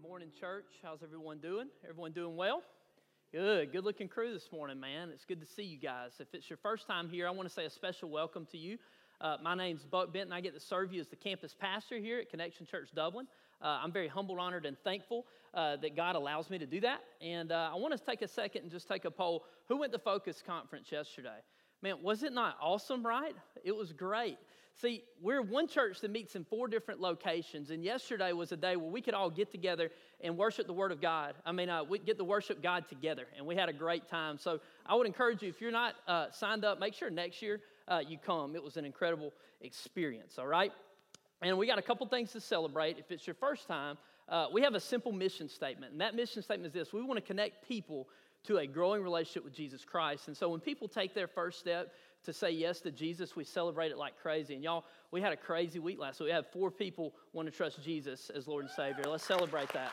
Good 0.00 0.08
morning, 0.08 0.30
church. 0.38 0.66
How's 0.80 1.02
everyone 1.02 1.38
doing? 1.38 1.66
Everyone 1.88 2.12
doing 2.12 2.36
well? 2.36 2.62
Good. 3.32 3.72
Good 3.72 3.84
looking 3.84 4.06
crew 4.06 4.32
this 4.32 4.48
morning, 4.52 4.78
man. 4.78 5.10
It's 5.12 5.24
good 5.24 5.40
to 5.40 5.46
see 5.46 5.64
you 5.64 5.76
guys. 5.76 6.12
If 6.20 6.28
it's 6.34 6.48
your 6.48 6.56
first 6.58 6.86
time 6.86 7.08
here, 7.08 7.26
I 7.26 7.32
want 7.32 7.48
to 7.48 7.54
say 7.54 7.64
a 7.64 7.70
special 7.70 8.08
welcome 8.08 8.46
to 8.52 8.58
you. 8.58 8.78
Uh, 9.20 9.38
my 9.42 9.56
name's 9.56 9.84
Buck 9.84 10.12
Benton. 10.12 10.32
I 10.32 10.40
get 10.40 10.54
to 10.54 10.60
serve 10.60 10.92
you 10.92 11.00
as 11.00 11.08
the 11.08 11.16
campus 11.16 11.52
pastor 11.58 11.98
here 11.98 12.20
at 12.20 12.30
Connection 12.30 12.64
Church 12.64 12.90
Dublin. 12.94 13.26
Uh, 13.60 13.80
I'm 13.82 13.90
very 13.90 14.06
humbled, 14.06 14.38
honored, 14.38 14.66
and 14.66 14.78
thankful 14.84 15.26
uh, 15.52 15.76
that 15.78 15.96
God 15.96 16.14
allows 16.14 16.48
me 16.48 16.58
to 16.58 16.66
do 16.66 16.80
that. 16.82 17.00
And 17.20 17.50
uh, 17.50 17.70
I 17.72 17.76
want 17.76 17.98
to 17.98 17.98
take 17.98 18.22
a 18.22 18.28
second 18.28 18.62
and 18.62 18.70
just 18.70 18.86
take 18.86 19.04
a 19.04 19.10
poll. 19.10 19.46
Who 19.66 19.78
went 19.78 19.92
to 19.94 19.98
Focus 19.98 20.44
Conference 20.46 20.92
yesterday? 20.92 21.40
Man, 21.82 21.96
was 22.04 22.22
it 22.22 22.32
not 22.32 22.56
awesome, 22.62 23.04
right? 23.04 23.34
It 23.64 23.74
was 23.74 23.92
great. 23.92 24.38
See, 24.80 25.02
we're 25.20 25.42
one 25.42 25.66
church 25.66 26.00
that 26.02 26.12
meets 26.12 26.36
in 26.36 26.44
four 26.44 26.68
different 26.68 27.00
locations, 27.00 27.70
and 27.70 27.82
yesterday 27.82 28.32
was 28.32 28.52
a 28.52 28.56
day 28.56 28.76
where 28.76 28.88
we 28.88 29.02
could 29.02 29.14
all 29.14 29.28
get 29.28 29.50
together 29.50 29.90
and 30.20 30.36
worship 30.36 30.68
the 30.68 30.72
Word 30.72 30.92
of 30.92 31.00
God. 31.00 31.34
I 31.44 31.50
mean, 31.50 31.68
uh, 31.68 31.82
we 31.82 31.98
get 31.98 32.16
to 32.18 32.24
worship 32.24 32.62
God 32.62 32.88
together, 32.88 33.26
and 33.36 33.44
we 33.44 33.56
had 33.56 33.68
a 33.68 33.72
great 33.72 34.08
time. 34.08 34.38
So 34.38 34.60
I 34.86 34.94
would 34.94 35.08
encourage 35.08 35.42
you, 35.42 35.48
if 35.48 35.60
you're 35.60 35.72
not 35.72 35.96
uh, 36.06 36.30
signed 36.30 36.64
up, 36.64 36.78
make 36.78 36.94
sure 36.94 37.10
next 37.10 37.42
year 37.42 37.60
uh, 37.88 38.02
you 38.06 38.18
come. 38.24 38.54
It 38.54 38.62
was 38.62 38.76
an 38.76 38.84
incredible 38.84 39.32
experience, 39.62 40.38
all 40.38 40.46
right? 40.46 40.72
And 41.42 41.58
we 41.58 41.66
got 41.66 41.78
a 41.78 41.82
couple 41.82 42.06
things 42.06 42.30
to 42.32 42.40
celebrate. 42.40 42.98
If 42.98 43.10
it's 43.10 43.26
your 43.26 43.34
first 43.34 43.66
time, 43.66 43.98
uh, 44.28 44.46
we 44.52 44.62
have 44.62 44.76
a 44.76 44.80
simple 44.80 45.10
mission 45.10 45.48
statement, 45.48 45.90
and 45.90 46.00
that 46.00 46.14
mission 46.14 46.40
statement 46.40 46.68
is 46.68 46.72
this 46.72 46.92
we 46.92 47.02
want 47.02 47.16
to 47.16 47.26
connect 47.26 47.66
people 47.66 48.06
to 48.44 48.58
a 48.58 48.66
growing 48.66 49.02
relationship 49.02 49.44
with 49.44 49.52
Jesus 49.52 49.84
Christ. 49.84 50.28
And 50.28 50.36
so 50.36 50.48
when 50.48 50.60
people 50.60 50.88
take 50.88 51.14
their 51.14 51.26
first 51.26 51.58
step, 51.58 51.92
to 52.24 52.32
say 52.32 52.50
yes 52.50 52.80
to 52.80 52.90
Jesus, 52.90 53.36
we 53.36 53.44
celebrate 53.44 53.90
it 53.90 53.98
like 53.98 54.18
crazy. 54.20 54.54
And 54.54 54.62
y'all, 54.62 54.84
we 55.10 55.20
had 55.20 55.32
a 55.32 55.36
crazy 55.36 55.78
week 55.78 55.98
last 55.98 56.20
week. 56.20 56.28
We 56.28 56.32
had 56.32 56.46
four 56.46 56.70
people 56.70 57.14
want 57.32 57.46
to 57.46 57.52
trust 57.52 57.82
Jesus 57.82 58.30
as 58.30 58.46
Lord 58.46 58.64
and 58.64 58.72
Savior. 58.72 59.04
Let's 59.06 59.24
celebrate 59.24 59.68
that. 59.72 59.92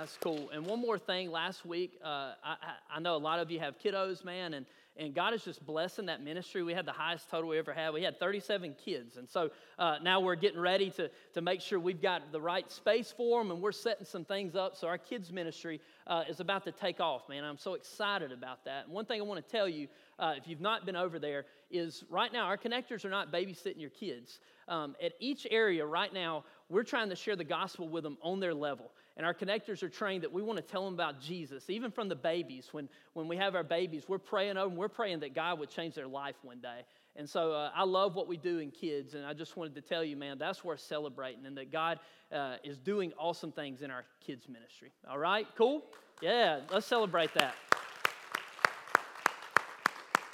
That's 0.00 0.16
cool. 0.16 0.48
And 0.50 0.64
one 0.64 0.80
more 0.80 0.98
thing, 0.98 1.30
last 1.30 1.66
week, 1.66 1.98
uh, 2.02 2.32
I, 2.42 2.56
I, 2.90 3.00
know 3.00 3.16
a 3.16 3.18
lot 3.18 3.38
of 3.38 3.50
you 3.50 3.60
have 3.60 3.78
kiddos, 3.78 4.24
man, 4.24 4.54
and, 4.54 4.64
and 4.96 5.14
God 5.14 5.34
is 5.34 5.44
just 5.44 5.66
blessing 5.66 6.06
that 6.06 6.24
ministry. 6.24 6.62
We 6.62 6.72
had 6.72 6.86
the 6.86 6.92
highest 6.92 7.28
total 7.28 7.50
we 7.50 7.58
ever 7.58 7.74
had. 7.74 7.92
We 7.92 8.02
had 8.02 8.18
37 8.18 8.76
kids. 8.82 9.18
And 9.18 9.28
so 9.28 9.50
uh, 9.78 9.96
now 10.02 10.20
we're 10.20 10.36
getting 10.36 10.58
ready 10.58 10.88
to, 10.92 11.10
to 11.34 11.42
make 11.42 11.60
sure 11.60 11.78
we've 11.78 12.00
got 12.00 12.32
the 12.32 12.40
right 12.40 12.70
space 12.72 13.12
for 13.14 13.42
them, 13.42 13.50
and 13.50 13.60
we're 13.60 13.72
setting 13.72 14.06
some 14.06 14.24
things 14.24 14.56
up. 14.56 14.74
So 14.74 14.88
our 14.88 14.96
kids' 14.96 15.30
ministry 15.30 15.82
uh, 16.06 16.24
is 16.30 16.40
about 16.40 16.64
to 16.64 16.72
take 16.72 16.98
off, 16.98 17.28
man. 17.28 17.44
I'm 17.44 17.58
so 17.58 17.74
excited 17.74 18.32
about 18.32 18.64
that. 18.64 18.86
And 18.86 18.94
one 18.94 19.04
thing 19.04 19.20
I 19.20 19.24
want 19.24 19.46
to 19.46 19.52
tell 19.52 19.68
you, 19.68 19.86
uh, 20.18 20.32
if 20.34 20.48
you've 20.48 20.62
not 20.62 20.86
been 20.86 20.96
over 20.96 21.18
there, 21.18 21.44
is 21.70 22.04
right 22.08 22.32
now 22.32 22.46
our 22.46 22.56
connectors 22.56 23.04
are 23.04 23.10
not 23.10 23.30
babysitting 23.30 23.82
your 23.82 23.90
kids. 23.90 24.40
Um, 24.66 24.96
at 25.02 25.12
each 25.20 25.46
area 25.50 25.84
right 25.84 26.12
now, 26.12 26.44
we're 26.70 26.84
trying 26.84 27.10
to 27.10 27.16
share 27.16 27.36
the 27.36 27.44
gospel 27.44 27.88
with 27.88 28.04
them 28.04 28.16
on 28.22 28.40
their 28.40 28.54
level. 28.54 28.92
And 29.16 29.26
our 29.26 29.34
connectors 29.34 29.82
are 29.82 29.88
trained 29.88 30.22
that 30.22 30.32
we 30.32 30.42
want 30.42 30.56
to 30.56 30.62
tell 30.62 30.84
them 30.84 30.94
about 30.94 31.20
Jesus, 31.20 31.68
even 31.68 31.90
from 31.90 32.08
the 32.08 32.14
babies. 32.14 32.68
When, 32.72 32.88
when 33.12 33.28
we 33.28 33.36
have 33.36 33.54
our 33.54 33.64
babies, 33.64 34.04
we're 34.08 34.18
praying 34.18 34.56
over 34.56 34.68
them, 34.68 34.76
we're 34.76 34.88
praying 34.88 35.20
that 35.20 35.34
God 35.34 35.58
would 35.58 35.68
change 35.68 35.94
their 35.94 36.06
life 36.06 36.36
one 36.42 36.60
day. 36.60 36.82
And 37.16 37.28
so 37.28 37.52
uh, 37.52 37.70
I 37.74 37.84
love 37.84 38.14
what 38.14 38.28
we 38.28 38.36
do 38.36 38.58
in 38.58 38.70
kids, 38.70 39.14
and 39.14 39.26
I 39.26 39.34
just 39.34 39.56
wanted 39.56 39.74
to 39.74 39.80
tell 39.80 40.04
you, 40.04 40.16
man, 40.16 40.38
that's 40.38 40.64
worth 40.64 40.80
celebrating, 40.80 41.44
and 41.44 41.56
that 41.56 41.72
God 41.72 41.98
uh, 42.32 42.56
is 42.64 42.78
doing 42.78 43.12
awesome 43.18 43.52
things 43.52 43.82
in 43.82 43.90
our 43.90 44.04
kids' 44.24 44.48
ministry. 44.48 44.92
All 45.08 45.18
right, 45.18 45.46
cool? 45.56 45.82
Yeah, 46.22 46.60
let's 46.70 46.86
celebrate 46.86 47.34
that. 47.34 47.54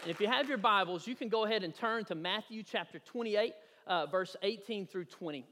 And 0.03 0.11
if 0.13 0.21
you 0.21 0.29
have 0.29 0.49
your 0.49 0.59
Bibles, 0.59 1.07
you 1.07 1.17
can 1.17 1.29
go 1.29 1.45
ahead 1.45 1.65
and 1.65 1.75
turn 1.75 2.05
to 2.05 2.15
Matthew 2.15 2.63
chapter 2.63 3.01
28, 3.01 3.55
uh, 3.89 4.07
verse 4.07 4.37
18 4.43 4.87
through 4.87 5.07
20. 5.07 5.45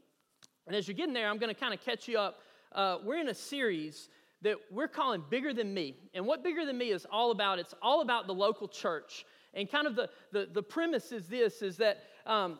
And 0.67 0.75
as 0.75 0.87
you're 0.87 0.95
getting 0.95 1.13
there, 1.13 1.27
I'm 1.27 1.37
going 1.37 1.53
to 1.53 1.59
kind 1.59 1.73
of 1.73 1.81
catch 1.81 2.07
you 2.07 2.17
up. 2.17 2.39
Uh, 2.71 2.97
we're 3.03 3.19
in 3.19 3.29
a 3.29 3.33
series 3.33 4.09
that 4.41 4.55
we're 4.71 4.87
calling 4.87 5.23
Bigger 5.29 5.53
Than 5.53 5.73
Me. 5.73 5.95
And 6.13 6.25
what 6.25 6.43
Bigger 6.43 6.65
Than 6.65 6.77
Me 6.77 6.91
is 6.91 7.05
all 7.11 7.31
about, 7.31 7.59
it's 7.59 7.73
all 7.81 8.01
about 8.01 8.27
the 8.27 8.33
local 8.33 8.67
church. 8.67 9.25
And 9.53 9.69
kind 9.69 9.87
of 9.87 9.95
the, 9.95 10.09
the, 10.31 10.47
the 10.53 10.61
premise 10.61 11.11
is 11.11 11.27
this, 11.27 11.61
is 11.61 11.77
that 11.77 11.97
um, 12.25 12.59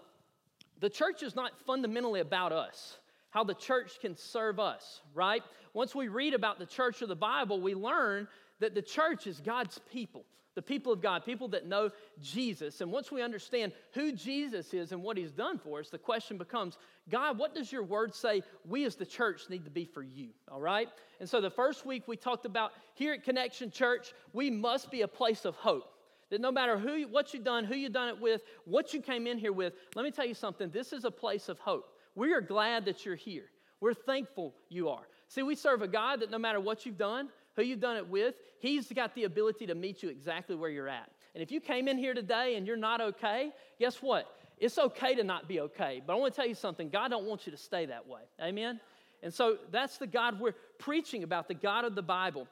the 0.79 0.89
church 0.89 1.23
is 1.23 1.35
not 1.35 1.51
fundamentally 1.65 2.21
about 2.21 2.51
us, 2.51 2.97
how 3.29 3.43
the 3.43 3.53
church 3.53 3.99
can 4.01 4.15
serve 4.15 4.59
us, 4.59 5.01
right? 5.13 5.43
Once 5.73 5.93
we 5.93 6.07
read 6.07 6.33
about 6.33 6.57
the 6.59 6.65
church 6.65 7.01
of 7.01 7.09
the 7.09 7.15
Bible, 7.15 7.61
we 7.61 7.75
learn 7.75 8.27
that 8.59 8.73
the 8.73 8.81
church 8.81 9.27
is 9.27 9.39
God's 9.39 9.79
people 9.91 10.25
the 10.55 10.61
people 10.61 10.91
of 10.91 11.01
God, 11.01 11.25
people 11.25 11.49
that 11.49 11.67
know 11.67 11.91
Jesus. 12.21 12.81
And 12.81 12.91
once 12.91 13.11
we 13.11 13.21
understand 13.21 13.73
who 13.93 14.11
Jesus 14.13 14.73
is 14.73 14.91
and 14.91 15.03
what 15.03 15.17
he's 15.17 15.31
done 15.31 15.59
for 15.59 15.79
us, 15.79 15.89
the 15.89 15.97
question 15.97 16.37
becomes 16.37 16.77
God, 17.09 17.37
what 17.37 17.53
does 17.53 17.71
your 17.71 17.83
word 17.83 18.15
say 18.15 18.41
we 18.65 18.85
as 18.85 18.95
the 18.95 19.05
church 19.05 19.49
need 19.49 19.65
to 19.65 19.71
be 19.71 19.85
for 19.85 20.01
you? 20.01 20.29
All 20.51 20.61
right? 20.61 20.89
And 21.19 21.29
so 21.29 21.41
the 21.41 21.49
first 21.49 21.85
week 21.85 22.07
we 22.07 22.15
talked 22.15 22.45
about 22.45 22.71
here 22.93 23.13
at 23.13 23.23
Connection 23.23 23.69
Church, 23.69 24.13
we 24.33 24.49
must 24.49 24.89
be 24.89 25.01
a 25.01 25.07
place 25.07 25.45
of 25.45 25.55
hope. 25.55 25.91
That 26.31 26.41
no 26.41 26.51
matter 26.51 26.79
who, 26.79 27.03
what 27.03 27.33
you've 27.33 27.43
done, 27.43 27.65
who 27.65 27.75
you've 27.75 27.93
done 27.93 28.09
it 28.09 28.19
with, 28.19 28.41
what 28.63 28.93
you 28.93 29.01
came 29.01 29.27
in 29.27 29.37
here 29.37 29.53
with, 29.53 29.73
let 29.93 30.03
me 30.03 30.11
tell 30.11 30.25
you 30.25 30.33
something. 30.33 30.71
This 30.71 30.91
is 30.91 31.05
a 31.05 31.11
place 31.11 31.49
of 31.49 31.59
hope. 31.59 31.91
We 32.15 32.33
are 32.33 32.41
glad 32.41 32.85
that 32.85 33.05
you're 33.05 33.15
here. 33.15 33.45
We're 33.81 33.93
thankful 33.93 34.55
you 34.69 34.89
are. 34.89 35.07
See, 35.27 35.43
we 35.43 35.55
serve 35.55 35.81
a 35.81 35.87
God 35.87 36.21
that 36.21 36.31
no 36.31 36.39
matter 36.39 36.59
what 36.59 36.85
you've 36.85 36.97
done, 36.97 37.29
who 37.55 37.63
you've 37.63 37.79
done 37.79 37.97
it 37.97 38.07
with, 38.07 38.35
He's 38.59 38.91
got 38.91 39.13
the 39.15 39.25
ability 39.25 39.67
to 39.67 39.75
meet 39.75 40.01
you 40.01 40.09
exactly 40.09 40.55
where 40.55 40.69
you're 40.69 40.87
at. 40.87 41.09
And 41.33 41.41
if 41.43 41.51
you 41.51 41.59
came 41.59 41.87
in 41.87 41.97
here 41.97 42.13
today 42.13 42.55
and 42.55 42.65
you're 42.65 42.77
not 42.77 43.01
okay, 43.01 43.51
guess 43.79 44.01
what? 44.01 44.27
It's 44.57 44.77
okay 44.77 45.15
to 45.15 45.23
not 45.23 45.47
be 45.47 45.59
okay. 45.59 46.01
But 46.05 46.13
I 46.13 46.15
want 46.15 46.33
to 46.33 46.35
tell 46.35 46.47
you 46.47 46.55
something 46.55 46.89
God 46.89 47.09
don't 47.09 47.25
want 47.25 47.45
you 47.45 47.51
to 47.51 47.57
stay 47.57 47.85
that 47.87 48.07
way. 48.07 48.21
Amen? 48.41 48.79
And 49.21 49.33
so 49.33 49.57
that's 49.71 49.97
the 49.97 50.07
God 50.07 50.39
we're 50.39 50.55
preaching 50.79 51.23
about, 51.23 51.47
the 51.47 51.53
God 51.53 51.83
of 51.83 51.95
the 51.95 52.01
Bible. 52.01 52.47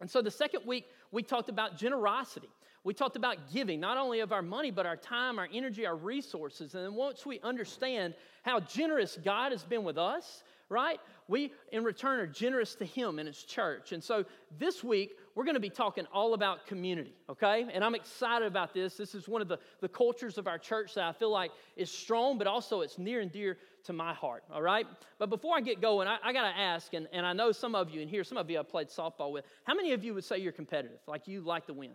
And 0.00 0.10
so 0.10 0.22
the 0.22 0.30
second 0.30 0.66
week, 0.66 0.86
we 1.12 1.22
talked 1.22 1.48
about 1.48 1.78
generosity. 1.78 2.48
We 2.82 2.94
talked 2.94 3.16
about 3.16 3.52
giving, 3.52 3.78
not 3.78 3.98
only 3.98 4.20
of 4.20 4.32
our 4.32 4.42
money, 4.42 4.70
but 4.70 4.86
our 4.86 4.96
time, 4.96 5.38
our 5.38 5.48
energy, 5.52 5.84
our 5.86 5.96
resources. 5.96 6.74
And 6.74 6.84
then 6.84 6.94
once 6.94 7.26
we 7.26 7.38
understand 7.40 8.14
how 8.42 8.60
generous 8.60 9.18
God 9.22 9.52
has 9.52 9.62
been 9.62 9.84
with 9.84 9.98
us, 9.98 10.42
right? 10.70 10.98
We, 11.28 11.52
in 11.72 11.84
return, 11.84 12.20
are 12.20 12.26
generous 12.26 12.74
to 12.76 12.86
Him 12.86 13.18
and 13.18 13.28
His 13.28 13.42
church. 13.42 13.92
And 13.92 14.02
so 14.02 14.24
this 14.58 14.82
week, 14.82 15.16
we're 15.34 15.44
going 15.44 15.54
to 15.54 15.60
be 15.60 15.68
talking 15.68 16.06
all 16.12 16.32
about 16.32 16.66
community, 16.66 17.14
okay? 17.28 17.66
And 17.72 17.84
I'm 17.84 17.94
excited 17.94 18.46
about 18.46 18.72
this. 18.72 18.96
This 18.96 19.14
is 19.14 19.28
one 19.28 19.42
of 19.42 19.48
the, 19.48 19.58
the 19.80 19.88
cultures 19.88 20.38
of 20.38 20.46
our 20.46 20.58
church 20.58 20.94
that 20.94 21.04
I 21.04 21.12
feel 21.12 21.30
like 21.30 21.50
is 21.76 21.90
strong, 21.90 22.38
but 22.38 22.46
also 22.46 22.80
it's 22.80 22.98
near 22.98 23.20
and 23.20 23.30
dear 23.30 23.58
to 23.84 23.92
my 23.92 24.14
heart, 24.14 24.44
all 24.52 24.62
right? 24.62 24.86
But 25.18 25.28
before 25.28 25.56
I 25.56 25.60
get 25.60 25.80
going, 25.80 26.08
I, 26.08 26.18
I 26.22 26.32
got 26.32 26.50
to 26.50 26.58
ask, 26.58 26.94
and, 26.94 27.08
and 27.12 27.26
I 27.26 27.32
know 27.32 27.52
some 27.52 27.74
of 27.74 27.90
you 27.90 28.00
in 28.00 28.08
here, 28.08 28.24
some 28.24 28.38
of 28.38 28.48
you 28.48 28.58
I've 28.58 28.68
played 28.68 28.88
softball 28.88 29.32
with, 29.32 29.44
how 29.64 29.74
many 29.74 29.92
of 29.92 30.04
you 30.04 30.14
would 30.14 30.24
say 30.24 30.38
you're 30.38 30.52
competitive, 30.52 31.00
like 31.06 31.26
you 31.26 31.40
like 31.42 31.66
to 31.66 31.74
win? 31.74 31.92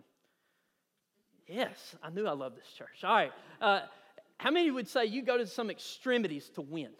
Yes, 1.48 1.94
I 2.02 2.10
knew 2.10 2.26
I 2.26 2.32
loved 2.32 2.56
this 2.56 2.66
church. 2.76 3.04
All 3.04 3.14
right. 3.14 3.32
Uh, 3.60 3.80
how 4.38 4.50
many 4.50 4.70
would 4.70 4.88
say 4.88 5.06
you 5.06 5.22
go 5.22 5.38
to 5.38 5.46
some 5.46 5.70
extremities 5.70 6.50
to 6.50 6.60
win? 6.60 6.90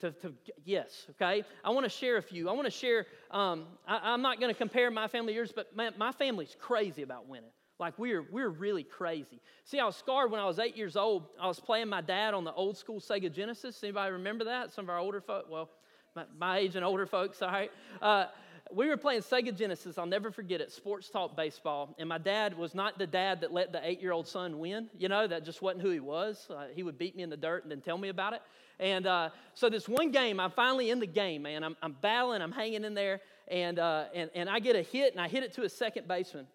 To, 0.00 0.10
to, 0.12 0.34
yes, 0.64 1.06
okay? 1.12 1.42
I 1.64 1.70
want 1.70 1.84
to 1.84 1.90
share 1.90 2.18
a 2.18 2.22
few. 2.22 2.50
I 2.50 2.52
want 2.52 2.66
to 2.66 2.70
share, 2.70 3.06
um, 3.30 3.64
I, 3.88 4.12
am 4.12 4.20
not 4.20 4.38
going 4.38 4.52
to 4.52 4.58
compare 4.58 4.90
my 4.90 5.08
family 5.08 5.32
to 5.32 5.36
yours, 5.36 5.52
but 5.56 5.74
my, 5.74 5.90
my 5.96 6.12
family's 6.12 6.54
crazy 6.60 7.02
about 7.02 7.28
winning. 7.28 7.50
Like 7.78 7.98
we're, 7.98 8.26
we're 8.30 8.48
really 8.48 8.84
crazy. 8.84 9.40
See, 9.64 9.78
I 9.78 9.86
was 9.86 9.96
scarred 9.96 10.30
when 10.30 10.40
I 10.40 10.46
was 10.46 10.58
eight 10.58 10.76
years 10.76 10.96
old. 10.96 11.24
I 11.40 11.46
was 11.46 11.60
playing 11.60 11.88
my 11.88 12.00
dad 12.00 12.34
on 12.34 12.44
the 12.44 12.52
old 12.52 12.76
school 12.76 13.00
Sega 13.00 13.32
Genesis. 13.32 13.82
Anybody 13.82 14.12
remember 14.12 14.44
that? 14.44 14.72
Some 14.72 14.86
of 14.86 14.90
our 14.90 14.98
older 14.98 15.20
folks, 15.20 15.48
well, 15.50 15.70
my, 16.14 16.24
my, 16.38 16.58
age 16.58 16.76
and 16.76 16.84
older 16.84 17.06
folks, 17.06 17.42
all 17.42 17.50
right. 17.50 17.70
Uh, 18.00 18.26
we 18.72 18.88
were 18.88 18.96
playing 18.96 19.20
Sega 19.20 19.56
Genesis. 19.56 19.98
I'll 19.98 20.06
never 20.06 20.30
forget 20.30 20.60
it. 20.60 20.72
Sports 20.72 21.08
talk 21.08 21.36
baseball. 21.36 21.94
And 21.98 22.08
my 22.08 22.18
dad 22.18 22.56
was 22.56 22.74
not 22.74 22.98
the 22.98 23.06
dad 23.06 23.40
that 23.42 23.52
let 23.52 23.72
the 23.72 23.80
eight 23.86 24.00
year 24.00 24.12
old 24.12 24.26
son 24.26 24.58
win. 24.58 24.88
You 24.98 25.08
know, 25.08 25.26
that 25.26 25.44
just 25.44 25.62
wasn't 25.62 25.82
who 25.82 25.90
he 25.90 26.00
was. 26.00 26.46
Uh, 26.50 26.66
he 26.74 26.82
would 26.82 26.98
beat 26.98 27.16
me 27.16 27.22
in 27.22 27.30
the 27.30 27.36
dirt 27.36 27.62
and 27.62 27.70
then 27.70 27.80
tell 27.80 27.98
me 27.98 28.08
about 28.08 28.32
it. 28.32 28.42
And 28.78 29.06
uh, 29.06 29.30
so 29.54 29.70
this 29.70 29.88
one 29.88 30.10
game, 30.10 30.38
I'm 30.38 30.50
finally 30.50 30.90
in 30.90 31.00
the 31.00 31.06
game, 31.06 31.42
man. 31.42 31.64
I'm, 31.64 31.76
I'm 31.82 31.96
battling, 32.00 32.42
I'm 32.42 32.52
hanging 32.52 32.84
in 32.84 32.94
there, 32.94 33.20
and, 33.48 33.78
uh, 33.78 34.04
and, 34.14 34.30
and 34.34 34.50
I 34.50 34.58
get 34.58 34.76
a 34.76 34.82
hit, 34.82 35.12
and 35.12 35.20
I 35.20 35.28
hit 35.28 35.42
it 35.42 35.54
to 35.54 35.62
a 35.62 35.68
second 35.68 36.06
baseman. 36.06 36.46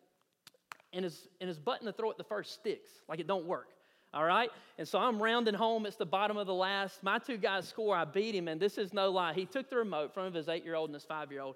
And 0.93 1.03
his, 1.03 1.27
and 1.39 1.47
his 1.47 1.57
button 1.57 1.87
to 1.87 1.93
throw 1.93 2.11
it 2.11 2.17
the 2.17 2.23
first 2.23 2.53
sticks, 2.53 2.91
like 3.07 3.19
it 3.19 3.27
don't 3.27 3.45
work. 3.45 3.69
All 4.13 4.25
right? 4.25 4.49
And 4.77 4.85
so 4.85 4.99
I'm 4.99 5.23
rounding 5.23 5.53
home. 5.53 5.85
It's 5.85 5.95
the 5.95 6.05
bottom 6.05 6.35
of 6.35 6.45
the 6.45 6.53
last. 6.53 7.01
My 7.01 7.17
two 7.17 7.37
guys 7.37 7.67
score. 7.67 7.95
I 7.95 8.03
beat 8.03 8.35
him, 8.35 8.49
and 8.49 8.59
this 8.59 8.77
is 8.77 8.93
no 8.93 9.09
lie. 9.09 9.33
He 9.33 9.45
took 9.45 9.69
the 9.69 9.77
remote 9.77 10.13
from 10.13 10.33
his 10.33 10.49
eight 10.49 10.65
year 10.65 10.75
old 10.75 10.89
and 10.89 10.93
his 10.93 11.05
five 11.05 11.31
year 11.31 11.41
old, 11.41 11.55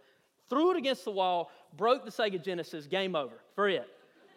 threw 0.49 0.71
it 0.71 0.77
against 0.77 1.05
the 1.05 1.11
wall, 1.11 1.51
broke 1.77 2.05
the 2.05 2.11
Sega 2.11 2.43
Genesis, 2.43 2.87
game 2.87 3.15
over 3.15 3.35
for 3.55 3.67
it. 3.69 3.87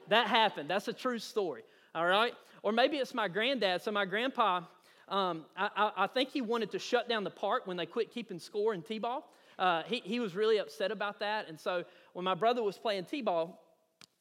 That 0.08 0.26
happened. 0.26 0.68
That's 0.70 0.88
a 0.88 0.92
true 0.92 1.18
story. 1.18 1.62
All 1.94 2.06
right? 2.06 2.34
Or 2.62 2.72
maybe 2.72 2.96
it's 2.96 3.14
my 3.14 3.28
granddad. 3.28 3.82
So 3.82 3.90
my 3.90 4.04
grandpa, 4.04 4.62
um, 5.08 5.44
I, 5.56 5.90
I, 5.96 6.06
think 6.06 6.30
he 6.30 6.40
wanted 6.40 6.70
to 6.72 6.78
shut 6.78 7.08
down 7.08 7.24
the 7.24 7.30
park 7.30 7.66
when 7.66 7.76
they 7.76 7.86
quit 7.86 8.12
keeping 8.12 8.38
score 8.38 8.74
in 8.74 8.82
T 8.82 8.98
ball. 8.98 9.32
Uh, 9.58 9.82
he, 9.86 10.02
he 10.04 10.20
was 10.20 10.34
really 10.34 10.58
upset 10.58 10.90
about 10.90 11.20
that. 11.20 11.48
And 11.48 11.58
so 11.58 11.84
when 12.12 12.24
my 12.24 12.34
brother 12.34 12.62
was 12.62 12.78
playing 12.78 13.04
T 13.04 13.22
ball, 13.22 13.62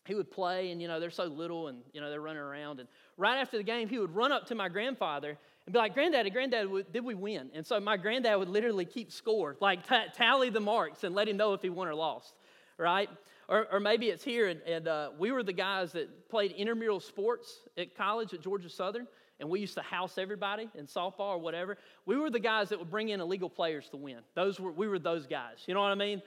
he 0.05 0.15
would 0.15 0.31
play, 0.31 0.71
and 0.71 0.81
you 0.81 0.87
know, 0.87 0.99
they're 0.99 1.09
so 1.09 1.25
little 1.25 1.67
and 1.67 1.79
you 1.93 1.99
know, 1.99 2.09
they're 2.09 2.21
running 2.21 2.41
around. 2.41 2.79
And 2.79 2.87
right 3.17 3.37
after 3.37 3.57
the 3.57 3.63
game, 3.63 3.89
he 3.89 3.99
would 3.99 4.15
run 4.15 4.31
up 4.31 4.47
to 4.47 4.55
my 4.55 4.69
grandfather 4.69 5.37
and 5.67 5.73
be 5.73 5.79
like, 5.79 5.93
Granddaddy, 5.93 6.29
Granddad, 6.29 6.69
did 6.93 7.03
we 7.03 7.13
win? 7.13 7.49
And 7.53 7.65
so 7.65 7.77
my 7.81 7.97
granddad 7.97 8.39
would 8.39 8.47
literally 8.47 8.85
keep 8.85 9.11
score, 9.11 9.57
like 9.59 9.85
t- 9.85 10.05
tally 10.15 10.49
the 10.49 10.61
marks 10.61 11.03
and 11.03 11.13
let 11.13 11.27
him 11.27 11.35
know 11.35 11.53
if 11.53 11.61
he 11.61 11.69
won 11.69 11.89
or 11.89 11.93
lost, 11.93 12.35
right? 12.77 13.09
Or, 13.49 13.67
or 13.73 13.81
maybe 13.81 14.07
it's 14.07 14.23
here, 14.23 14.47
and, 14.47 14.61
and 14.61 14.87
uh, 14.87 15.09
we 15.19 15.33
were 15.33 15.43
the 15.43 15.51
guys 15.51 15.91
that 15.91 16.29
played 16.29 16.53
intramural 16.53 17.01
sports 17.01 17.59
at 17.77 17.97
college 17.97 18.33
at 18.33 18.41
Georgia 18.41 18.69
Southern, 18.69 19.07
and 19.41 19.49
we 19.49 19.59
used 19.59 19.73
to 19.73 19.81
house 19.81 20.17
everybody 20.17 20.69
in 20.73 20.85
softball 20.85 21.35
or 21.35 21.37
whatever. 21.37 21.77
We 22.05 22.15
were 22.15 22.29
the 22.29 22.39
guys 22.39 22.69
that 22.69 22.79
would 22.79 22.89
bring 22.89 23.09
in 23.09 23.19
illegal 23.19 23.49
players 23.49 23.89
to 23.89 23.97
win. 23.97 24.19
Those 24.35 24.61
were, 24.61 24.71
we 24.71 24.87
were 24.87 24.99
those 24.99 25.27
guys. 25.27 25.63
You 25.65 25.73
know 25.73 25.81
what 25.81 25.91
I 25.91 25.95
mean? 25.95 26.21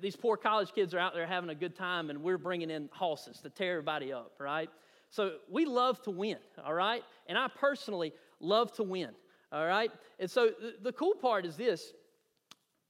These 0.00 0.14
poor 0.14 0.36
college 0.36 0.72
kids 0.72 0.94
are 0.94 1.00
out 1.00 1.14
there 1.14 1.26
having 1.26 1.50
a 1.50 1.54
good 1.54 1.74
time, 1.74 2.10
and 2.10 2.22
we're 2.22 2.38
bringing 2.38 2.70
in 2.70 2.88
horses 2.92 3.40
to 3.40 3.50
tear 3.50 3.72
everybody 3.72 4.12
up, 4.12 4.34
right? 4.38 4.70
So 5.10 5.34
we 5.50 5.64
love 5.64 6.00
to 6.02 6.10
win, 6.10 6.38
all 6.64 6.74
right? 6.74 7.02
And 7.26 7.36
I 7.36 7.48
personally 7.48 8.12
love 8.44 8.72
to 8.74 8.82
win, 8.82 9.10
all 9.52 9.66
right? 9.66 9.90
And 10.18 10.30
so 10.30 10.50
the, 10.82 10.92
cool 10.92 11.14
part 11.14 11.44
is 11.46 11.56
this 11.56 11.92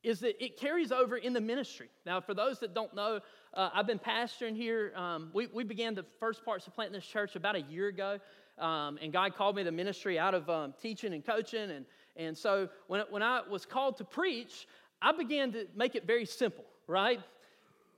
is 0.02 0.20
that 0.20 0.44
it 0.44 0.58
carries 0.58 0.92
over 0.92 1.16
in 1.16 1.32
the 1.32 1.40
ministry. 1.40 1.88
Now, 2.04 2.20
for 2.20 2.34
those 2.34 2.58
that 2.60 2.74
don't 2.74 2.94
know, 2.94 3.20
uh, 3.54 3.70
I've 3.72 3.86
been 3.86 3.98
pastoring 3.98 4.54
here. 4.54 4.92
Um, 4.94 5.30
we, 5.32 5.46
we 5.46 5.64
began 5.64 5.94
the 5.94 6.04
first 6.20 6.44
parts 6.44 6.66
of 6.66 6.74
planting 6.74 6.92
this 6.92 7.06
church 7.06 7.36
about 7.36 7.56
a 7.56 7.62
year 7.62 7.88
ago, 7.88 8.18
um, 8.58 8.98
and 9.00 9.12
God 9.12 9.34
called 9.34 9.56
me 9.56 9.64
to 9.64 9.72
ministry 9.72 10.18
out 10.18 10.34
of 10.34 10.50
um, 10.50 10.74
teaching 10.80 11.14
and 11.14 11.24
coaching. 11.24 11.70
And, 11.70 11.86
and 12.16 12.36
so 12.36 12.68
when, 12.86 13.02
when 13.08 13.22
I 13.22 13.40
was 13.48 13.64
called 13.64 13.96
to 13.96 14.04
preach, 14.04 14.66
I 15.00 15.12
began 15.12 15.52
to 15.52 15.66
make 15.74 15.94
it 15.94 16.06
very 16.06 16.26
simple, 16.26 16.64
right? 16.86 17.20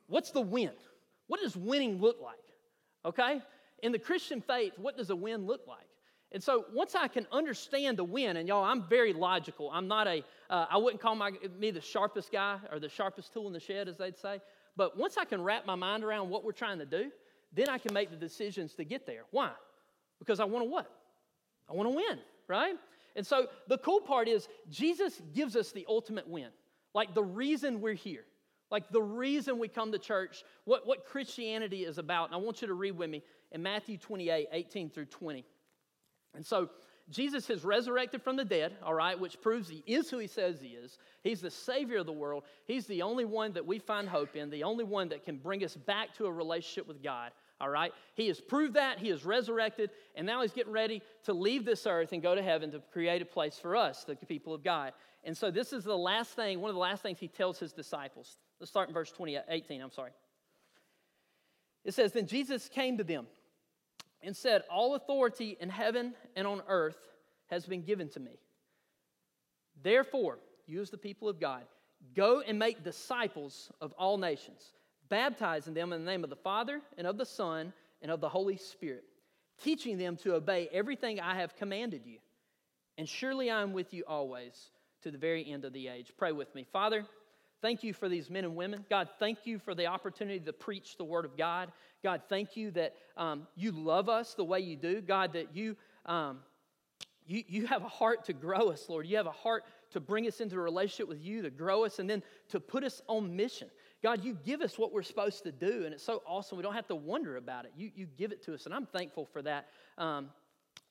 What's 0.06 0.31
the 0.31 0.41
win? 0.41 0.70
What 1.26 1.41
does 1.41 1.56
winning 1.56 2.00
look 2.00 2.19
like? 2.23 2.37
Okay? 3.05 3.41
In 3.82 3.93
the 3.93 3.99
Christian 3.99 4.41
faith, 4.41 4.75
what 4.76 4.97
does 4.97 5.11
a 5.11 5.17
win 5.17 5.47
look 5.47 5.67
like? 5.67 5.87
And 6.32 6.43
so 6.43 6.64
once 6.73 6.94
I 6.94 7.08
can 7.08 7.26
understand 7.31 7.99
the 7.99 8.05
win, 8.05 8.37
and 8.37 8.49
y'all, 8.49 8.64
I'm 8.64 8.82
very 8.82 9.12
logical. 9.12 9.70
I'm 9.73 9.88
not 9.88 10.06
a, 10.06 10.25
uh, 10.50 10.67
I 10.70 10.76
wouldn't 10.76 11.00
call 11.00 11.14
my, 11.14 11.32
me 11.58 11.70
the 11.70 11.81
sharpest 11.81 12.32
guy 12.32 12.58
or 12.70 12.81
the 12.81 12.88
sharpest 12.88 13.32
tool 13.32 13.46
in 13.46 13.52
the 13.52 13.61
shed, 13.61 13.88
as 13.88 13.96
they'd 13.96 14.19
say. 14.19 14.40
But 14.76 14.99
once 14.99 15.17
I 15.17 15.25
can 15.25 15.43
wrap 15.43 15.67
my 15.67 15.76
mind 15.76 16.05
around 16.05 16.28
what 16.28 16.44
we're 16.44 16.52
trying 16.52 16.78
to 16.81 16.87
do, 16.87 17.11
then 17.52 17.69
I 17.69 17.78
can 17.78 17.94
make 17.94 18.11
the 18.11 18.17
decisions 18.17 18.75
to 18.75 18.84
get 18.84 19.06
there. 19.06 19.23
Why? 19.31 19.50
Because 20.19 20.40
I 20.40 20.44
want 20.44 20.64
to 20.64 20.70
what? 20.70 20.90
I 21.70 21.75
want 21.75 21.88
to 21.90 21.96
win, 21.96 22.19
right? 22.49 22.75
And 23.14 23.26
so 23.26 23.46
the 23.69 23.79
cool 23.79 24.00
part 24.00 24.29
is 24.29 24.49
Jesus 24.69 25.20
gives 25.34 25.56
us 25.56 25.72
the 25.72 25.87
ultimate 25.88 26.29
win. 26.29 26.49
Like 26.93 27.14
the 27.14 27.25
reason 27.25 27.81
we're 27.81 27.94
here, 27.94 28.25
like 28.70 28.90
the 28.90 29.02
reason 29.02 29.58
we 29.58 29.69
come 29.69 29.93
to 29.93 29.99
church, 29.99 30.44
what, 30.64 30.87
what 30.87 31.06
Christianity 31.06 31.84
is 31.84 31.99
about. 31.99 32.26
And 32.26 32.34
I 32.34 32.38
want 32.38 32.61
you 32.61 32.69
to 32.69 32.75
read 32.75 32.96
with 32.96 33.11
me 33.11 33.22
in 33.52 33.62
Matthew 33.62 33.96
28 33.96 34.49
18 34.52 34.90
through 34.90 35.06
20. 35.06 35.44
And 36.36 36.44
so 36.46 36.70
Jesus 37.10 37.48
is 37.50 37.64
resurrected 37.64 38.22
from 38.22 38.36
the 38.36 38.44
dead, 38.44 38.76
all 38.82 38.94
right, 38.94 39.18
which 39.18 39.40
proves 39.40 39.68
he 39.68 39.82
is 39.86 40.10
who 40.10 40.18
he 40.18 40.26
says 40.26 40.60
he 40.60 40.68
is. 40.68 40.98
He's 41.22 41.40
the 41.40 41.50
Savior 41.50 41.98
of 41.98 42.06
the 42.06 42.12
world. 42.12 42.44
He's 42.66 42.86
the 42.86 43.02
only 43.02 43.24
one 43.24 43.52
that 43.52 43.64
we 43.64 43.78
find 43.78 44.08
hope 44.08 44.34
in, 44.34 44.50
the 44.50 44.64
only 44.64 44.84
one 44.84 45.08
that 45.10 45.24
can 45.24 45.38
bring 45.38 45.64
us 45.64 45.76
back 45.76 46.14
to 46.16 46.26
a 46.26 46.32
relationship 46.32 46.88
with 46.88 47.02
God, 47.02 47.30
all 47.60 47.68
right? 47.68 47.92
He 48.14 48.26
has 48.26 48.40
proved 48.40 48.74
that. 48.74 48.98
He 48.98 49.10
is 49.10 49.24
resurrected, 49.24 49.90
and 50.16 50.26
now 50.26 50.42
he's 50.42 50.52
getting 50.52 50.72
ready 50.72 51.00
to 51.24 51.32
leave 51.32 51.64
this 51.64 51.86
earth 51.86 52.12
and 52.12 52.22
go 52.22 52.34
to 52.34 52.42
heaven 52.42 52.72
to 52.72 52.80
create 52.92 53.22
a 53.22 53.26
place 53.26 53.56
for 53.56 53.76
us, 53.76 54.02
the 54.02 54.16
people 54.16 54.52
of 54.52 54.64
God. 54.64 54.92
And 55.22 55.36
so 55.36 55.50
this 55.50 55.72
is 55.72 55.84
the 55.84 55.96
last 55.96 56.32
thing, 56.32 56.60
one 56.60 56.70
of 56.70 56.74
the 56.74 56.80
last 56.80 57.02
things 57.02 57.20
he 57.20 57.28
tells 57.28 57.58
his 57.58 57.72
disciples. 57.72 58.38
Let's 58.58 58.70
start 58.70 58.88
in 58.88 58.94
verse 58.94 59.12
20, 59.12 59.38
18, 59.48 59.80
I'm 59.80 59.92
sorry. 59.92 60.10
It 61.84 61.94
says, 61.94 62.12
Then 62.12 62.26
Jesus 62.26 62.68
came 62.68 62.98
to 62.98 63.04
them 63.04 63.26
and 64.26 64.37
said, 64.37 64.64
All 64.69 64.96
authority 64.96 65.56
in 65.58 65.70
heaven 65.70 66.12
and 66.34 66.46
on 66.46 66.61
earth 66.69 66.99
has 67.46 67.64
been 67.64 67.82
given 67.82 68.08
to 68.11 68.20
me. 68.20 68.38
Therefore, 69.82 70.38
you 70.67 70.81
as 70.81 70.90
the 70.90 70.99
people 70.99 71.28
of 71.28 71.40
God, 71.40 71.62
go 72.14 72.43
and 72.46 72.58
make 72.58 72.84
disciples 72.84 73.70
of 73.81 73.93
all 73.93 74.19
nations, 74.19 74.73
baptizing 75.08 75.75
them 75.75 75.93
in 75.93 76.05
the 76.05 76.11
name 76.11 76.25
of 76.25 76.31
the 76.31 76.37
Father 76.37 76.82
and 76.99 77.06
of 77.06 77.17
the 77.17 77.25
Son 77.25 77.73
and 78.02 78.11
of 78.11 78.20
the 78.20 78.28
Holy 78.28 78.56
Spirit, 78.56 79.05
teaching 79.62 79.96
them 79.96 80.17
to 80.17 80.34
obey 80.34 80.69
everything 80.72 81.20
I 81.20 81.37
have 81.37 81.56
commanded 81.56 82.02
you. 82.05 82.19
And 82.99 83.08
surely 83.08 83.50
I 83.50 83.62
am 83.62 83.72
with 83.72 83.94
you 83.94 84.02
always 84.08 84.70
to 85.02 85.11
the 85.11 85.19
very 85.19 85.49
end 85.49 85.64
of 85.64 85.72
the 85.72 85.87
age. 85.87 86.12
Pray 86.19 86.32
with 86.32 86.52
me. 86.55 86.67
Father, 86.72 87.06
Thank 87.62 87.82
you 87.82 87.94
for 87.94 88.08
these 88.08 88.29
men 88.29 88.44
and 88.44 88.55
women. 88.55 88.85
God, 88.91 89.08
thank 89.19 89.47
you 89.47 89.58
for 89.58 89.75
the 89.75 89.87
opportunity 89.87 90.41
to 90.41 90.53
preach 90.53 90.97
the 90.99 91.05
Word 91.05 91.25
of 91.25 91.37
God. 91.37 91.73
God, 92.03 92.23
thank 92.29 92.56
you 92.56 92.70
that 92.73 92.94
um, 93.17 93.47
you 93.56 93.73
love 93.73 94.08
us 94.08 94.35
the 94.35 94.44
way 94.44 94.61
you 94.61 94.76
do. 94.76 95.00
God, 95.00 95.32
that 95.32 95.56
you, 95.56 95.76
um, 96.05 96.41
you, 97.26 97.43
you 97.49 97.67
have 97.67 97.82
a 97.82 97.88
heart 97.88 98.26
to 98.26 98.35
grow 98.35 98.69
us, 98.69 98.85
Lord. 98.88 99.06
You 99.06 99.17
have 99.17 99.26
a 99.26 99.32
heart 99.32 99.64
to 99.93 100.00
bring 100.00 100.26
us 100.26 100.41
into 100.41 100.56
a 100.56 100.61
relationship 100.61 101.08
with 101.08 101.20
you, 101.20 101.43
to 101.43 101.50
grow 101.50 101.85
us, 101.85 101.99
and 101.99 102.08
then 102.08 102.23
to 102.50 102.61
put 102.61 102.85
us 102.85 103.00
on 103.08 103.35
mission. 103.35 103.69
God, 104.03 104.23
you 104.23 104.37
give 104.44 104.61
us 104.61 104.79
what 104.79 104.93
we're 104.93 105.03
supposed 105.03 105.43
to 105.44 105.53
do, 105.53 105.85
and 105.85 105.94
it's 105.94 106.05
so 106.05 106.23
awesome. 106.26 106.58
We 106.58 106.62
don't 106.62 106.75
have 106.75 106.88
to 106.88 106.94
wonder 106.94 107.37
about 107.37 107.64
it. 107.64 107.73
You, 107.75 107.91
you 107.97 108.06
give 108.19 108.32
it 108.32 108.44
to 108.44 108.55
us, 108.55 108.67
and 108.67 108.75
I'm 108.75 108.87
thankful 108.87 109.25
for 109.25 109.41
that. 109.43 109.69
Um, 109.97 110.29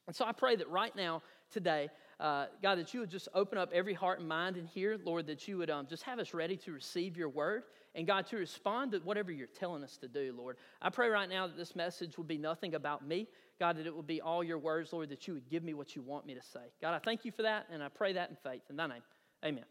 and 0.08 0.16
so 0.16 0.26
I 0.26 0.32
pray 0.32 0.56
that 0.56 0.70
right 0.70 0.96
now, 0.96 1.22
today, 1.52 1.90
uh, 2.20 2.46
God, 2.62 2.78
that 2.78 2.94
you 2.94 3.02
would 3.02 3.10
just 3.10 3.28
open 3.34 3.58
up 3.58 3.72
every 3.74 3.94
heart 3.94 4.20
and 4.20 4.28
mind 4.28 4.56
in 4.58 4.66
here, 4.66 4.98
Lord, 5.04 5.28
that 5.28 5.48
you 5.48 5.58
would 5.58 5.70
um, 5.70 5.86
just 5.88 6.04
have 6.04 6.20
us 6.20 6.34
ready 6.34 6.56
to 6.58 6.72
receive 6.72 7.18
your 7.18 7.30
word 7.30 7.64
and 7.94 8.06
God, 8.06 8.26
to 8.28 8.38
respond 8.38 8.92
to 8.92 9.00
whatever 9.00 9.32
you're 9.32 9.48
telling 9.48 9.84
us 9.84 9.98
to 9.98 10.08
do, 10.08 10.34
Lord. 10.38 10.58
I 10.82 10.90
pray 10.90 11.10
right 11.10 11.30
now 11.30 11.48
that 11.48 11.58
this 11.58 11.76
message 11.76 12.18
will 12.18 12.26
be 12.26 12.38
nothing 12.38 12.76
about 12.76 13.06
me, 13.06 13.28
God, 13.60 13.78
that 13.78 13.86
it 13.86 13.96
will 13.96 14.04
be 14.04 14.22
all 14.22 14.44
your 14.44 14.58
words, 14.58 14.92
Lord, 14.94 15.10
that 15.10 15.28
you 15.28 15.34
would 15.34 15.50
give 15.50 15.64
me 15.64 15.74
what 15.74 15.96
you 15.96 16.02
want 16.02 16.26
me 16.26 16.36
to 16.36 16.42
say. 16.42 16.72
God, 16.82 16.94
I 16.94 17.00
thank 17.00 17.26
you 17.26 17.32
for 17.32 17.42
that, 17.44 17.68
and 17.72 17.82
I 17.82 17.90
pray 17.90 18.14
that 18.14 18.30
in 18.30 18.36
faith. 18.36 18.62
In 18.70 18.76
thy 18.76 18.88
name, 18.88 19.02
amen. 19.44 19.66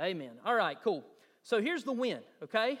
Amen. 0.00 0.30
All 0.44 0.54
right, 0.54 0.76
cool. 0.82 1.04
So 1.42 1.60
here's 1.60 1.84
the 1.84 1.92
win, 1.92 2.20
okay? 2.42 2.80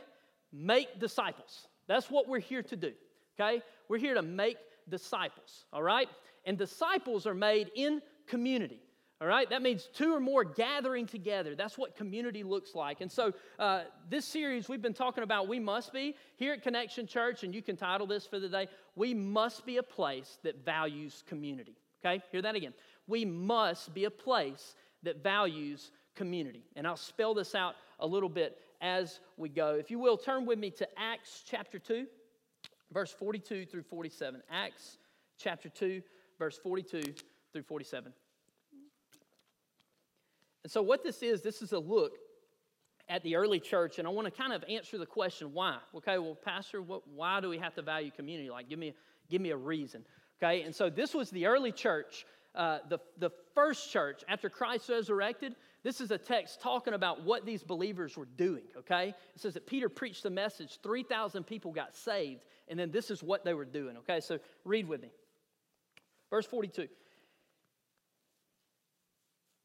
Make 0.52 1.00
disciples. 1.00 1.66
That's 1.88 2.10
what 2.10 2.28
we're 2.28 2.38
here 2.38 2.62
to 2.62 2.76
do, 2.76 2.92
okay? 3.38 3.62
We're 3.88 3.98
here 3.98 4.14
to 4.14 4.22
make 4.22 4.56
disciples, 4.88 5.64
all 5.72 5.82
right? 5.82 6.08
And 6.44 6.56
disciples 6.56 7.26
are 7.26 7.34
made 7.34 7.70
in 7.74 8.00
community. 8.30 8.80
All 9.20 9.28
right, 9.28 9.50
that 9.50 9.60
means 9.60 9.90
two 9.92 10.14
or 10.14 10.20
more 10.20 10.44
gathering 10.44 11.06
together. 11.06 11.54
That's 11.54 11.76
what 11.76 11.94
community 11.94 12.42
looks 12.42 12.74
like. 12.74 13.02
And 13.02 13.12
so, 13.12 13.34
uh, 13.58 13.82
this 14.08 14.24
series 14.24 14.66
we've 14.66 14.80
been 14.80 14.94
talking 14.94 15.22
about, 15.22 15.46
we 15.46 15.58
must 15.58 15.92
be 15.92 16.16
here 16.36 16.54
at 16.54 16.62
Connection 16.62 17.06
Church, 17.06 17.44
and 17.44 17.54
you 17.54 17.60
can 17.60 17.76
title 17.76 18.06
this 18.06 18.26
for 18.26 18.38
the 18.38 18.48
day, 18.48 18.68
We 18.96 19.12
Must 19.12 19.66
Be 19.66 19.76
a 19.76 19.82
Place 19.82 20.38
That 20.42 20.64
Values 20.64 21.22
Community. 21.28 21.76
Okay, 22.02 22.22
hear 22.32 22.40
that 22.40 22.54
again. 22.54 22.72
We 23.06 23.26
must 23.26 23.92
be 23.92 24.04
a 24.04 24.10
place 24.10 24.74
that 25.02 25.22
values 25.22 25.90
community. 26.14 26.64
And 26.74 26.86
I'll 26.86 26.96
spell 26.96 27.34
this 27.34 27.54
out 27.54 27.74
a 27.98 28.06
little 28.06 28.30
bit 28.30 28.56
as 28.80 29.20
we 29.36 29.50
go. 29.50 29.74
If 29.74 29.90
you 29.90 29.98
will, 29.98 30.16
turn 30.16 30.46
with 30.46 30.58
me 30.58 30.70
to 30.70 30.88
Acts 30.98 31.42
chapter 31.46 31.78
2, 31.78 32.06
verse 32.90 33.12
42 33.12 33.66
through 33.66 33.82
47. 33.82 34.40
Acts 34.50 34.96
chapter 35.36 35.68
2, 35.68 36.00
verse 36.38 36.56
42 36.56 37.02
through 37.52 37.62
47. 37.62 38.12
And 40.62 40.70
so, 40.70 40.82
what 40.82 41.02
this 41.02 41.22
is, 41.22 41.42
this 41.42 41.62
is 41.62 41.72
a 41.72 41.78
look 41.78 42.12
at 43.08 43.22
the 43.22 43.36
early 43.36 43.58
church, 43.58 43.98
and 43.98 44.06
I 44.06 44.10
want 44.10 44.26
to 44.26 44.30
kind 44.30 44.52
of 44.52 44.64
answer 44.68 44.98
the 44.98 45.06
question 45.06 45.52
why. 45.52 45.78
Okay, 45.96 46.18
well, 46.18 46.36
Pastor, 46.36 46.80
what, 46.80 47.06
why 47.08 47.40
do 47.40 47.48
we 47.48 47.58
have 47.58 47.74
to 47.74 47.82
value 47.82 48.10
community? 48.10 48.50
Like, 48.50 48.68
give 48.68 48.78
me, 48.78 48.94
give 49.28 49.40
me 49.40 49.50
a 49.50 49.56
reason. 49.56 50.04
Okay, 50.42 50.62
and 50.62 50.74
so 50.74 50.88
this 50.88 51.12
was 51.12 51.30
the 51.30 51.46
early 51.46 51.72
church, 51.72 52.24
uh, 52.54 52.78
the, 52.88 52.98
the 53.18 53.30
first 53.54 53.90
church 53.90 54.22
after 54.28 54.48
Christ 54.48 54.88
resurrected. 54.88 55.54
This 55.82 56.00
is 56.00 56.10
a 56.10 56.18
text 56.18 56.60
talking 56.60 56.92
about 56.92 57.24
what 57.24 57.46
these 57.46 57.62
believers 57.62 58.16
were 58.16 58.28
doing, 58.36 58.64
okay? 58.76 59.14
It 59.34 59.40
says 59.40 59.54
that 59.54 59.66
Peter 59.66 59.88
preached 59.88 60.22
the 60.22 60.30
message, 60.30 60.78
3,000 60.82 61.44
people 61.44 61.72
got 61.72 61.96
saved, 61.96 62.44
and 62.68 62.78
then 62.78 62.90
this 62.90 63.10
is 63.10 63.22
what 63.22 63.44
they 63.46 63.54
were 63.54 63.64
doing, 63.64 63.96
okay? 63.98 64.20
So 64.20 64.38
read 64.64 64.86
with 64.86 65.00
me. 65.00 65.10
Verse 66.28 66.44
42. 66.44 66.86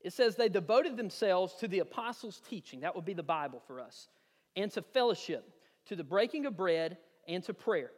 It 0.05 0.13
says 0.13 0.35
they 0.35 0.49
devoted 0.49 0.97
themselves 0.97 1.55
to 1.55 1.67
the 1.67 1.79
apostles' 1.79 2.39
teaching, 2.47 2.81
that 2.81 2.95
would 2.95 3.05
be 3.05 3.15
the 3.15 3.23
Bible 3.23 3.59
for 3.65 3.81
us, 3.81 4.07
and 4.55 4.71
to 4.73 4.83
fellowship, 4.83 5.49
to 5.87 5.95
the 5.95 6.03
breaking 6.03 6.45
of 6.45 6.55
bread, 6.55 6.99
and 7.27 7.43
to 7.45 7.55
prayer. 7.55 7.89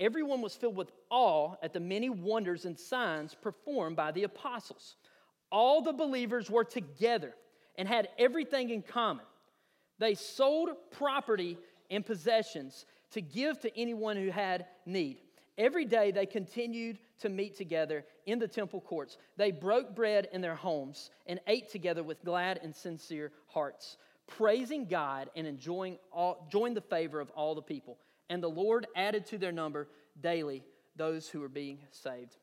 Everyone 0.00 0.40
was 0.40 0.56
filled 0.56 0.74
with 0.74 0.90
awe 1.10 1.54
at 1.62 1.72
the 1.72 1.78
many 1.78 2.10
wonders 2.10 2.64
and 2.64 2.76
signs 2.76 3.36
performed 3.36 3.94
by 3.94 4.10
the 4.10 4.24
apostles. 4.24 4.96
All 5.52 5.80
the 5.80 5.92
believers 5.92 6.50
were 6.50 6.64
together 6.64 7.32
and 7.78 7.86
had 7.86 8.08
everything 8.18 8.70
in 8.70 8.82
common. 8.82 9.24
They 10.00 10.16
sold 10.16 10.70
property 10.90 11.56
and 11.88 12.04
possessions 12.04 12.84
to 13.12 13.20
give 13.20 13.60
to 13.60 13.78
anyone 13.78 14.16
who 14.16 14.30
had 14.30 14.66
need. 14.86 15.20
Every 15.56 15.84
day 15.84 16.10
they 16.10 16.26
continued 16.26 16.98
to 17.20 17.28
meet 17.28 17.56
together 17.56 18.04
in 18.26 18.38
the 18.38 18.48
temple 18.48 18.80
courts. 18.80 19.18
They 19.36 19.52
broke 19.52 19.94
bread 19.94 20.28
in 20.32 20.40
their 20.40 20.56
homes 20.56 21.10
and 21.26 21.38
ate 21.46 21.70
together 21.70 22.02
with 22.02 22.24
glad 22.24 22.58
and 22.62 22.74
sincere 22.74 23.30
hearts, 23.46 23.96
praising 24.26 24.86
God 24.86 25.30
and 25.36 25.46
enjoying 25.46 25.98
all, 26.12 26.42
enjoying 26.44 26.74
the 26.74 26.80
favor 26.80 27.20
of 27.20 27.30
all 27.30 27.54
the 27.54 27.62
people. 27.62 27.98
And 28.30 28.42
the 28.42 28.50
Lord 28.50 28.86
added 28.96 29.26
to 29.26 29.38
their 29.38 29.52
number 29.52 29.88
daily 30.20 30.64
those 30.96 31.28
who 31.28 31.40
were 31.40 31.48
being 31.48 31.78
saved. 31.90 32.36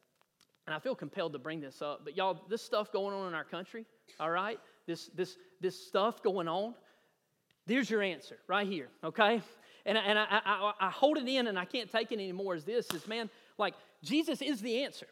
and 0.68 0.76
I 0.76 0.80
feel 0.80 0.96
compelled 0.96 1.34
to 1.34 1.40
bring 1.40 1.60
this 1.60 1.82
up, 1.82 2.02
but 2.04 2.16
y'all, 2.16 2.46
this 2.48 2.62
stuff 2.62 2.92
going 2.92 3.16
on 3.16 3.28
in 3.28 3.34
our 3.34 3.44
country, 3.44 3.86
all 4.20 4.30
right? 4.30 4.60
This, 4.86 5.08
this, 5.16 5.38
this 5.60 5.88
stuff 5.88 6.22
going 6.22 6.48
on, 6.48 6.76
there's 7.66 7.90
your 7.90 8.02
answer 8.02 8.38
right 8.48 8.68
here, 8.68 8.90
okay? 9.04 9.42
And, 9.86 9.98
and 9.98 10.20
I, 10.20 10.26
I, 10.30 10.74
I 10.80 10.90
hold 10.90 11.18
it 11.18 11.28
in 11.28 11.48
and 11.48 11.58
I 11.58 11.66
can't 11.66 11.92
take 11.92 12.12
it 12.12 12.16
anymore 12.16 12.56
is 12.56 12.64
this, 12.64 12.88
is 12.94 13.08
man, 13.08 13.30
like 13.58 13.74
Jesus 14.04 14.42
is 14.42 14.62
the 14.62 14.84
answer. 14.84 15.08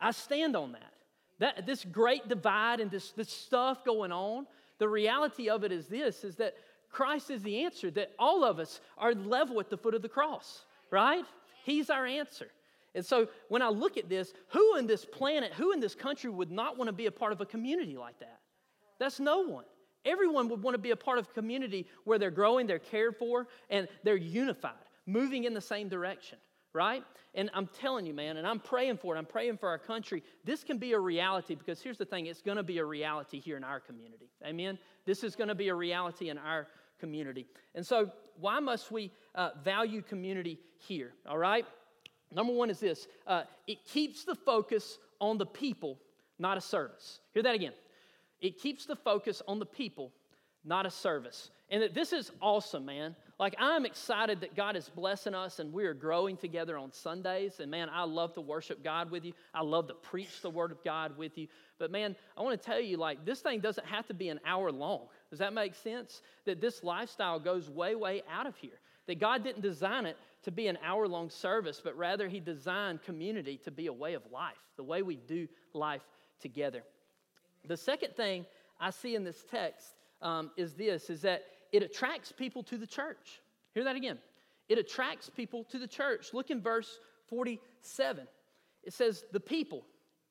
I 0.00 0.10
stand 0.12 0.56
on 0.56 0.72
that. 0.72 0.92
That 1.38 1.66
this 1.66 1.84
great 1.84 2.28
divide 2.28 2.80
and 2.80 2.90
this, 2.90 3.12
this 3.12 3.30
stuff 3.30 3.84
going 3.84 4.12
on, 4.12 4.46
the 4.78 4.88
reality 4.88 5.48
of 5.48 5.64
it 5.64 5.72
is 5.72 5.86
this, 5.86 6.24
is 6.24 6.36
that 6.36 6.54
Christ 6.90 7.30
is 7.30 7.42
the 7.42 7.64
answer, 7.64 7.90
that 7.90 8.12
all 8.18 8.44
of 8.44 8.58
us 8.58 8.80
are 8.96 9.14
level 9.14 9.60
at 9.60 9.68
the 9.68 9.76
foot 9.76 9.94
of 9.94 10.02
the 10.02 10.08
cross, 10.08 10.64
right? 10.90 11.24
He's 11.64 11.90
our 11.90 12.06
answer. 12.06 12.48
And 12.94 13.04
so 13.04 13.28
when 13.48 13.60
I 13.60 13.68
look 13.68 13.98
at 13.98 14.08
this, 14.08 14.32
who 14.48 14.76
in 14.76 14.86
this 14.86 15.04
planet, 15.04 15.52
who 15.52 15.72
in 15.72 15.80
this 15.80 15.94
country 15.94 16.30
would 16.30 16.50
not 16.50 16.78
want 16.78 16.88
to 16.88 16.92
be 16.92 17.06
a 17.06 17.10
part 17.10 17.32
of 17.32 17.40
a 17.42 17.46
community 17.46 17.98
like 17.98 18.18
that? 18.20 18.40
That's 18.98 19.20
no 19.20 19.40
one. 19.40 19.64
Everyone 20.06 20.48
would 20.48 20.62
want 20.62 20.74
to 20.74 20.78
be 20.78 20.92
a 20.92 20.96
part 20.96 21.18
of 21.18 21.28
a 21.28 21.32
community 21.32 21.86
where 22.04 22.18
they're 22.18 22.30
growing, 22.30 22.66
they're 22.66 22.78
cared 22.78 23.16
for, 23.16 23.48
and 23.68 23.88
they're 24.04 24.16
unified, 24.16 24.72
moving 25.04 25.44
in 25.44 25.52
the 25.52 25.60
same 25.60 25.88
direction, 25.88 26.38
right? 26.72 27.02
And 27.34 27.50
I'm 27.52 27.66
telling 27.66 28.06
you, 28.06 28.14
man, 28.14 28.36
and 28.36 28.46
I'm 28.46 28.60
praying 28.60 28.98
for 28.98 29.14
it. 29.14 29.18
I'm 29.18 29.26
praying 29.26 29.58
for 29.58 29.68
our 29.68 29.78
country. 29.78 30.22
This 30.44 30.64
can 30.64 30.78
be 30.78 30.92
a 30.92 30.98
reality 30.98 31.56
because 31.56 31.82
here's 31.82 31.98
the 31.98 32.06
thing 32.06 32.26
it's 32.26 32.40
going 32.40 32.56
to 32.56 32.62
be 32.62 32.78
a 32.78 32.84
reality 32.84 33.40
here 33.40 33.56
in 33.56 33.64
our 33.64 33.80
community. 33.80 34.30
Amen? 34.44 34.78
This 35.04 35.24
is 35.24 35.36
going 35.36 35.48
to 35.48 35.54
be 35.54 35.68
a 35.68 35.74
reality 35.74 36.30
in 36.30 36.38
our 36.38 36.68
community. 36.98 37.46
And 37.74 37.84
so, 37.84 38.10
why 38.38 38.60
must 38.60 38.90
we 38.90 39.10
uh, 39.34 39.50
value 39.64 40.02
community 40.02 40.58
here? 40.78 41.12
All 41.28 41.38
right? 41.38 41.66
Number 42.32 42.52
one 42.52 42.70
is 42.70 42.80
this 42.80 43.06
uh, 43.26 43.42
it 43.66 43.84
keeps 43.86 44.24
the 44.24 44.34
focus 44.34 44.98
on 45.20 45.38
the 45.38 45.46
people, 45.46 45.98
not 46.38 46.56
a 46.56 46.60
service. 46.60 47.20
Hear 47.34 47.42
that 47.42 47.54
again. 47.54 47.72
It 48.40 48.58
keeps 48.58 48.86
the 48.86 48.96
focus 48.96 49.42
on 49.48 49.58
the 49.58 49.66
people, 49.66 50.12
not 50.64 50.86
a 50.86 50.90
service. 50.90 51.50
And 51.68 51.82
that 51.82 51.94
this 51.94 52.12
is 52.12 52.30
awesome, 52.40 52.84
man. 52.84 53.16
Like, 53.38 53.56
I'm 53.58 53.84
excited 53.84 54.40
that 54.40 54.54
God 54.54 54.76
is 54.76 54.88
blessing 54.88 55.34
us 55.34 55.58
and 55.58 55.72
we 55.72 55.84
are 55.84 55.94
growing 55.94 56.36
together 56.36 56.78
on 56.78 56.92
Sundays. 56.92 57.60
And 57.60 57.70
man, 57.70 57.88
I 57.92 58.04
love 58.04 58.34
to 58.34 58.40
worship 58.40 58.84
God 58.84 59.10
with 59.10 59.24
you. 59.24 59.32
I 59.52 59.62
love 59.62 59.88
to 59.88 59.94
preach 59.94 60.40
the 60.42 60.50
Word 60.50 60.70
of 60.70 60.82
God 60.84 61.18
with 61.18 61.36
you. 61.36 61.48
But 61.78 61.90
man, 61.90 62.14
I 62.36 62.42
want 62.42 62.60
to 62.60 62.64
tell 62.64 62.80
you, 62.80 62.96
like, 62.96 63.24
this 63.24 63.40
thing 63.40 63.60
doesn't 63.60 63.86
have 63.86 64.06
to 64.06 64.14
be 64.14 64.28
an 64.28 64.40
hour 64.46 64.70
long. 64.70 65.08
Does 65.30 65.40
that 65.40 65.52
make 65.52 65.74
sense? 65.74 66.22
That 66.44 66.60
this 66.60 66.84
lifestyle 66.84 67.40
goes 67.40 67.68
way, 67.68 67.94
way 67.94 68.22
out 68.32 68.46
of 68.46 68.56
here. 68.56 68.78
That 69.06 69.20
God 69.20 69.42
didn't 69.44 69.62
design 69.62 70.06
it 70.06 70.16
to 70.44 70.50
be 70.50 70.68
an 70.68 70.78
hour 70.84 71.08
long 71.08 71.28
service, 71.28 71.80
but 71.82 71.96
rather 71.96 72.28
He 72.28 72.40
designed 72.40 73.02
community 73.02 73.58
to 73.64 73.70
be 73.70 73.88
a 73.88 73.92
way 73.92 74.14
of 74.14 74.22
life, 74.32 74.54
the 74.76 74.84
way 74.84 75.02
we 75.02 75.16
do 75.16 75.48
life 75.74 76.02
together. 76.40 76.82
The 77.66 77.76
second 77.76 78.14
thing 78.16 78.46
I 78.80 78.90
see 78.90 79.14
in 79.14 79.24
this 79.24 79.44
text 79.50 79.94
um, 80.22 80.50
is 80.56 80.74
this 80.74 81.10
is 81.10 81.22
that 81.22 81.44
it 81.72 81.82
attracts 81.82 82.32
people 82.32 82.62
to 82.64 82.78
the 82.78 82.86
church. 82.86 83.40
Hear 83.74 83.84
that 83.84 83.96
again. 83.96 84.18
It 84.68 84.78
attracts 84.78 85.30
people 85.30 85.64
to 85.64 85.78
the 85.78 85.86
church. 85.86 86.32
Look 86.32 86.50
in 86.50 86.60
verse 86.60 86.98
47. 87.28 88.26
It 88.84 88.92
says, 88.92 89.24
The 89.32 89.40
people 89.40 89.84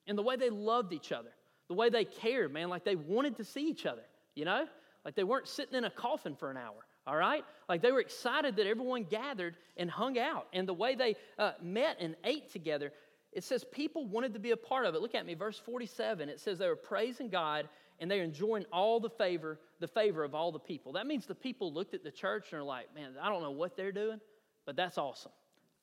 and 0.07 0.17
the 0.17 0.23
way 0.23 0.35
they 0.35 0.49
loved 0.49 0.93
each 0.93 1.11
other, 1.11 1.29
the 1.67 1.73
way 1.73 1.89
they 1.89 2.05
cared, 2.05 2.53
man, 2.53 2.69
like 2.69 2.83
they 2.83 2.95
wanted 2.95 3.37
to 3.37 3.43
see 3.43 3.69
each 3.69 3.85
other, 3.85 4.03
you 4.35 4.45
know? 4.45 4.65
Like 5.03 5.15
they 5.15 5.23
weren't 5.23 5.47
sitting 5.47 5.75
in 5.75 5.85
a 5.85 5.89
coffin 5.89 6.35
for 6.35 6.49
an 6.49 6.57
hour 6.57 6.85
all 7.07 7.15
right? 7.15 7.43
Like 7.69 7.81
they 7.81 7.91
were 7.91 7.99
excited 7.99 8.55
that 8.55 8.67
everyone 8.67 9.03
gathered 9.03 9.55
and 9.77 9.89
hung 9.89 10.17
out. 10.17 10.47
And 10.53 10.67
the 10.67 10.73
way 10.73 10.95
they 10.95 11.15
uh, 11.37 11.51
met 11.61 11.97
and 11.99 12.15
ate 12.23 12.51
together, 12.51 12.91
it 13.35 13.43
says 13.43 13.65
people 13.65 14.07
wanted 14.07 14.33
to 14.33 14.39
be 14.39 14.51
a 14.51 14.57
part 14.57 14.85
of 14.85 14.95
it. 14.95 15.01
Look 15.01 15.13
at 15.13 15.25
me, 15.25 15.33
verse 15.33 15.59
47. 15.59 16.29
It 16.29 16.39
says 16.39 16.57
they 16.57 16.67
were 16.67 16.75
praising 16.75 17.29
God 17.29 17.67
and 17.99 18.09
they're 18.09 18.23
enjoying 18.23 18.65
all 18.71 18.99
the 18.99 19.09
favor, 19.09 19.59
the 19.79 19.87
favor 19.87 20.23
of 20.23 20.33
all 20.33 20.51
the 20.51 20.59
people. 20.59 20.93
That 20.93 21.05
means 21.05 21.25
the 21.25 21.35
people 21.35 21.71
looked 21.71 21.93
at 21.93 22.03
the 22.03 22.11
church 22.11 22.47
and 22.51 22.61
are 22.61 22.63
like, 22.63 22.95
man, 22.95 23.11
I 23.21 23.29
don't 23.29 23.43
know 23.43 23.51
what 23.51 23.75
they're 23.75 23.91
doing, 23.91 24.21
but 24.65 24.77
that's 24.77 24.97
awesome. 24.97 25.33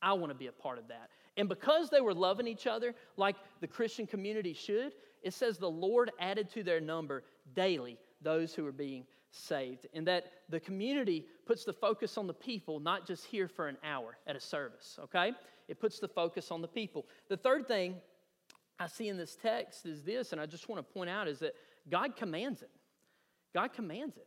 I 0.01 0.15
want 0.15 0.31
to 0.31 0.35
be 0.35 0.47
a 0.47 0.53
part 0.53 0.79
of 0.79 0.89
that. 0.89 1.11
And 1.37 1.49
because 1.49 1.91
they 1.91 2.01
were 2.01 2.15
loving 2.15 2.49
each 2.49 2.67
other 2.67 2.95
like 3.17 3.37
the 3.61 3.69
Christian 3.69 4.07
community 4.07 4.55
should, 4.55 4.93
it 5.23 5.35
says 5.35 5.59
the 5.59 5.71
Lord 5.71 6.11
added 6.19 6.51
to 6.51 6.63
their 6.63 6.81
number 6.81 7.23
daily 7.55 7.99
those 8.23 8.55
who 8.55 8.65
were 8.65 8.73
being 8.73 9.05
saved, 9.31 9.87
and 9.95 10.07
that 10.07 10.27
the 10.51 10.61
community 10.61 11.27
puts 11.47 11.65
the 11.65 11.73
focus 11.73 12.19
on 12.19 12.27
the 12.27 12.35
people, 12.35 12.79
not 12.81 13.07
just 13.07 13.25
here 13.25 13.49
for 13.49 13.67
an 13.67 13.79
hour 13.83 14.19
at 14.27 14.37
a 14.37 14.41
service, 14.41 14.99
okay? 15.03 15.33
It 15.73 15.81
puts 15.81 15.99
the 15.99 16.07
focus 16.07 16.50
on 16.50 16.61
the 16.61 16.69
people. 16.69 17.07
The 17.31 17.37
third 17.38 17.67
thing 17.67 17.95
I 18.79 18.88
see 18.88 19.09
in 19.09 19.17
this 19.17 19.38
text 19.41 19.87
is 19.87 20.02
this, 20.02 20.33
and 20.33 20.41
I 20.41 20.45
just 20.45 20.69
want 20.69 20.87
to 20.87 20.93
point 20.93 21.09
out 21.09 21.29
is 21.29 21.38
that 21.38 21.55
God 21.91 22.14
commands 22.14 22.61
it. 22.61 22.69
God 23.55 23.73
commands 23.73 24.19
it. 24.19 24.26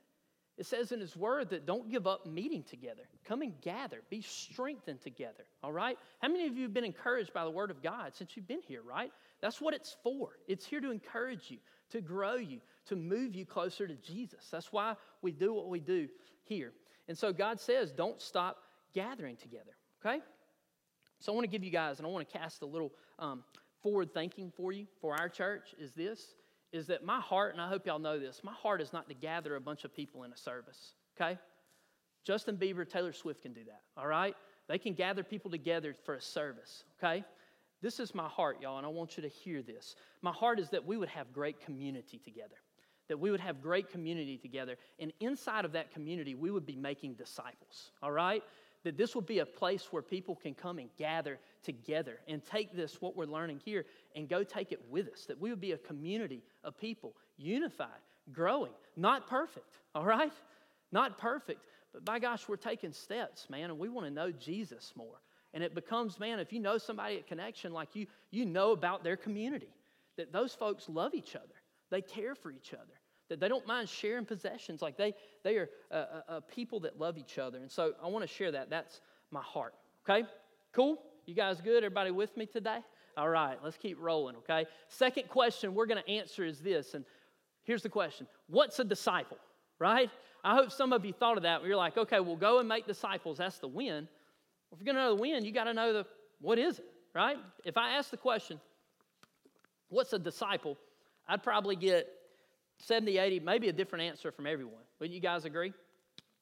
It 0.57 0.65
says 0.65 0.91
in 0.91 0.99
His 0.99 1.15
Word 1.15 1.51
that 1.51 1.67
don't 1.67 1.87
give 1.87 2.07
up 2.07 2.25
meeting 2.25 2.63
together. 2.63 3.03
Come 3.25 3.43
and 3.43 3.53
gather. 3.61 4.01
Be 4.09 4.21
strengthened 4.21 5.01
together. 5.01 5.45
All 5.61 5.71
right? 5.71 5.99
How 6.19 6.29
many 6.29 6.47
of 6.47 6.57
you 6.57 6.63
have 6.63 6.73
been 6.73 6.83
encouraged 6.83 7.31
by 7.31 7.43
the 7.43 7.51
Word 7.51 7.69
of 7.69 7.83
God 7.83 8.15
since 8.15 8.35
you've 8.35 8.47
been 8.47 8.63
here, 8.67 8.81
right? 8.81 9.11
That's 9.39 9.61
what 9.61 9.75
it's 9.75 9.95
for. 10.01 10.29
It's 10.47 10.65
here 10.65 10.81
to 10.81 10.89
encourage 10.89 11.51
you, 11.51 11.59
to 11.91 12.01
grow 12.01 12.37
you, 12.37 12.59
to 12.87 12.95
move 12.95 13.35
you 13.35 13.45
closer 13.45 13.85
to 13.85 13.95
Jesus. 13.97 14.47
That's 14.51 14.73
why 14.73 14.95
we 15.21 15.31
do 15.31 15.53
what 15.53 15.69
we 15.69 15.79
do 15.79 16.07
here. 16.43 16.71
And 17.07 17.15
so 17.15 17.31
God 17.31 17.59
says, 17.59 17.91
don't 17.91 18.19
stop 18.19 18.57
gathering 18.95 19.35
together, 19.35 19.75
okay? 20.03 20.23
So 21.19 21.31
I 21.31 21.35
want 21.35 21.45
to 21.45 21.51
give 21.51 21.63
you 21.63 21.71
guys, 21.71 21.97
and 21.99 22.07
I 22.07 22.09
want 22.09 22.27
to 22.29 22.37
cast 22.37 22.61
a 22.61 22.65
little 22.65 22.91
um, 23.19 23.43
forward 23.81 24.13
thinking 24.13 24.51
for 24.55 24.71
you 24.71 24.85
for 25.01 25.15
our 25.15 25.29
church 25.29 25.73
is 25.79 25.93
this 25.93 26.35
is 26.71 26.87
that 26.87 27.05
my 27.05 27.21
heart, 27.21 27.53
and 27.53 27.61
I 27.61 27.69
hope 27.69 27.85
y'all 27.85 27.99
know 27.99 28.19
this, 28.19 28.41
my 28.43 28.51
heart 28.51 28.81
is 28.81 28.91
not 28.91 29.07
to 29.07 29.15
gather 29.15 29.55
a 29.55 29.61
bunch 29.61 29.85
of 29.85 29.93
people 29.93 30.23
in 30.23 30.33
a 30.33 30.37
service, 30.37 30.93
okay? 31.15 31.39
Justin 32.25 32.57
Bieber, 32.57 32.89
Taylor 32.89 33.13
Swift 33.13 33.43
can 33.43 33.53
do 33.53 33.63
that, 33.63 33.81
all 33.95 34.07
right? 34.07 34.35
They 34.67 34.77
can 34.77 34.93
gather 34.93 35.23
people 35.23 35.49
together 35.49 35.95
for 36.03 36.15
a 36.15 36.21
service, 36.21 36.83
okay? 36.99 37.23
This 37.81 38.01
is 38.01 38.13
my 38.13 38.27
heart, 38.27 38.57
y'all, 38.61 38.77
and 38.77 38.85
I 38.85 38.89
want 38.89 39.15
you 39.15 39.23
to 39.23 39.29
hear 39.29 39.61
this. 39.61 39.95
My 40.21 40.33
heart 40.33 40.59
is 40.59 40.69
that 40.71 40.85
we 40.85 40.97
would 40.97 41.07
have 41.07 41.31
great 41.31 41.61
community 41.61 42.19
together 42.21 42.57
that 43.07 43.19
we 43.19 43.31
would 43.31 43.39
have 43.39 43.61
great 43.61 43.89
community 43.89 44.37
together. 44.37 44.77
And 44.99 45.11
inside 45.19 45.65
of 45.65 45.73
that 45.73 45.91
community, 45.91 46.35
we 46.35 46.51
would 46.51 46.65
be 46.65 46.75
making 46.75 47.13
disciples, 47.13 47.91
all 48.01 48.11
right? 48.11 48.43
That 48.85 48.95
this 48.95 49.13
will 49.13 49.21
be 49.21 49.39
a 49.39 49.45
place 49.45 49.91
where 49.91 50.01
people 50.01 50.35
can 50.35 50.53
come 50.53 50.79
and 50.79 50.89
gather 50.97 51.37
together 51.61 52.19
and 52.29 52.41
take 52.45 52.73
this, 52.73 53.01
what 53.01 53.17
we're 53.17 53.25
learning 53.25 53.59
here, 53.65 53.85
and 54.15 54.29
go 54.29 54.43
take 54.43 54.71
it 54.71 54.79
with 54.89 55.09
us. 55.09 55.25
That 55.25 55.41
we 55.41 55.49
would 55.49 55.59
be 55.59 55.73
a 55.73 55.77
community 55.77 56.41
of 56.63 56.77
people, 56.77 57.13
unified, 57.37 57.89
growing, 58.31 58.71
not 58.95 59.27
perfect, 59.27 59.79
all 59.93 60.05
right? 60.05 60.31
Not 60.93 61.17
perfect, 61.17 61.65
but 61.91 62.05
by 62.05 62.19
gosh, 62.19 62.47
we're 62.47 62.55
taking 62.55 62.93
steps, 62.93 63.49
man, 63.49 63.69
and 63.69 63.77
we 63.77 63.89
want 63.89 64.07
to 64.07 64.13
know 64.13 64.31
Jesus 64.31 64.93
more. 64.95 65.19
And 65.53 65.61
it 65.61 65.75
becomes, 65.75 66.17
man, 66.17 66.39
if 66.39 66.53
you 66.53 66.61
know 66.61 66.77
somebody 66.77 67.17
at 67.17 67.27
Connection, 67.27 67.73
like 67.73 67.95
you, 67.95 68.07
you 68.31 68.45
know 68.45 68.71
about 68.71 69.03
their 69.03 69.17
community, 69.17 69.73
that 70.15 70.31
those 70.31 70.53
folks 70.53 70.87
love 70.87 71.13
each 71.13 71.35
other 71.35 71.55
they 71.89 72.01
care 72.01 72.35
for 72.35 72.51
each 72.51 72.73
other, 72.73 72.93
that 73.29 73.39
they 73.39 73.47
don't 73.47 73.65
mind 73.67 73.89
sharing 73.89 74.25
possessions. 74.25 74.81
Like 74.81 74.97
they, 74.97 75.13
they 75.43 75.57
are 75.57 75.69
a, 75.91 75.97
a, 75.97 76.23
a 76.27 76.41
people 76.41 76.79
that 76.81 76.99
love 76.99 77.17
each 77.17 77.37
other. 77.37 77.57
And 77.57 77.71
so 77.71 77.93
I 78.03 78.07
want 78.07 78.23
to 78.23 78.33
share 78.33 78.51
that. 78.51 78.69
That's 78.69 79.01
my 79.31 79.41
heart. 79.41 79.73
Okay? 80.07 80.27
Cool? 80.73 81.01
You 81.25 81.33
guys 81.33 81.61
good? 81.61 81.83
Everybody 81.83 82.11
with 82.11 82.35
me 82.37 82.45
today? 82.45 82.79
All 83.17 83.29
right, 83.29 83.57
let's 83.63 83.77
keep 83.77 83.97
rolling, 83.99 84.35
okay? 84.37 84.65
Second 84.89 85.29
question 85.29 85.73
we're 85.73 85.85
going 85.85 86.03
to 86.03 86.09
answer 86.09 86.43
is 86.43 86.59
this. 86.59 86.93
And 86.93 87.05
here's 87.63 87.81
the 87.81 87.89
question 87.89 88.27
What's 88.47 88.79
a 88.79 88.83
disciple, 88.83 89.37
right? 89.79 90.09
I 90.43 90.55
hope 90.55 90.71
some 90.71 90.93
of 90.93 91.05
you 91.05 91.13
thought 91.13 91.37
of 91.37 91.43
that. 91.43 91.63
You're 91.65 91.77
like, 91.77 91.97
okay, 91.97 92.19
we'll 92.19 92.35
go 92.35 92.59
and 92.59 92.69
make 92.69 92.85
disciples. 92.85 93.39
That's 93.39 93.57
the 93.57 93.67
win. 93.67 94.07
If 94.71 94.79
you're 94.79 94.85
going 94.85 94.95
to 94.95 95.01
know 95.01 95.15
the 95.15 95.21
win, 95.21 95.45
you 95.45 95.51
got 95.51 95.63
to 95.63 95.73
know 95.73 95.93
the 95.93 96.05
what 96.41 96.59
is 96.59 96.79
it, 96.79 96.85
right? 97.13 97.37
If 97.63 97.77
I 97.77 97.91
ask 97.91 98.11
the 98.11 98.17
question, 98.17 98.59
what's 99.89 100.11
a 100.13 100.19
disciple? 100.19 100.77
I'd 101.27 101.41
probably 101.41 101.75
get 101.75 102.07
70, 102.79 103.17
80, 103.17 103.39
maybe 103.39 103.69
a 103.69 103.73
different 103.73 104.03
answer 104.03 104.31
from 104.31 104.47
everyone. 104.47 104.83
Would 104.99 105.11
you 105.11 105.19
guys 105.19 105.45
agree? 105.45 105.73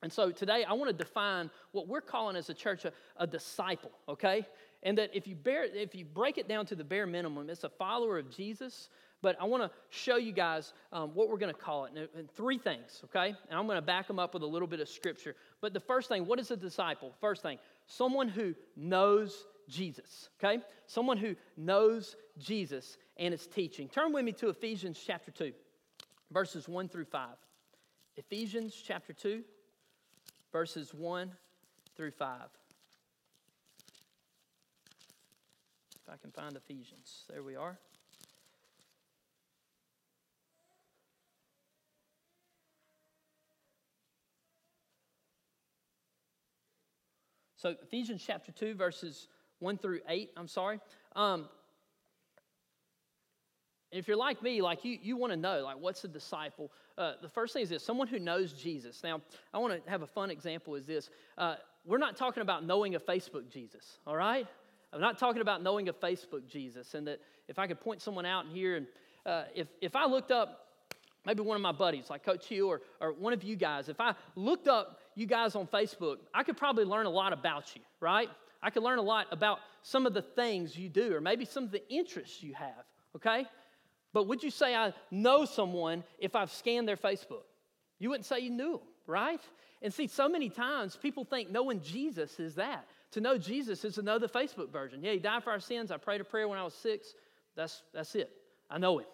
And 0.01 0.11
so 0.11 0.31
today 0.31 0.65
I 0.67 0.73
want 0.73 0.89
to 0.89 0.93
define 0.93 1.49
what 1.71 1.87
we're 1.87 2.01
calling 2.01 2.35
as 2.35 2.49
a 2.49 2.53
church 2.53 2.85
a, 2.85 2.91
a, 3.17 3.25
disciple, 3.25 3.91
okay? 4.09 4.45
And 4.83 4.97
that 4.97 5.11
if 5.13 5.27
you 5.27 5.35
bear 5.35 5.63
if 5.63 5.95
you 5.95 6.03
break 6.03 6.37
it 6.37 6.49
down 6.49 6.65
to 6.67 6.75
the 6.75 6.83
bare 6.83 7.07
minimum, 7.07 7.49
it's 7.49 7.63
a 7.63 7.69
follower 7.69 8.17
of 8.17 8.29
Jesus. 8.29 8.89
But 9.21 9.37
I 9.39 9.45
want 9.45 9.63
to 9.63 9.71
show 9.89 10.17
you 10.17 10.33
guys 10.33 10.73
um, 10.91 11.11
what 11.13 11.29
we're 11.29 11.37
going 11.37 11.53
to 11.53 11.59
call 11.59 11.85
it. 11.85 11.93
And 12.13 12.29
three 12.29 12.57
things, 12.57 13.01
okay? 13.05 13.29
And 13.49 13.57
I'm 13.57 13.65
going 13.65 13.77
to 13.77 13.81
back 13.81 14.05
them 14.05 14.19
up 14.19 14.33
with 14.33 14.43
a 14.43 14.45
little 14.45 14.67
bit 14.67 14.81
of 14.81 14.89
scripture. 14.89 15.37
But 15.61 15.73
the 15.73 15.79
first 15.79 16.09
thing, 16.09 16.27
what 16.27 16.39
is 16.39 16.51
a 16.51 16.57
disciple? 16.57 17.13
First 17.21 17.41
thing, 17.41 17.57
someone 17.87 18.27
who 18.27 18.53
knows 18.75 19.45
Jesus, 19.69 20.27
okay? 20.43 20.61
Someone 20.87 21.15
who 21.15 21.35
knows 21.55 22.17
Jesus 22.37 22.97
and 23.15 23.33
its 23.33 23.47
teaching. 23.47 23.87
Turn 23.87 24.11
with 24.11 24.25
me 24.25 24.33
to 24.33 24.49
Ephesians 24.49 25.01
chapter 25.05 25.31
2, 25.31 25.53
verses 26.33 26.67
1 26.67 26.89
through 26.89 27.05
5. 27.05 27.29
Ephesians 28.17 28.81
chapter 28.85 29.13
2, 29.13 29.43
verses 30.51 30.93
1 30.93 31.31
through 31.95 32.11
5. 32.11 32.39
If 35.95 36.11
I 36.11 36.17
can 36.17 36.31
find 36.31 36.55
Ephesians, 36.55 37.23
there 37.29 37.43
we 37.43 37.55
are. 37.55 37.77
So, 47.55 47.75
Ephesians 47.81 48.21
chapter 48.25 48.51
2, 48.51 48.73
verses 48.73 49.27
1 49.59 49.77
through 49.77 50.01
8, 50.09 50.31
I'm 50.35 50.49
sorry. 50.49 50.81
Um, 51.15 51.47
if 53.93 54.07
you're 54.07 54.17
like 54.17 54.41
me, 54.41 54.61
like 54.61 54.83
you, 54.83 54.97
you 55.01 55.15
want 55.15 55.31
to 55.31 55.37
know, 55.37 55.61
like, 55.63 55.77
what's 55.79 56.03
a 56.03 56.07
disciple? 56.07 56.71
Uh, 56.97 57.13
the 57.21 57.29
first 57.29 57.53
thing 57.53 57.63
is 57.63 57.69
this 57.69 57.83
someone 57.83 58.07
who 58.07 58.19
knows 58.19 58.53
Jesus. 58.53 59.03
Now, 59.03 59.21
I 59.53 59.59
want 59.59 59.83
to 59.83 59.89
have 59.89 60.01
a 60.01 60.07
fun 60.07 60.31
example 60.31 60.75
is 60.75 60.85
this. 60.85 61.09
Uh, 61.37 61.55
we're 61.85 61.97
not 61.97 62.15
talking 62.15 62.41
about 62.41 62.65
knowing 62.65 62.95
a 62.95 62.99
Facebook 62.99 63.49
Jesus, 63.49 63.99
all 64.07 64.15
right? 64.15 64.47
I'm 64.93 65.01
not 65.01 65.17
talking 65.17 65.41
about 65.41 65.63
knowing 65.63 65.89
a 65.89 65.93
Facebook 65.93 66.47
Jesus. 66.47 66.93
And 66.93 67.07
that 67.07 67.19
if 67.47 67.59
I 67.59 67.67
could 67.67 67.81
point 67.81 68.01
someone 68.01 68.25
out 68.25 68.45
in 68.45 68.51
here, 68.51 68.77
and 68.77 68.87
uh, 69.25 69.43
if, 69.55 69.67
if 69.81 69.95
I 69.95 70.05
looked 70.05 70.31
up 70.31 70.67
maybe 71.25 71.41
one 71.41 71.55
of 71.55 71.61
my 71.61 71.71
buddies, 71.71 72.09
like 72.09 72.23
Coach 72.23 72.47
Hugh 72.47 72.67
or, 72.67 72.81
or 72.99 73.13
one 73.13 73.33
of 73.33 73.43
you 73.43 73.55
guys, 73.55 73.89
if 73.89 73.99
I 73.99 74.13
looked 74.35 74.67
up 74.67 74.99
you 75.15 75.25
guys 75.25 75.55
on 75.55 75.67
Facebook, 75.67 76.17
I 76.33 76.43
could 76.43 76.57
probably 76.57 76.85
learn 76.85 77.05
a 77.05 77.09
lot 77.09 77.33
about 77.33 77.75
you, 77.75 77.81
right? 77.99 78.29
I 78.61 78.69
could 78.69 78.83
learn 78.83 78.99
a 78.99 79.03
lot 79.03 79.27
about 79.31 79.59
some 79.81 80.05
of 80.05 80.13
the 80.13 80.21
things 80.21 80.77
you 80.77 80.89
do, 80.89 81.15
or 81.15 81.21
maybe 81.21 81.45
some 81.45 81.63
of 81.63 81.71
the 81.71 81.87
interests 81.91 82.41
you 82.41 82.53
have, 82.53 82.85
okay? 83.15 83.45
But 84.13 84.27
would 84.27 84.43
you 84.43 84.51
say 84.51 84.75
I 84.75 84.93
know 85.11 85.45
someone 85.45 86.03
if 86.19 86.35
I've 86.35 86.51
scanned 86.51 86.87
their 86.87 86.97
Facebook? 86.97 87.43
You 87.99 88.09
wouldn't 88.09 88.25
say 88.25 88.39
you 88.39 88.51
knew 88.51 88.81
right? 89.07 89.41
And 89.81 89.93
see, 89.93 90.07
so 90.07 90.29
many 90.29 90.49
times 90.49 90.95
people 90.95 91.25
think 91.25 91.51
knowing 91.51 91.81
Jesus 91.81 92.39
is 92.39 92.55
that. 92.55 92.85
To 93.11 93.21
know 93.21 93.37
Jesus 93.37 93.83
is 93.85 93.95
to 93.95 94.01
know 94.01 94.17
the 94.17 94.29
Facebook 94.29 94.71
version. 94.71 95.03
Yeah, 95.03 95.11
he 95.11 95.19
died 95.19 95.43
for 95.43 95.51
our 95.51 95.59
sins. 95.59 95.91
I 95.91 95.97
prayed 95.97 96.21
a 96.21 96.23
prayer 96.23 96.47
when 96.47 96.57
I 96.57 96.63
was 96.63 96.73
six. 96.73 97.13
That's, 97.55 97.83
that's 97.93 98.15
it. 98.15 98.31
I 98.69 98.77
know 98.77 98.99
him, 98.99 99.05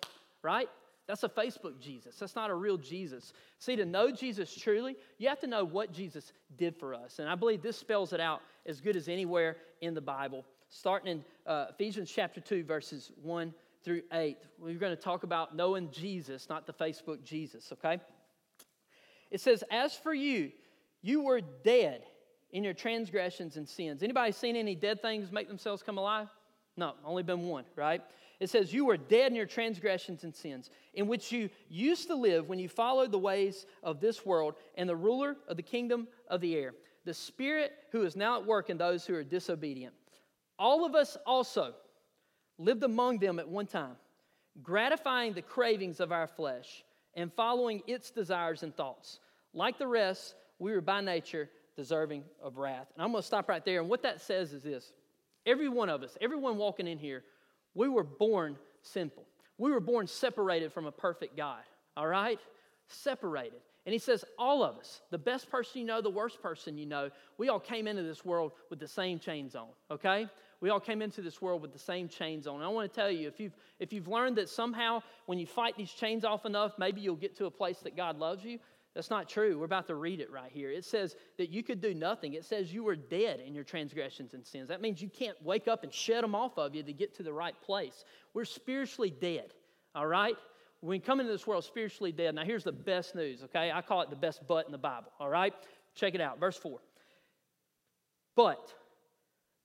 right? 0.41 0.69
That's 1.07 1.23
a 1.23 1.29
Facebook 1.29 1.79
Jesus. 1.81 2.15
That's 2.15 2.35
not 2.35 2.49
a 2.49 2.55
real 2.55 2.77
Jesus. 2.77 3.33
See, 3.57 3.75
to 3.75 3.85
know 3.85 4.11
Jesus 4.11 4.55
truly, 4.55 4.95
you 5.17 5.27
have 5.27 5.39
to 5.39 5.47
know 5.47 5.65
what 5.65 5.91
Jesus 5.91 6.31
did 6.55 6.75
for 6.77 6.93
us. 6.93 7.19
And 7.19 7.27
I 7.27 7.35
believe 7.35 7.61
this 7.61 7.77
spells 7.77 8.13
it 8.13 8.19
out 8.19 8.41
as 8.65 8.79
good 8.79 8.95
as 8.95 9.09
anywhere 9.09 9.57
in 9.81 9.95
the 9.95 10.01
Bible. 10.01 10.45
Starting 10.69 11.11
in 11.11 11.25
uh, 11.51 11.65
Ephesians 11.71 12.11
chapter 12.11 12.39
2, 12.39 12.63
verses 12.63 13.11
1 13.23 13.53
through 13.89 14.03
8. 14.13 14.37
We're 14.59 14.75
going 14.75 14.95
to 14.95 15.01
talk 15.01 15.23
about 15.23 15.55
knowing 15.55 15.89
Jesus, 15.89 16.47
not 16.47 16.67
the 16.67 16.73
Facebook 16.73 17.23
Jesus, 17.23 17.73
okay? 17.73 17.99
It 19.31 19.41
says, 19.41 19.63
As 19.71 19.95
for 19.95 20.13
you, 20.13 20.51
you 21.01 21.23
were 21.23 21.41
dead 21.41 22.03
in 22.51 22.63
your 22.63 22.75
transgressions 22.75 23.57
and 23.57 23.67
sins. 23.67 24.03
Anybody 24.03 24.31
seen 24.31 24.55
any 24.55 24.75
dead 24.75 25.01
things 25.01 25.31
make 25.31 25.47
themselves 25.47 25.81
come 25.81 25.97
alive? 25.97 26.27
No, 26.77 26.93
only 27.03 27.23
been 27.23 27.47
one, 27.47 27.65
right? 27.75 28.03
It 28.39 28.51
says, 28.51 28.71
You 28.71 28.85
were 28.85 28.95
dead 28.95 29.31
in 29.31 29.35
your 29.35 29.47
transgressions 29.47 30.23
and 30.23 30.35
sins, 30.35 30.69
in 30.93 31.07
which 31.07 31.31
you 31.31 31.49
used 31.67 32.09
to 32.09 32.15
live 32.15 32.47
when 32.47 32.59
you 32.59 32.69
followed 32.69 33.11
the 33.11 33.17
ways 33.17 33.65
of 33.81 33.99
this 33.99 34.23
world 34.23 34.53
and 34.75 34.87
the 34.87 34.95
ruler 34.95 35.35
of 35.47 35.57
the 35.57 35.63
kingdom 35.63 36.07
of 36.27 36.41
the 36.41 36.55
air, 36.55 36.75
the 37.05 37.13
Spirit 37.15 37.71
who 37.91 38.03
is 38.03 38.15
now 38.15 38.39
at 38.39 38.45
work 38.45 38.69
in 38.69 38.77
those 38.77 39.03
who 39.03 39.15
are 39.15 39.23
disobedient. 39.23 39.95
All 40.59 40.85
of 40.85 40.93
us 40.93 41.17
also 41.25 41.73
lived 42.59 42.83
among 42.83 43.17
them 43.17 43.39
at 43.39 43.47
one 43.47 43.65
time, 43.65 43.95
gratifying 44.61 45.33
the 45.33 45.41
cravings 45.41 45.99
of 45.99 46.11
our 46.11 46.27
flesh 46.27 46.83
and 47.15 47.33
following 47.33 47.81
its 47.87 48.11
desires 48.11 48.61
and 48.61 48.75
thoughts. 48.75 49.19
Like 49.53 49.79
the 49.79 49.87
rest, 49.87 50.35
we 50.59 50.73
were 50.73 50.81
by 50.81 51.01
nature 51.01 51.49
deserving 51.75 52.23
of 52.43 52.57
wrath. 52.57 52.87
And 52.93 53.03
I'm 53.03 53.11
going 53.11 53.21
to 53.21 53.27
stop 53.27 53.47
right 53.49 53.63
there. 53.63 53.79
And 53.79 53.89
what 53.89 54.03
that 54.03 54.21
says 54.21 54.53
is 54.53 54.61
this 54.61 54.91
every 55.45 55.69
one 55.69 55.89
of 55.89 56.03
us, 56.03 56.17
everyone 56.21 56.57
walking 56.57 56.87
in 56.87 56.99
here, 56.99 57.23
we 57.73 57.87
were 57.87 58.03
born 58.03 58.57
sinful. 58.81 59.25
We 59.57 59.71
were 59.71 59.79
born 59.79 60.07
separated 60.07 60.71
from 60.71 60.85
a 60.85 60.91
perfect 60.91 61.35
God, 61.35 61.61
all 61.97 62.07
right? 62.07 62.39
Separated. 62.87 63.59
And 63.85 63.93
he 63.93 63.99
says, 63.99 64.23
all 64.37 64.63
of 64.63 64.77
us, 64.77 65.01
the 65.09 65.17
best 65.17 65.49
person 65.49 65.81
you 65.81 65.87
know, 65.87 66.01
the 66.01 66.09
worst 66.09 66.41
person 66.41 66.77
you 66.77 66.85
know, 66.85 67.09
we 67.37 67.49
all 67.49 67.59
came 67.59 67.87
into 67.87 68.03
this 68.03 68.23
world 68.23 68.51
with 68.69 68.79
the 68.79 68.87
same 68.87 69.19
chains 69.19 69.55
on, 69.55 69.67
okay? 69.89 70.27
We 70.61 70.69
all 70.69 70.79
came 70.79 71.01
into 71.01 71.21
this 71.21 71.41
world 71.41 71.61
with 71.61 71.71
the 71.71 71.79
same 71.79 72.09
chains 72.09 72.47
on. 72.47 72.55
And 72.55 72.63
I 72.63 72.67
want 72.67 72.91
to 72.91 72.95
tell 72.95 73.09
you, 73.09 73.27
if 73.27 73.39
you've, 73.39 73.55
if 73.79 73.93
you've 73.93 74.07
learned 74.07 74.37
that 74.37 74.49
somehow 74.49 75.01
when 75.25 75.39
you 75.39 75.47
fight 75.47 75.77
these 75.77 75.91
chains 75.91 76.25
off 76.25 76.45
enough, 76.45 76.73
maybe 76.77 77.01
you'll 77.01 77.15
get 77.15 77.37
to 77.37 77.45
a 77.45 77.51
place 77.51 77.79
that 77.79 77.95
God 77.95 78.17
loves 78.17 78.43
you, 78.43 78.59
that's 78.95 79.09
not 79.09 79.29
true. 79.29 79.57
We're 79.57 79.65
about 79.65 79.87
to 79.87 79.95
read 79.95 80.19
it 80.19 80.31
right 80.31 80.51
here. 80.51 80.71
It 80.71 80.83
says 80.83 81.15
that 81.37 81.49
you 81.49 81.63
could 81.63 81.79
do 81.79 81.93
nothing. 81.93 82.33
It 82.33 82.43
says 82.43 82.73
you 82.73 82.83
were 82.83 82.95
dead 82.95 83.39
in 83.39 83.53
your 83.53 83.63
transgressions 83.63 84.33
and 84.33 84.45
sins. 84.45 84.67
That 84.67 84.81
means 84.81 85.01
you 85.01 85.09
can't 85.09 85.41
wake 85.43 85.67
up 85.67 85.83
and 85.83 85.93
shed 85.93 86.23
them 86.23 86.35
off 86.35 86.57
of 86.57 86.75
you 86.75 86.83
to 86.83 86.93
get 86.93 87.15
to 87.15 87.23
the 87.23 87.31
right 87.31 87.59
place. 87.61 88.03
We're 88.33 88.45
spiritually 88.45 89.11
dead, 89.11 89.53
all 89.95 90.07
right? 90.07 90.35
When 90.81 90.89
we 90.89 90.99
come 90.99 91.19
into 91.19 91.31
this 91.31 91.45
world 91.45 91.63
spiritually 91.63 92.11
dead. 92.11 92.35
Now, 92.35 92.43
here's 92.43 92.63
the 92.63 92.71
best 92.71 93.15
news, 93.15 93.43
okay? 93.43 93.71
I 93.71 93.81
call 93.81 94.01
it 94.01 94.09
the 94.09 94.15
best 94.15 94.41
but 94.47 94.65
in 94.65 94.71
the 94.71 94.77
Bible, 94.77 95.11
all 95.19 95.29
right? 95.29 95.53
Check 95.95 96.15
it 96.15 96.21
out. 96.21 96.39
Verse 96.39 96.57
4. 96.57 96.79
But 98.35 98.73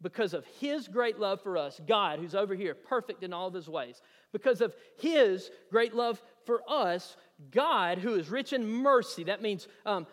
because 0.03 0.35
of 0.35 0.45
his 0.61 0.89
great 0.89 1.19
love 1.19 1.41
for 1.41 1.57
us, 1.57 1.81
God, 1.87 2.19
who's 2.19 2.35
over 2.35 2.55
here, 2.55 2.75
perfect 2.75 3.23
in 3.23 3.33
all 3.33 3.49
of 3.49 3.55
his 3.55 3.69
ways, 3.69 4.03
because 4.33 4.61
of 4.61 4.75
his 4.99 5.51
great 5.71 5.95
love 5.95 6.21
for 6.45 6.61
us, 6.69 7.17
God, 7.51 7.99
who 7.99 8.15
is 8.15 8.29
rich 8.29 8.53
in 8.53 8.67
mercy, 8.67 9.25
that 9.25 9.43
means 9.43 9.67
um, 9.87 10.07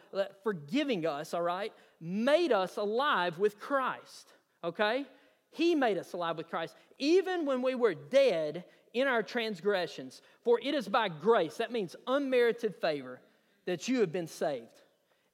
forgiving 0.44 1.06
us, 1.06 1.34
all 1.34 1.42
right, 1.42 1.74
made 2.00 2.52
us 2.52 2.78
alive 2.78 3.38
with 3.38 3.60
Christ, 3.60 4.34
okay? 4.64 5.06
He 5.52 5.76
made 5.76 5.98
us 5.98 6.14
alive 6.14 6.38
with 6.38 6.50
Christ, 6.50 6.76
even 6.98 7.46
when 7.46 7.62
we 7.62 7.76
were 7.76 7.94
dead 7.94 8.64
in 8.94 9.08
our 9.08 9.24
transgressions. 9.24 10.22
For 10.44 10.60
it 10.62 10.74
is 10.74 10.88
by 10.88 11.10
grace, 11.10 11.58
that 11.58 11.72
means 11.72 11.96
unmerited 12.08 12.76
favor, 12.76 13.20
that 13.66 13.88
you 13.88 14.00
have 14.00 14.12
been 14.12 14.28
saved. 14.28 14.82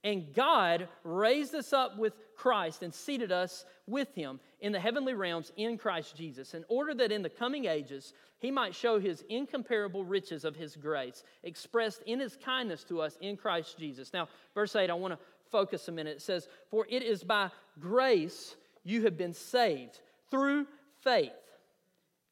And 0.03 0.33
God 0.33 0.88
raised 1.03 1.55
us 1.55 1.73
up 1.73 1.97
with 1.97 2.13
Christ 2.38 2.84
and 2.84 2.93
seated 2.93 3.32
us 3.32 3.65
with 3.88 4.13
him 4.13 4.39
in 4.62 4.71
the 4.71 4.80
heavenly 4.80 5.13
realms 5.13 5.52
in 5.58 5.78
Christ 5.78 6.15
Jesus, 6.15 6.54
in 6.54 6.63
order 6.69 6.93
that 6.93 7.12
in 7.12 7.23
the 7.23 7.30
coming 7.30 7.65
ages 7.65 8.13
he 8.39 8.52
might 8.52 8.76
show 8.76 9.00
his 9.00 9.23
incomparable 9.30 10.06
riches 10.06 10.45
of 10.45 10.56
his 10.56 10.76
grace, 10.76 11.23
expressed 11.43 12.04
in 12.06 12.19
his 12.19 12.38
kindness 12.38 12.84
to 12.86 13.02
us 13.02 13.17
in 13.21 13.36
Christ 13.36 13.78
Jesus. 13.78 14.13
Now, 14.13 14.30
verse 14.54 14.76
8, 14.76 14.89
I 14.89 14.93
want 14.93 15.13
to 15.13 15.19
focus 15.52 15.88
a 15.88 15.91
minute. 15.91 16.17
It 16.17 16.21
says, 16.21 16.47
For 16.69 16.86
it 16.89 17.04
is 17.04 17.23
by 17.23 17.50
grace 17.80 18.56
you 18.84 19.04
have 19.04 19.17
been 19.17 19.34
saved 19.34 20.00
through 20.30 20.67
faith. 21.02 21.32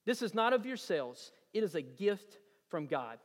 This 0.05 0.21
is 0.21 0.35
not 0.35 0.53
of 0.53 0.65
yourselves, 0.65 1.31
it 1.53 1.63
is 1.63 1.75
a 1.75 1.81
gift 1.81 2.37
from 2.69 2.85
God. 2.85 3.17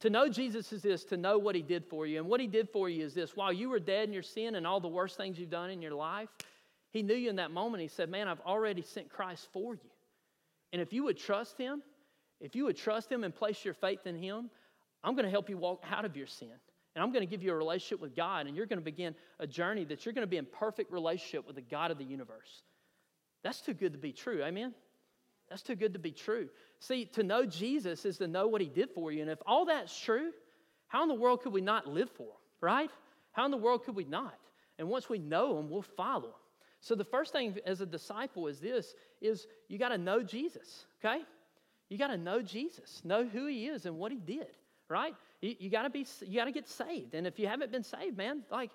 To 0.00 0.10
know 0.10 0.28
Jesus 0.28 0.72
is 0.72 0.82
this, 0.82 1.04
to 1.06 1.16
know 1.16 1.38
what 1.38 1.56
he 1.56 1.62
did 1.62 1.84
for 1.84 2.06
you. 2.06 2.18
And 2.18 2.28
what 2.28 2.40
he 2.40 2.46
did 2.46 2.68
for 2.70 2.88
you 2.88 3.04
is 3.04 3.14
this 3.14 3.36
while 3.36 3.52
you 3.52 3.68
were 3.68 3.80
dead 3.80 4.08
in 4.08 4.12
your 4.12 4.22
sin 4.22 4.54
and 4.54 4.66
all 4.66 4.80
the 4.80 4.88
worst 4.88 5.16
things 5.16 5.38
you've 5.38 5.50
done 5.50 5.70
in 5.70 5.82
your 5.82 5.94
life, 5.94 6.28
he 6.90 7.02
knew 7.02 7.14
you 7.14 7.30
in 7.30 7.36
that 7.36 7.50
moment. 7.50 7.82
He 7.82 7.88
said, 7.88 8.08
Man, 8.08 8.28
I've 8.28 8.40
already 8.40 8.82
sent 8.82 9.08
Christ 9.08 9.48
for 9.52 9.74
you. 9.74 9.90
And 10.72 10.80
if 10.80 10.92
you 10.92 11.04
would 11.04 11.18
trust 11.18 11.58
him, 11.58 11.82
if 12.40 12.54
you 12.54 12.64
would 12.64 12.76
trust 12.76 13.10
him 13.10 13.24
and 13.24 13.34
place 13.34 13.64
your 13.64 13.74
faith 13.74 14.06
in 14.06 14.16
him, 14.16 14.50
I'm 15.02 15.14
going 15.14 15.24
to 15.24 15.30
help 15.30 15.48
you 15.48 15.56
walk 15.56 15.82
out 15.90 16.04
of 16.04 16.16
your 16.16 16.26
sin. 16.26 16.52
And 16.94 17.02
I'm 17.02 17.12
going 17.12 17.24
to 17.24 17.30
give 17.30 17.42
you 17.42 17.52
a 17.52 17.56
relationship 17.56 18.00
with 18.00 18.16
God, 18.16 18.46
and 18.46 18.56
you're 18.56 18.66
going 18.66 18.78
to 18.78 18.84
begin 18.84 19.14
a 19.38 19.46
journey 19.46 19.84
that 19.84 20.04
you're 20.04 20.12
going 20.12 20.26
to 20.26 20.30
be 20.30 20.36
in 20.36 20.46
perfect 20.46 20.92
relationship 20.92 21.46
with 21.46 21.56
the 21.56 21.62
God 21.62 21.90
of 21.90 21.98
the 21.98 22.04
universe. 22.04 22.62
That's 23.44 23.60
too 23.60 23.74
good 23.74 23.92
to 23.92 23.98
be 23.98 24.12
true. 24.12 24.42
Amen? 24.42 24.74
That's 25.50 25.62
too 25.62 25.74
good 25.74 25.94
to 25.94 25.98
be 25.98 26.12
true. 26.12 26.48
See, 26.80 27.06
to 27.06 27.22
know 27.22 27.46
Jesus 27.46 28.04
is 28.04 28.18
to 28.18 28.28
know 28.28 28.46
what 28.48 28.60
he 28.60 28.68
did 28.68 28.90
for 28.90 29.10
you. 29.10 29.22
And 29.22 29.30
if 29.30 29.38
all 29.46 29.64
that's 29.64 29.98
true, 29.98 30.32
how 30.88 31.02
in 31.02 31.08
the 31.08 31.14
world 31.14 31.42
could 31.42 31.52
we 31.52 31.60
not 31.60 31.86
live 31.86 32.10
for 32.10 32.24
him, 32.24 32.40
right? 32.60 32.90
How 33.32 33.44
in 33.44 33.50
the 33.50 33.56
world 33.56 33.84
could 33.84 33.94
we 33.94 34.04
not? 34.04 34.38
And 34.78 34.88
once 34.88 35.08
we 35.08 35.18
know 35.18 35.58
him, 35.58 35.70
we'll 35.70 35.82
follow 35.82 36.28
him. 36.28 36.34
So 36.80 36.94
the 36.94 37.04
first 37.04 37.32
thing 37.32 37.56
as 37.66 37.80
a 37.80 37.86
disciple 37.86 38.46
is 38.46 38.60
this 38.60 38.94
is 39.20 39.46
you 39.68 39.78
got 39.78 39.88
to 39.88 39.98
know 39.98 40.22
Jesus, 40.22 40.84
okay? 41.04 41.22
You 41.88 41.98
got 41.98 42.08
to 42.08 42.16
know 42.16 42.40
Jesus, 42.42 43.02
know 43.04 43.24
who 43.24 43.46
he 43.46 43.66
is 43.66 43.86
and 43.86 43.98
what 43.98 44.12
he 44.12 44.18
did, 44.18 44.46
right? 44.88 45.14
You, 45.40 45.56
you 45.58 45.70
got 45.70 45.82
to 45.82 45.90
be 45.90 46.06
you 46.24 46.38
got 46.38 46.44
to 46.44 46.52
get 46.52 46.68
saved. 46.68 47.14
And 47.14 47.26
if 47.26 47.38
you 47.38 47.48
haven't 47.48 47.72
been 47.72 47.82
saved, 47.82 48.16
man, 48.16 48.42
like 48.50 48.70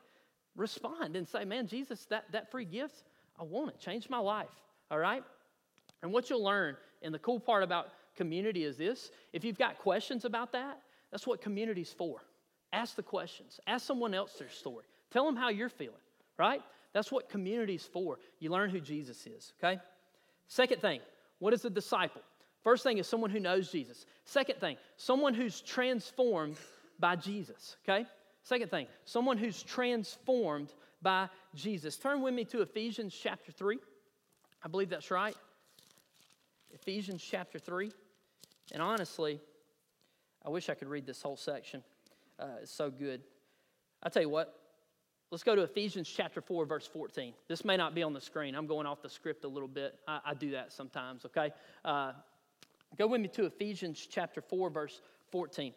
respond 0.55 1.15
and 1.15 1.27
say, 1.27 1.45
"Man, 1.45 1.67
Jesus, 1.67 2.03
that 2.05 2.25
that 2.31 2.51
free 2.51 2.65
gift, 2.65 3.03
I 3.39 3.43
want 3.43 3.71
it. 3.71 3.79
Change 3.79 4.09
my 4.09 4.19
life." 4.19 4.49
All 4.91 4.99
right? 4.99 5.23
And 6.03 6.11
what 6.11 6.29
you'll 6.29 6.43
learn, 6.43 6.75
and 7.01 7.13
the 7.13 7.19
cool 7.19 7.39
part 7.39 7.63
about 7.63 7.87
community 8.15 8.65
is 8.65 8.77
this 8.77 9.09
if 9.31 9.43
you've 9.43 9.57
got 9.57 9.79
questions 9.79 10.25
about 10.25 10.51
that, 10.51 10.79
that's 11.11 11.25
what 11.25 11.41
community's 11.41 11.91
for. 11.91 12.21
Ask 12.73 12.95
the 12.95 13.03
questions, 13.03 13.59
ask 13.65 13.85
someone 13.87 14.13
else 14.13 14.33
their 14.33 14.49
story, 14.49 14.83
tell 15.11 15.25
them 15.25 15.35
how 15.35 15.49
you're 15.49 15.69
feeling, 15.69 15.95
right? 16.37 16.61
That's 16.91 17.11
what 17.11 17.29
community's 17.29 17.85
for. 17.85 18.19
You 18.39 18.51
learn 18.51 18.69
who 18.69 18.79
Jesus 18.79 19.25
is, 19.25 19.53
okay? 19.57 19.79
Second 20.47 20.81
thing, 20.81 20.99
what 21.39 21.53
is 21.53 21.65
a 21.65 21.69
disciple? 21.69 22.21
First 22.63 22.83
thing 22.83 22.97
is 22.97 23.07
someone 23.07 23.29
who 23.29 23.39
knows 23.39 23.71
Jesus. 23.71 24.05
Second 24.25 24.59
thing, 24.59 24.77
someone 24.97 25.33
who's 25.33 25.61
transformed 25.61 26.57
by 26.99 27.15
Jesus, 27.15 27.77
okay? 27.87 28.05
Second 28.43 28.69
thing, 28.71 28.87
someone 29.05 29.37
who's 29.37 29.63
transformed 29.63 30.73
by 31.01 31.29
Jesus. 31.55 31.95
Turn 31.97 32.21
with 32.21 32.33
me 32.33 32.45
to 32.45 32.61
Ephesians 32.61 33.17
chapter 33.19 33.51
3. 33.51 33.79
I 34.63 34.67
believe 34.67 34.89
that's 34.89 35.11
right. 35.11 35.35
Ephesians 36.73 37.23
chapter 37.23 37.59
3. 37.59 37.91
And 38.71 38.81
honestly, 38.81 39.39
I 40.45 40.49
wish 40.49 40.69
I 40.69 40.73
could 40.73 40.87
read 40.87 41.05
this 41.05 41.21
whole 41.21 41.37
section. 41.37 41.83
Uh, 42.39 42.47
it's 42.61 42.71
so 42.71 42.89
good. 42.89 43.21
I 44.01 44.09
tell 44.09 44.21
you 44.21 44.29
what, 44.29 44.59
let's 45.31 45.43
go 45.43 45.55
to 45.55 45.61
Ephesians 45.61 46.09
chapter 46.09 46.41
4, 46.41 46.65
verse 46.65 46.87
14. 46.87 47.33
This 47.47 47.63
may 47.63 47.77
not 47.77 47.95
be 47.95 48.03
on 48.03 48.13
the 48.13 48.21
screen. 48.21 48.55
I'm 48.55 48.67
going 48.67 48.85
off 48.85 49.01
the 49.01 49.09
script 49.09 49.45
a 49.45 49.47
little 49.47 49.67
bit. 49.67 49.99
I, 50.07 50.19
I 50.25 50.33
do 50.33 50.51
that 50.51 50.73
sometimes, 50.73 51.25
okay? 51.25 51.53
Uh, 51.85 52.13
go 52.97 53.07
with 53.07 53.21
me 53.21 53.27
to 53.29 53.45
Ephesians 53.45 54.07
chapter 54.09 54.41
4, 54.41 54.69
verse 54.69 55.01
14. 55.31 55.73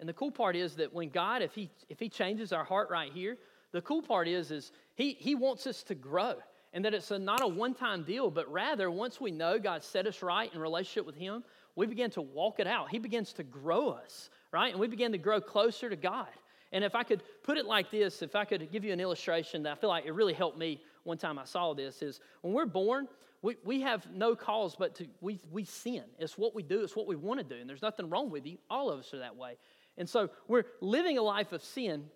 And 0.00 0.08
the 0.08 0.12
cool 0.12 0.32
part 0.32 0.56
is 0.56 0.74
that 0.74 0.92
when 0.92 1.08
God, 1.08 1.40
if 1.40 1.54
He 1.54 1.70
if 1.88 1.98
He 1.98 2.08
changes 2.08 2.52
our 2.52 2.64
heart 2.64 2.90
right 2.90 3.10
here, 3.10 3.38
the 3.72 3.80
cool 3.80 4.02
part 4.02 4.28
is, 4.28 4.50
is 4.50 4.72
He 4.96 5.14
He 5.14 5.34
wants 5.34 5.66
us 5.66 5.82
to 5.84 5.94
grow. 5.94 6.34
And 6.74 6.84
that 6.84 6.92
it's 6.92 7.10
a, 7.12 7.18
not 7.18 7.40
a 7.40 7.46
one-time 7.46 8.02
deal, 8.02 8.30
but 8.30 8.50
rather 8.52 8.90
once 8.90 9.20
we 9.20 9.30
know 9.30 9.58
God 9.58 9.82
set 9.82 10.06
us 10.06 10.22
right 10.22 10.52
in 10.52 10.60
relationship 10.60 11.06
with 11.06 11.14
Him, 11.14 11.44
we 11.76 11.86
begin 11.86 12.10
to 12.10 12.20
walk 12.20 12.60
it 12.60 12.66
out. 12.66 12.90
He 12.90 12.98
begins 12.98 13.32
to 13.34 13.44
grow 13.44 13.90
us, 13.90 14.28
right? 14.52 14.72
And 14.72 14.80
we 14.80 14.88
begin 14.88 15.12
to 15.12 15.18
grow 15.18 15.40
closer 15.40 15.88
to 15.88 15.96
God. 15.96 16.28
And 16.72 16.82
if 16.82 16.96
I 16.96 17.04
could 17.04 17.22
put 17.44 17.56
it 17.56 17.64
like 17.66 17.92
this, 17.92 18.20
if 18.20 18.34
I 18.34 18.44
could 18.44 18.70
give 18.72 18.84
you 18.84 18.92
an 18.92 19.00
illustration 19.00 19.62
that 19.62 19.72
I 19.72 19.74
feel 19.76 19.88
like 19.88 20.04
it 20.04 20.12
really 20.12 20.34
helped 20.34 20.58
me 20.58 20.80
one 21.04 21.16
time 21.16 21.38
I 21.38 21.44
saw 21.44 21.72
this, 21.74 22.02
is 22.02 22.20
when 22.42 22.52
we're 22.52 22.66
born, 22.66 23.06
we, 23.42 23.56
we 23.64 23.82
have 23.82 24.04
no 24.12 24.34
cause 24.34 24.74
but 24.76 24.96
to, 24.96 25.06
we, 25.20 25.40
we 25.52 25.64
sin. 25.64 26.02
It's 26.18 26.36
what 26.36 26.54
we 26.54 26.64
do, 26.64 26.82
it's 26.82 26.96
what 26.96 27.06
we 27.06 27.14
want 27.14 27.38
to 27.38 27.44
do. 27.44 27.60
And 27.60 27.70
there's 27.70 27.82
nothing 27.82 28.10
wrong 28.10 28.30
with 28.30 28.46
you. 28.46 28.58
All 28.68 28.90
of 28.90 28.98
us 28.98 29.14
are 29.14 29.18
that 29.18 29.36
way. 29.36 29.56
And 29.96 30.08
so 30.08 30.30
we're 30.48 30.64
living 30.80 31.18
a 31.18 31.22
life 31.22 31.52
of 31.52 31.62
sin 31.62 32.06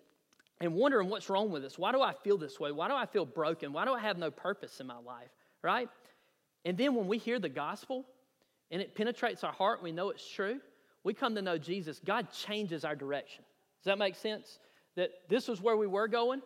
and 0.61 0.73
wondering 0.73 1.09
what's 1.09 1.29
wrong 1.29 1.51
with 1.51 1.63
us. 1.63 1.77
Why 1.77 1.91
do 1.91 2.01
I 2.01 2.13
feel 2.13 2.37
this 2.37 2.59
way? 2.59 2.71
Why 2.71 2.87
do 2.87 2.93
I 2.93 3.05
feel 3.05 3.25
broken? 3.25 3.71
Why 3.71 3.85
do 3.85 3.93
I 3.93 3.99
have 3.99 4.17
no 4.17 4.31
purpose 4.31 4.79
in 4.79 4.87
my 4.87 4.97
life? 4.97 5.29
Right? 5.61 5.89
And 6.65 6.77
then 6.77 6.95
when 6.95 7.07
we 7.07 7.17
hear 7.17 7.39
the 7.39 7.49
gospel 7.49 8.05
and 8.71 8.81
it 8.81 8.95
penetrates 8.95 9.43
our 9.43 9.53
heart, 9.53 9.81
we 9.81 9.91
know 9.91 10.09
it's 10.09 10.27
true, 10.29 10.59
we 11.03 11.13
come 11.13 11.35
to 11.35 11.41
know 11.41 11.57
Jesus, 11.57 11.99
God 12.03 12.27
changes 12.31 12.83
our 12.83 12.95
direction. 12.95 13.43
Does 13.79 13.85
that 13.85 13.97
make 13.97 14.15
sense? 14.15 14.59
That 14.95 15.11
this 15.29 15.47
was 15.47 15.61
where 15.61 15.77
we 15.77 15.87
were 15.87 16.07
going. 16.07 16.41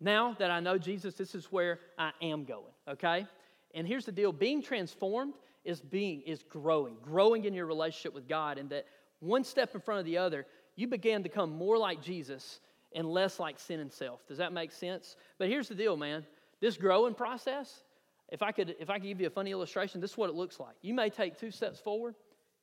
Now 0.00 0.34
that 0.38 0.50
I 0.50 0.60
know 0.60 0.78
Jesus, 0.78 1.14
this 1.14 1.34
is 1.34 1.46
where 1.52 1.78
I 1.98 2.12
am 2.22 2.44
going, 2.44 2.72
okay? 2.88 3.26
And 3.74 3.86
here's 3.86 4.06
the 4.06 4.12
deal 4.12 4.32
being 4.32 4.62
transformed 4.62 5.34
is 5.62 5.80
being 5.80 6.22
is 6.22 6.42
growing, 6.42 6.96
growing 7.02 7.44
in 7.44 7.52
your 7.52 7.66
relationship 7.66 8.14
with 8.14 8.26
God, 8.26 8.56
and 8.56 8.70
that 8.70 8.86
one 9.20 9.44
step 9.44 9.74
in 9.74 9.80
front 9.82 10.00
of 10.00 10.06
the 10.06 10.16
other, 10.16 10.46
you 10.74 10.86
began 10.86 11.22
to 11.22 11.28
become 11.28 11.52
more 11.52 11.76
like 11.76 12.02
Jesus 12.02 12.60
and 12.92 13.08
less 13.08 13.38
like 13.38 13.58
sin 13.58 13.80
and 13.80 13.92
self. 13.92 14.26
Does 14.26 14.38
that 14.38 14.52
make 14.52 14.72
sense? 14.72 15.16
But 15.38 15.48
here's 15.48 15.68
the 15.68 15.74
deal, 15.74 15.96
man. 15.96 16.26
This 16.60 16.76
growing 16.76 17.14
process, 17.14 17.82
if 18.30 18.42
I 18.42 18.52
could, 18.52 18.76
if 18.78 18.90
I 18.90 18.98
could 18.98 19.08
give 19.08 19.20
you 19.20 19.26
a 19.26 19.30
funny 19.30 19.50
illustration, 19.50 20.00
this 20.00 20.12
is 20.12 20.18
what 20.18 20.30
it 20.30 20.36
looks 20.36 20.60
like. 20.60 20.74
You 20.82 20.94
may 20.94 21.10
take 21.10 21.38
two 21.38 21.50
steps 21.50 21.78
forward, 21.78 22.14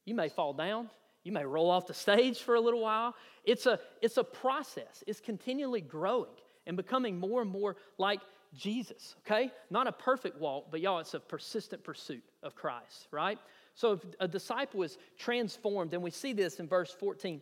you 0.05 0.15
may 0.15 0.29
fall 0.29 0.53
down, 0.53 0.89
you 1.23 1.31
may 1.31 1.45
roll 1.45 1.69
off 1.69 1.87
the 1.87 1.93
stage 1.93 2.39
for 2.39 2.55
a 2.55 2.61
little 2.61 2.81
while. 2.81 3.15
It's 3.43 3.65
a, 3.65 3.79
it's 4.01 4.17
a 4.17 4.23
process. 4.23 5.03
It's 5.07 5.19
continually 5.19 5.81
growing 5.81 6.29
and 6.65 6.77
becoming 6.77 7.19
more 7.19 7.41
and 7.41 7.49
more 7.49 7.77
like 7.97 8.21
Jesus, 8.53 9.15
okay? 9.25 9.51
Not 9.69 9.87
a 9.87 9.91
perfect 9.91 10.39
walk, 10.39 10.67
but 10.71 10.79
y'all, 10.79 10.99
it's 10.99 11.13
a 11.13 11.19
persistent 11.19 11.83
pursuit 11.83 12.23
of 12.43 12.55
Christ, 12.55 13.07
right? 13.11 13.37
So 13.75 13.93
if 13.93 13.99
a 14.19 14.27
disciple 14.27 14.83
is 14.83 14.97
transformed, 15.17 15.93
and 15.93 16.01
we 16.01 16.11
see 16.11 16.33
this 16.33 16.59
in 16.59 16.67
verse 16.67 16.91
14, 16.91 17.41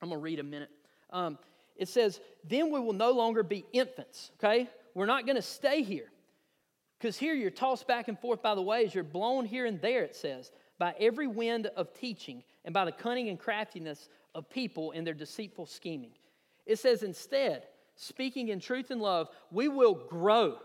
I'm 0.00 0.10
to 0.10 0.16
read 0.16 0.38
a 0.38 0.44
minute. 0.44 0.70
Um, 1.10 1.38
it 1.78 1.88
says, 1.88 2.20
Then 2.44 2.70
we 2.70 2.80
will 2.80 2.92
no 2.92 3.12
longer 3.12 3.42
be 3.42 3.64
infants, 3.72 4.32
okay? 4.36 4.68
We're 4.94 5.06
not 5.06 5.24
going 5.24 5.36
to 5.36 5.42
stay 5.42 5.82
here. 5.82 6.10
Because 6.98 7.16
here 7.16 7.34
you're 7.34 7.50
tossed 7.50 7.86
back 7.86 8.08
and 8.08 8.18
forth 8.18 8.42
by 8.42 8.54
the 8.54 8.62
waves, 8.62 8.94
you're 8.94 9.04
blown 9.04 9.44
here 9.44 9.66
and 9.66 9.80
there, 9.80 10.02
it 10.02 10.16
says, 10.16 10.50
by 10.78 10.94
every 10.98 11.28
wind 11.28 11.66
of 11.76 11.94
teaching 11.94 12.42
and 12.64 12.74
by 12.74 12.84
the 12.84 12.92
cunning 12.92 13.28
and 13.28 13.38
craftiness 13.38 14.08
of 14.34 14.50
people 14.50 14.90
in 14.90 15.04
their 15.04 15.14
deceitful 15.14 15.66
scheming. 15.66 16.10
It 16.66 16.78
says, 16.78 17.02
Instead, 17.02 17.62
speaking 17.94 18.48
in 18.48 18.60
truth 18.60 18.90
and 18.90 19.00
love, 19.00 19.28
we 19.52 19.68
will 19.68 19.94
grow 19.94 20.58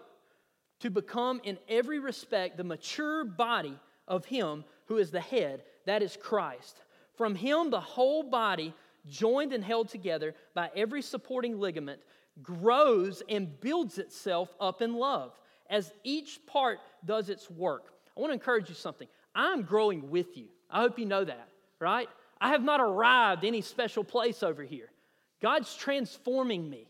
to 0.80 0.90
become 0.90 1.40
in 1.44 1.58
every 1.70 2.00
respect 2.00 2.58
the 2.58 2.64
mature 2.64 3.24
body 3.24 3.80
of 4.08 4.26
Him 4.26 4.66
who 4.86 4.98
is 4.98 5.12
the 5.12 5.22
head, 5.22 5.64
that 5.86 6.02
is 6.02 6.18
Christ. 6.18 6.82
From 7.16 7.36
him, 7.36 7.70
the 7.70 7.80
whole 7.80 8.24
body, 8.24 8.74
joined 9.08 9.54
and 9.54 9.64
held 9.64 9.90
together 9.90 10.36
by 10.54 10.70
every 10.76 11.02
supporting 11.02 11.60
ligament, 11.60 12.02
grows 12.42 13.22
and 13.30 13.60
builds 13.62 13.98
itself 13.98 14.56
up 14.60 14.82
in 14.82 14.94
love 14.94 15.40
as 15.70 15.94
each 16.04 16.46
part 16.46 16.80
does 17.06 17.30
its 17.30 17.50
work. 17.50 17.94
I 18.16 18.20
want 18.20 18.32
to 18.32 18.36
encourage 18.36 18.70
you 18.70 18.76
something. 18.76 19.08
I'm 19.36 19.64
growing 19.64 20.10
with 20.10 20.38
you. 20.38 20.48
I 20.70 20.82
hope 20.82 21.00
you 21.00 21.06
know 21.06 21.24
that, 21.24 21.48
right? 21.80 22.08
I 22.40 22.50
have 22.50 22.64
not 22.64 22.80
arrived 22.80 23.44
any 23.44 23.62
special 23.62 24.04
place 24.04 24.44
over 24.44 24.64
here. 24.64 24.90
God's 25.42 25.76
transforming 25.76 26.70
me. 26.70 26.88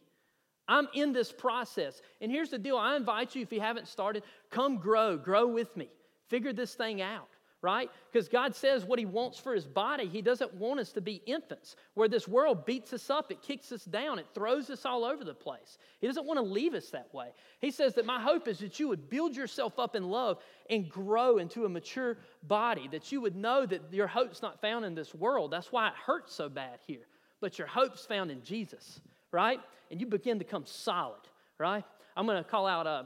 I'm 0.68 0.88
in 0.94 1.12
this 1.12 1.32
process. 1.32 2.02
And 2.22 2.32
here's 2.32 2.50
the 2.50 2.58
deal 2.58 2.78
I 2.78 2.96
invite 2.96 3.36
you, 3.36 3.42
if 3.42 3.52
you 3.52 3.60
haven't 3.60 3.88
started, 3.88 4.24
come 4.50 4.78
grow, 4.78 5.18
grow 5.18 5.48
with 5.48 5.76
me. 5.76 5.90
Figure 6.28 6.54
this 6.54 6.74
thing 6.76 7.02
out 7.02 7.28
right? 7.64 7.90
Because 8.12 8.28
God 8.28 8.54
says 8.54 8.84
what 8.84 9.00
He 9.00 9.06
wants 9.06 9.40
for 9.40 9.56
His 9.56 9.66
body. 9.66 10.06
He 10.06 10.22
doesn't 10.22 10.54
want 10.54 10.82
us 10.82 10.92
to 10.92 11.02
be 11.02 11.24
infants, 11.26 11.78
where 11.94 12.10
this 12.10 12.28
world 12.28 12.66
beats 12.66 12.92
us 12.92 13.10
up, 13.10 13.32
it 13.32 13.42
kicks 13.42 13.72
us 13.72 13.86
down, 13.86 14.20
it 14.20 14.28
throws 14.36 14.70
us 14.70 14.86
all 14.86 15.06
over 15.06 15.24
the 15.24 15.34
place. 15.34 15.78
He 16.02 16.06
doesn't 16.06 16.26
want 16.26 16.38
to 16.38 16.44
leave 16.46 16.74
us 16.74 16.90
that 16.90 17.12
way. 17.14 17.30
He 17.62 17.72
says 17.72 17.96
that 17.96 18.06
my 18.06 18.22
hope 18.22 18.50
is 18.50 18.60
that 18.60 18.80
you 18.80 18.90
would 18.90 19.10
build 19.10 19.36
yourself 19.36 19.80
up 19.80 19.96
in 19.96 20.04
love 20.04 20.40
and 20.70 20.90
grow 20.90 21.38
into 21.38 21.64
a 21.64 21.70
mature 21.70 22.18
body, 22.44 22.90
that 22.92 23.14
you 23.14 23.22
would 23.22 23.38
know 23.38 23.66
that 23.66 23.82
your 23.94 24.08
hope's 24.08 24.42
not 24.42 24.60
found 24.60 24.84
in 24.84 24.94
this 24.94 25.16
world. 25.16 25.50
That's 25.50 25.72
why 25.72 25.88
it 25.88 25.94
hurts 26.06 26.36
so 26.36 26.50
bad 26.50 26.80
here. 26.86 27.08
But 27.40 27.58
your 27.58 27.68
hope's 27.68 28.06
found 28.06 28.30
in 28.30 28.44
Jesus, 28.44 29.00
right? 29.32 29.60
And 29.90 30.02
you 30.02 30.06
begin 30.06 30.40
to 30.40 30.46
come 30.46 30.66
solid, 30.66 31.22
right? 31.58 31.86
I'm 32.18 32.26
going 32.26 32.44
to 32.44 32.50
call 32.50 32.68
out 32.68 32.88
uh, 32.88 33.04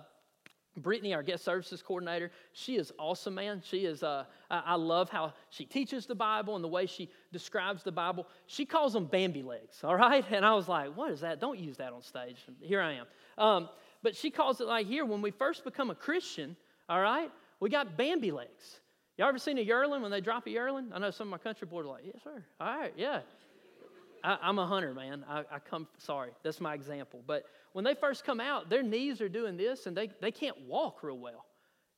Brittany, 0.78 1.14
our 1.14 1.24
guest 1.24 1.44
services 1.44 1.82
coordinator, 1.82 2.32
she 2.54 2.76
is 2.76 2.92
awesome, 2.98 3.36
man. 3.36 3.62
She 3.66 3.86
is, 3.86 4.04
uh, 4.04 4.26
I 4.50 4.76
love 4.76 5.10
how 5.10 5.34
she 5.50 5.66
teaches 5.66 6.06
the 6.06 6.16
Bible 6.16 6.56
and 6.56 6.64
the 6.64 6.68
way 6.68 6.86
she 6.86 7.10
describes 7.34 7.84
the 7.84 7.92
Bible. 7.92 8.28
She 8.46 8.66
calls 8.66 8.94
them 8.94 9.06
Bambi 9.06 9.44
legs, 9.44 9.84
all 9.84 9.96
right? 9.96 10.24
And 10.32 10.46
I 10.46 10.54
was 10.54 10.68
like, 10.68 10.96
what 10.96 11.12
is 11.12 11.22
that? 11.22 11.40
Don't 11.40 11.58
use 11.58 11.78
that 11.78 11.94
on 11.94 12.02
stage. 12.02 12.38
Here 12.62 12.82
I 12.82 12.94
am. 12.94 13.06
Um, 13.38 13.70
but 14.04 14.16
she 14.16 14.30
calls 14.30 14.62
it 14.62 14.68
like 14.68 14.88
here, 14.88 15.06
when 15.06 15.22
we 15.22 15.32
first 15.32 15.64
become 15.64 15.90
a 15.90 15.96
Christian, 15.96 16.56
all 16.88 17.02
right, 17.02 17.32
we 17.60 17.70
got 17.70 17.98
Bambi 17.98 18.32
legs. 18.32 18.80
Y'all 19.18 19.30
ever 19.30 19.40
seen 19.40 19.58
a 19.58 19.62
yearling 19.62 20.04
when 20.04 20.12
they 20.12 20.22
drop 20.22 20.46
a 20.46 20.50
yearling? 20.52 20.92
I 20.94 21.00
know 21.00 21.10
some 21.10 21.28
of 21.28 21.32
my 21.32 21.40
country 21.40 21.68
boys 21.68 21.86
are 21.86 21.90
like, 21.90 22.04
yes, 22.06 22.22
sir. 22.24 22.44
All 22.60 22.68
right, 22.68 22.94
yeah. 22.96 23.22
I, 24.28 24.50
am 24.50 24.60
a 24.60 24.68
hunter, 24.68 24.94
man. 24.94 25.24
I, 25.30 25.44
I 25.50 25.60
come, 25.60 25.88
sorry, 25.98 26.32
that's 26.44 26.60
my 26.60 26.74
example. 26.74 27.24
But 27.26 27.46
when 27.72 27.86
they 27.86 27.94
first 27.94 28.26
come 28.26 28.42
out, 28.42 28.70
their 28.70 28.84
knees 28.84 29.22
are 29.22 29.30
doing 29.30 29.56
this 29.56 29.86
and 29.86 29.96
they, 29.96 30.10
they 30.20 30.32
can't 30.32 30.60
walk 30.68 31.02
real 31.02 31.18
well. 31.18 31.46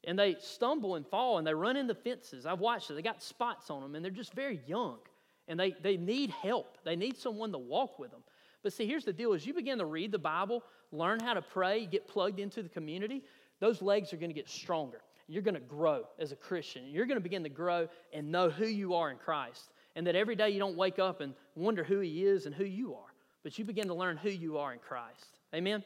And 0.03 0.17
they 0.17 0.35
stumble 0.39 0.95
and 0.95 1.05
fall 1.07 1.39
and 1.39 1.47
they 1.47 1.53
run 1.53 1.75
into 1.75 1.95
fences. 1.95 2.45
I've 2.45 2.59
watched 2.59 2.91
it. 2.91 2.93
They 2.93 3.01
got 3.01 3.23
spots 3.23 3.71
on 3.71 3.81
them 3.81 3.95
and 3.95 4.05
they're 4.05 4.11
just 4.11 4.33
very 4.33 4.61
young. 4.67 4.99
And 5.47 5.59
they, 5.59 5.73
they 5.81 5.97
need 5.97 6.29
help. 6.29 6.77
They 6.85 6.95
need 6.95 7.17
someone 7.17 7.51
to 7.51 7.57
walk 7.57 7.97
with 7.97 8.11
them. 8.11 8.21
But 8.61 8.73
see, 8.73 8.85
here's 8.85 9.05
the 9.05 9.13
deal 9.13 9.33
as 9.33 9.45
you 9.45 9.53
begin 9.53 9.79
to 9.79 9.85
read 9.85 10.11
the 10.11 10.19
Bible, 10.19 10.63
learn 10.91 11.19
how 11.19 11.33
to 11.33 11.41
pray, 11.41 11.87
get 11.87 12.07
plugged 12.07 12.39
into 12.39 12.61
the 12.61 12.69
community, 12.69 13.23
those 13.59 13.81
legs 13.81 14.13
are 14.13 14.17
going 14.17 14.29
to 14.29 14.35
get 14.35 14.49
stronger. 14.49 15.01
You're 15.27 15.41
going 15.41 15.55
to 15.55 15.59
grow 15.59 16.03
as 16.19 16.31
a 16.31 16.35
Christian. 16.35 16.87
You're 16.87 17.05
going 17.05 17.17
to 17.17 17.23
begin 17.23 17.43
to 17.43 17.49
grow 17.49 17.87
and 18.13 18.31
know 18.31 18.49
who 18.49 18.65
you 18.65 18.93
are 18.93 19.09
in 19.09 19.17
Christ. 19.17 19.71
And 19.95 20.07
that 20.07 20.15
every 20.15 20.35
day 20.35 20.49
you 20.49 20.59
don't 20.59 20.77
wake 20.77 20.99
up 20.99 21.21
and 21.21 21.33
wonder 21.55 21.83
who 21.83 21.99
He 21.99 22.25
is 22.25 22.45
and 22.45 22.55
who 22.55 22.63
you 22.63 22.95
are, 22.95 23.13
but 23.43 23.57
you 23.57 23.65
begin 23.65 23.87
to 23.87 23.93
learn 23.93 24.17
who 24.17 24.29
you 24.29 24.57
are 24.57 24.73
in 24.73 24.79
Christ. 24.79 25.39
Amen? 25.53 25.83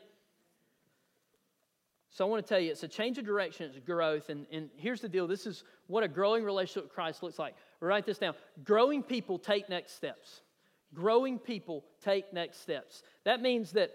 So 2.13 2.23
I 2.23 2.29
want 2.29 2.45
to 2.45 2.47
tell 2.47 2.59
you, 2.59 2.69
it's 2.69 2.83
a 2.83 2.87
change 2.87 3.17
of 3.17 3.25
direction, 3.25 3.71
it's 3.75 3.83
growth. 3.83 4.29
And, 4.29 4.45
and 4.51 4.69
here's 4.77 5.01
the 5.01 5.09
deal 5.09 5.25
this 5.25 5.47
is 5.47 5.63
what 5.87 6.03
a 6.03 6.07
growing 6.07 6.43
relationship 6.43 6.83
with 6.83 6.93
Christ 6.93 7.23
looks 7.23 7.39
like. 7.39 7.55
Write 7.79 8.05
this 8.05 8.19
down. 8.19 8.35
Growing 8.63 9.01
people 9.01 9.39
take 9.39 9.67
next 9.67 9.93
steps. 9.93 10.41
Growing 10.93 11.39
people 11.39 11.83
take 12.03 12.31
next 12.31 12.61
steps. 12.61 13.01
That 13.23 13.41
means 13.41 13.71
that 13.71 13.89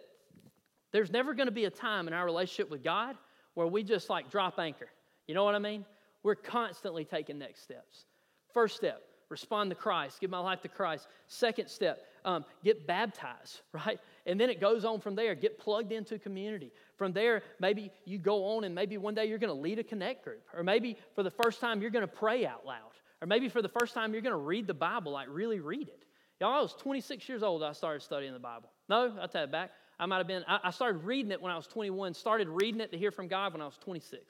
there's 0.91 1.13
never 1.13 1.33
going 1.33 1.47
to 1.47 1.53
be 1.53 1.67
a 1.67 1.71
time 1.71 2.09
in 2.09 2.13
our 2.13 2.25
relationship 2.25 2.71
with 2.71 2.83
God 2.83 3.17
where 3.55 3.69
we 3.69 3.85
just 3.85 4.11
like 4.11 4.31
drop 4.31 4.59
anchor. 4.59 4.89
You 5.29 5.35
know 5.35 5.45
what 5.45 5.55
I 5.55 5.61
mean? 5.61 5.85
We're 6.25 6.35
constantly 6.35 7.05
taking 7.05 7.39
next 7.39 7.63
steps. 7.63 8.07
First 8.53 8.77
step, 8.77 9.01
respond 9.31 9.71
to 9.71 9.77
Christ, 9.77 10.21
give 10.21 10.31
my 10.31 10.39
life 10.39 10.63
to 10.63 10.69
Christ. 10.69 11.07
Second 11.27 11.69
step, 11.69 12.05
um, 12.25 12.45
get 12.65 12.87
baptized, 12.87 13.61
right? 13.73 13.99
And 14.27 14.41
then 14.41 14.51
it 14.51 14.61
goes 14.61 14.85
on 14.85 15.01
from 15.01 15.15
there, 15.15 15.35
get 15.35 15.59
plugged 15.59 15.93
into 15.93 16.19
community. 16.19 16.73
From 16.97 17.13
there, 17.13 17.43
maybe 17.61 17.91
you 18.05 18.19
go 18.19 18.57
on 18.57 18.65
and 18.65 18.75
maybe 18.75 18.97
one 18.99 19.15
day 19.15 19.27
you're 19.27 19.39
going 19.39 19.55
to 19.55 19.61
lead 19.61 19.79
a 19.79 19.85
connect 19.85 20.25
group. 20.25 20.43
Or 20.55 20.63
maybe 20.63 20.97
for 21.15 21.23
the 21.23 21.31
first 21.31 21.61
time 21.61 21.81
you're 21.81 21.91
going 21.91 22.07
to 22.07 22.13
pray 22.13 22.47
out 22.47 22.67
loud. 22.67 22.93
Or 23.21 23.27
maybe 23.27 23.49
for 23.49 23.63
the 23.63 23.69
first 23.69 23.95
time 23.95 24.13
you're 24.13 24.23
going 24.23 24.33
to 24.33 24.37
read 24.37 24.67
the 24.67 24.75
Bible, 24.75 25.13
like 25.13 25.29
really 25.31 25.61
read 25.61 25.89
it. 25.89 26.05
Y'all, 26.41 26.55
I 26.55 26.61
was 26.61 26.75
26 26.75 27.29
years 27.29 27.43
old 27.43 27.63
I 27.63 27.73
started 27.73 28.03
studying 28.03 28.33
the 28.33 28.39
Bible. 28.39 28.71
No, 28.89 29.13
I'll 29.21 29.29
tell 29.29 29.43
you 29.43 29.49
back. 29.49 29.71
I 29.99 30.07
might 30.07 30.19
have 30.19 30.29
been, 30.29 30.45
I, 30.47 30.61
I 30.65 30.71
started 30.71 31.05
reading 31.05 31.33
it 31.33 31.43
when 31.43 31.51
I 31.51 31.57
was 31.57 31.67
21, 31.67 32.15
started 32.15 32.49
reading 32.49 32.81
it 32.81 32.93
to 32.93 32.99
hear 32.99 33.11
from 33.11 33.27
God 33.27 33.53
when 33.53 33.61
I 33.61 33.67
was 33.67 33.77
26, 33.79 34.23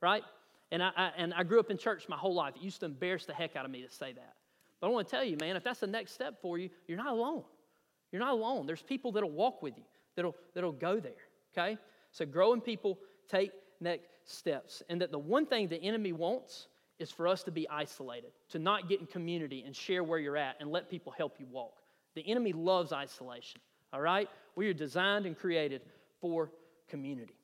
right? 0.00 0.24
And 0.72 0.82
I, 0.82 0.90
I, 0.96 1.10
and 1.16 1.32
I 1.34 1.44
grew 1.44 1.60
up 1.60 1.70
in 1.70 1.78
church 1.78 2.08
my 2.08 2.16
whole 2.16 2.34
life. 2.34 2.54
It 2.56 2.62
used 2.62 2.80
to 2.80 2.86
embarrass 2.86 3.26
the 3.26 3.34
heck 3.34 3.54
out 3.54 3.64
of 3.64 3.70
me 3.70 3.82
to 3.82 3.90
say 3.90 4.12
that. 4.12 4.34
But 4.82 4.88
I 4.88 4.90
want 4.90 5.08
to 5.08 5.14
tell 5.14 5.24
you, 5.24 5.36
man, 5.40 5.54
if 5.54 5.62
that's 5.62 5.78
the 5.78 5.86
next 5.86 6.10
step 6.10 6.42
for 6.42 6.58
you, 6.58 6.68
you're 6.88 6.98
not 6.98 7.12
alone, 7.12 7.44
You're 8.10 8.20
not 8.20 8.32
alone. 8.32 8.66
There's 8.66 8.82
people 8.82 9.12
that'll 9.12 9.30
walk 9.30 9.62
with 9.62 9.78
you, 9.78 9.84
that'll, 10.16 10.34
that'll 10.54 10.72
go 10.72 10.98
there, 10.98 11.12
okay? 11.56 11.78
So 12.10 12.26
growing 12.26 12.60
people 12.60 12.98
take 13.28 13.52
next 13.80 14.08
steps. 14.24 14.82
And 14.88 15.00
that 15.00 15.12
the 15.12 15.20
one 15.20 15.46
thing 15.46 15.68
the 15.68 15.80
enemy 15.80 16.10
wants 16.10 16.66
is 16.98 17.12
for 17.12 17.28
us 17.28 17.44
to 17.44 17.52
be 17.52 17.68
isolated, 17.68 18.32
to 18.50 18.58
not 18.58 18.88
get 18.88 18.98
in 18.98 19.06
community 19.06 19.62
and 19.64 19.74
share 19.74 20.02
where 20.02 20.18
you're 20.18 20.36
at 20.36 20.56
and 20.58 20.72
let 20.72 20.90
people 20.90 21.12
help 21.12 21.36
you 21.38 21.46
walk. 21.48 21.74
The 22.16 22.28
enemy 22.28 22.52
loves 22.52 22.92
isolation, 22.92 23.60
all 23.92 24.00
right? 24.00 24.28
We 24.56 24.68
are 24.68 24.74
designed 24.74 25.26
and 25.26 25.38
created 25.38 25.82
for 26.20 26.50
community. 26.88 27.36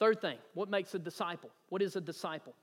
Third 0.00 0.20
thing, 0.20 0.38
what 0.54 0.68
makes 0.68 0.94
a 0.96 0.98
disciple? 0.98 1.50
What 1.68 1.80
is 1.80 1.94
a 1.94 2.00
disciple? 2.00 2.54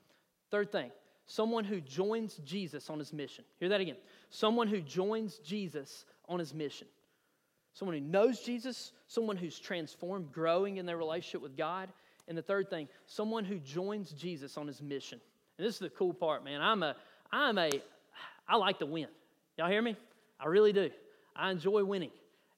Third 0.50 0.70
thing, 0.70 0.90
someone 1.28 1.62
who 1.62 1.80
joins 1.80 2.40
Jesus 2.44 2.90
on 2.90 2.98
his 2.98 3.12
mission. 3.12 3.44
Hear 3.60 3.68
that 3.68 3.80
again. 3.80 3.96
Someone 4.30 4.66
who 4.66 4.80
joins 4.80 5.38
Jesus 5.38 6.06
on 6.28 6.38
his 6.38 6.52
mission. 6.52 6.88
Someone 7.74 7.96
who 7.96 8.02
knows 8.02 8.40
Jesus, 8.40 8.92
someone 9.06 9.36
who's 9.36 9.58
transformed, 9.58 10.32
growing 10.32 10.78
in 10.78 10.86
their 10.86 10.96
relationship 10.96 11.42
with 11.42 11.56
God. 11.56 11.90
And 12.26 12.36
the 12.36 12.42
third 12.42 12.68
thing, 12.70 12.88
someone 13.06 13.44
who 13.44 13.58
joins 13.58 14.10
Jesus 14.12 14.56
on 14.56 14.66
his 14.66 14.82
mission. 14.82 15.20
And 15.58 15.66
this 15.66 15.74
is 15.74 15.80
the 15.80 15.90
cool 15.90 16.14
part, 16.14 16.44
man. 16.44 16.62
I'm 16.62 16.82
a, 16.82 16.96
I'm 17.30 17.58
a, 17.58 17.70
I 18.48 18.56
like 18.56 18.78
to 18.78 18.86
win. 18.86 19.08
Y'all 19.58 19.68
hear 19.68 19.82
me? 19.82 19.96
I 20.40 20.46
really 20.46 20.72
do. 20.72 20.90
I 21.36 21.50
enjoy 21.50 21.84
winning. 21.84 22.10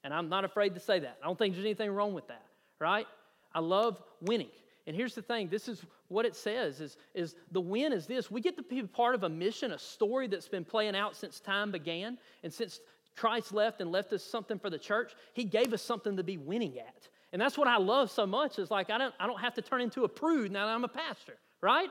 And 0.03 0.13
I'm 0.13 0.29
not 0.29 0.45
afraid 0.45 0.73
to 0.75 0.79
say 0.79 0.99
that. 0.99 1.17
I 1.21 1.27
don't 1.27 1.37
think 1.37 1.55
there's 1.55 1.65
anything 1.65 1.91
wrong 1.91 2.13
with 2.13 2.27
that, 2.29 2.45
right? 2.79 3.05
I 3.53 3.59
love 3.59 4.01
winning. 4.21 4.49
And 4.87 4.95
here's 4.95 5.13
the 5.13 5.21
thing 5.21 5.47
this 5.47 5.67
is 5.67 5.83
what 6.07 6.25
it 6.25 6.35
says 6.35 6.81
is, 6.81 6.97
is 7.13 7.35
the 7.51 7.61
win 7.61 7.93
is 7.93 8.07
this 8.07 8.31
we 8.31 8.41
get 8.41 8.57
to 8.57 8.63
be 8.63 8.81
part 8.83 9.15
of 9.15 9.23
a 9.23 9.29
mission, 9.29 9.71
a 9.71 9.79
story 9.79 10.27
that's 10.27 10.47
been 10.47 10.65
playing 10.65 10.95
out 10.95 11.15
since 11.15 11.39
time 11.39 11.71
began. 11.71 12.17
And 12.43 12.51
since 12.51 12.79
Christ 13.15 13.53
left 13.53 13.81
and 13.81 13.91
left 13.91 14.13
us 14.13 14.23
something 14.23 14.57
for 14.57 14.69
the 14.69 14.79
church, 14.79 15.13
He 15.33 15.43
gave 15.43 15.73
us 15.73 15.81
something 15.81 16.17
to 16.17 16.23
be 16.23 16.37
winning 16.37 16.79
at. 16.79 17.07
And 17.33 17.41
that's 17.41 17.57
what 17.57 17.67
I 17.67 17.77
love 17.77 18.11
so 18.11 18.25
much 18.25 18.59
is 18.59 18.71
like 18.71 18.89
I 18.89 18.97
don't, 18.97 19.13
I 19.19 19.27
don't 19.27 19.39
have 19.39 19.53
to 19.55 19.61
turn 19.61 19.81
into 19.81 20.03
a 20.03 20.09
prude 20.09 20.51
now 20.51 20.65
that 20.65 20.73
I'm 20.73 20.83
a 20.83 20.89
pastor, 20.89 21.37
right? 21.61 21.89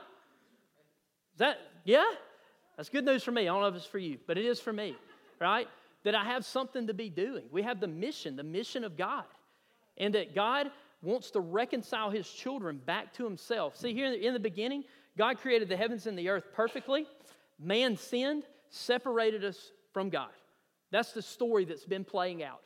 Is 1.33 1.39
that, 1.39 1.57
yeah? 1.83 2.03
That's 2.77 2.89
good 2.89 3.05
news 3.05 3.23
for 3.23 3.31
me. 3.31 3.43
I 3.43 3.45
don't 3.45 3.61
know 3.61 3.67
if 3.67 3.75
it's 3.75 3.85
for 3.85 3.99
you, 3.99 4.17
but 4.27 4.37
it 4.37 4.45
is 4.45 4.59
for 4.59 4.73
me, 4.73 4.95
right? 5.39 5.67
That 6.03 6.15
I 6.15 6.23
have 6.25 6.45
something 6.45 6.87
to 6.87 6.93
be 6.93 7.09
doing. 7.09 7.45
We 7.51 7.61
have 7.63 7.79
the 7.79 7.87
mission, 7.87 8.35
the 8.35 8.43
mission 8.43 8.83
of 8.83 8.97
God. 8.97 9.25
And 9.97 10.15
that 10.15 10.33
God 10.35 10.71
wants 11.01 11.31
to 11.31 11.39
reconcile 11.39 12.09
his 12.09 12.29
children 12.29 12.79
back 12.85 13.13
to 13.13 13.23
himself. 13.23 13.75
See, 13.75 13.93
here 13.93 14.11
in 14.13 14.33
the 14.33 14.39
beginning, 14.39 14.83
God 15.17 15.39
created 15.39 15.69
the 15.69 15.77
heavens 15.77 16.07
and 16.07 16.17
the 16.17 16.29
earth 16.29 16.45
perfectly. 16.53 17.07
Man 17.59 17.97
sinned, 17.97 18.43
separated 18.69 19.43
us 19.43 19.71
from 19.93 20.09
God. 20.09 20.29
That's 20.91 21.13
the 21.13 21.21
story 21.21 21.65
that's 21.65 21.85
been 21.85 22.03
playing 22.03 22.43
out. 22.43 22.61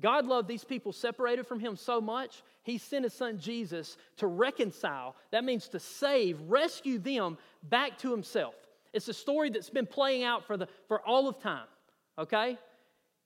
God 0.00 0.26
loved 0.26 0.48
these 0.48 0.64
people 0.64 0.92
separated 0.92 1.46
from 1.46 1.58
him 1.58 1.74
so 1.76 2.00
much, 2.00 2.42
he 2.62 2.76
sent 2.76 3.04
his 3.04 3.14
son 3.14 3.38
Jesus 3.38 3.96
to 4.18 4.26
reconcile. 4.26 5.16
That 5.30 5.44
means 5.44 5.68
to 5.68 5.80
save, 5.80 6.40
rescue 6.42 6.98
them 6.98 7.38
back 7.62 7.98
to 7.98 8.10
himself. 8.10 8.54
It's 8.92 9.08
a 9.08 9.14
story 9.14 9.50
that's 9.50 9.70
been 9.70 9.86
playing 9.86 10.24
out 10.24 10.44
for, 10.44 10.56
the, 10.56 10.68
for 10.88 11.00
all 11.00 11.28
of 11.28 11.40
time, 11.40 11.66
okay? 12.18 12.58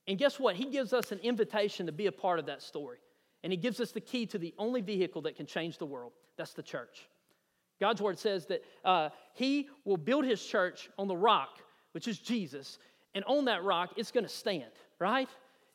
And 0.07 0.17
guess 0.17 0.39
what? 0.39 0.55
He 0.55 0.65
gives 0.65 0.93
us 0.93 1.11
an 1.11 1.19
invitation 1.19 1.87
to 1.87 1.91
be 1.91 2.07
a 2.07 2.11
part 2.11 2.39
of 2.39 2.45
that 2.45 2.61
story. 2.61 2.99
And 3.43 3.51
he 3.51 3.57
gives 3.57 3.79
us 3.79 3.91
the 3.91 4.01
key 4.01 4.25
to 4.27 4.37
the 4.37 4.53
only 4.57 4.81
vehicle 4.81 5.21
that 5.23 5.35
can 5.35 5.45
change 5.45 5.77
the 5.77 5.85
world 5.85 6.11
that's 6.37 6.53
the 6.53 6.63
church. 6.63 7.07
God's 7.79 8.01
word 8.01 8.19
says 8.19 8.45
that 8.47 8.63
uh, 8.85 9.09
he 9.33 9.67
will 9.85 9.97
build 9.97 10.25
his 10.25 10.43
church 10.43 10.89
on 10.99 11.07
the 11.07 11.17
rock, 11.17 11.57
which 11.93 12.07
is 12.07 12.19
Jesus, 12.19 12.77
and 13.15 13.25
on 13.25 13.45
that 13.45 13.63
rock, 13.63 13.93
it's 13.97 14.11
going 14.11 14.23
to 14.23 14.29
stand, 14.29 14.71
right? 14.99 15.27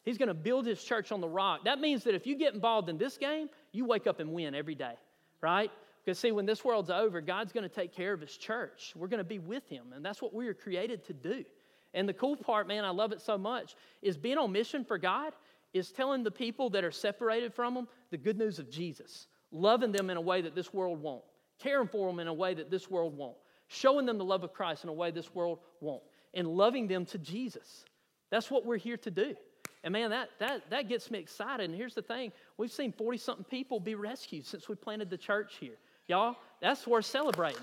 He's 0.05 0.17
going 0.17 0.29
to 0.29 0.35
build 0.35 0.67
his 0.67 0.83
church 0.83 1.11
on 1.11 1.21
the 1.21 1.29
rock. 1.29 1.65
That 1.65 1.81
means 1.81 2.05
that 2.05 2.15
if 2.15 2.27
you 2.27 2.37
get 2.37 2.55
involved 2.55 2.89
in 2.89 2.97
this 2.97 3.19
game, 3.19 3.49
you 3.73 3.85
wake 3.85 4.07
up 4.07 4.21
and 4.21 4.33
win 4.33 4.55
every 4.55 4.77
day, 4.77 4.95
right? 5.41 5.71
Because, 6.05 6.21
see, 6.21 6.31
when 6.31 6.47
this 6.47 6.65
world's 6.65 6.91
over, 6.91 7.21
God's 7.21 7.53
going 7.53 7.69
to 7.69 7.75
take 7.75 7.93
care 7.93 8.13
of 8.13 8.21
his 8.21 8.37
church. 8.37 8.93
We're 8.95 9.09
going 9.09 9.19
to 9.19 9.25
be 9.25 9.41
with 9.41 9.69
him, 9.69 9.87
and 9.95 10.05
that's 10.05 10.23
what 10.23 10.33
we 10.33 10.47
are 10.47 10.55
created 10.55 11.05
to 11.07 11.13
do. 11.13 11.45
And 11.93 12.09
the 12.09 12.15
cool 12.15 12.37
part, 12.37 12.69
man, 12.69 12.85
I 12.85 12.91
love 12.91 13.11
it 13.11 13.21
so 13.21 13.37
much, 13.37 13.75
is 14.03 14.17
being 14.17 14.39
on 14.39 14.53
mission 14.53 14.85
for 14.85 14.97
God 14.97 15.33
is 15.79 15.93
telling 15.93 16.23
the 16.23 16.31
people 16.31 16.71
that 16.71 16.85
are 16.85 16.93
separated 16.93 17.53
from 17.53 17.75
them 17.75 17.89
the 18.11 18.17
good 18.17 18.39
news 18.39 18.59
of 18.59 18.71
Jesus, 18.71 19.27
loving 19.51 19.93
them 19.93 20.11
in 20.11 20.17
a 20.17 20.21
way 20.21 20.41
that 20.43 20.55
this 20.55 20.73
world 20.73 21.01
won't, 21.01 21.25
caring 21.59 21.89
for 21.89 22.09
them 22.09 22.21
in 22.21 22.29
a 22.29 22.35
way 22.35 22.55
that 22.55 22.71
this 22.71 22.91
world 22.91 23.17
won't, 23.17 23.37
showing 23.69 24.07
them 24.07 24.19
the 24.19 24.25
love 24.25 24.45
of 24.45 24.53
Christ 24.53 24.85
in 24.85 24.91
a 24.91 24.93
way 24.93 25.11
this 25.11 25.35
world 25.35 25.59
won't 25.81 26.03
and 26.35 26.47
loving 26.47 26.87
them 26.87 27.05
to 27.07 27.19
Jesus. 27.19 27.85
That's 28.31 28.51
what 28.51 28.65
we're 28.67 28.77
here 28.77 28.99
to 28.99 29.11
do. 29.11 29.35
And 29.83 29.93
man, 29.93 30.11
that, 30.11 30.31
that, 30.39 30.69
that 30.71 30.89
gets 30.89 31.11
me 31.11 31.19
excited. 31.19 31.65
And 31.65 31.75
here's 31.75 31.95
the 31.95 32.03
thing 32.03 32.33
we've 32.59 32.73
seen 32.73 32.93
40 32.93 33.19
something 33.19 33.45
people 33.45 33.81
be 33.81 33.95
rescued 33.95 34.45
since 34.45 34.69
we 34.69 34.75
planted 34.75 35.11
the 35.11 35.17
church 35.17 35.57
here. 35.59 35.77
Y'all, 36.09 36.37
that's 36.61 36.87
worth 36.87 37.07
celebrating. 37.07 37.63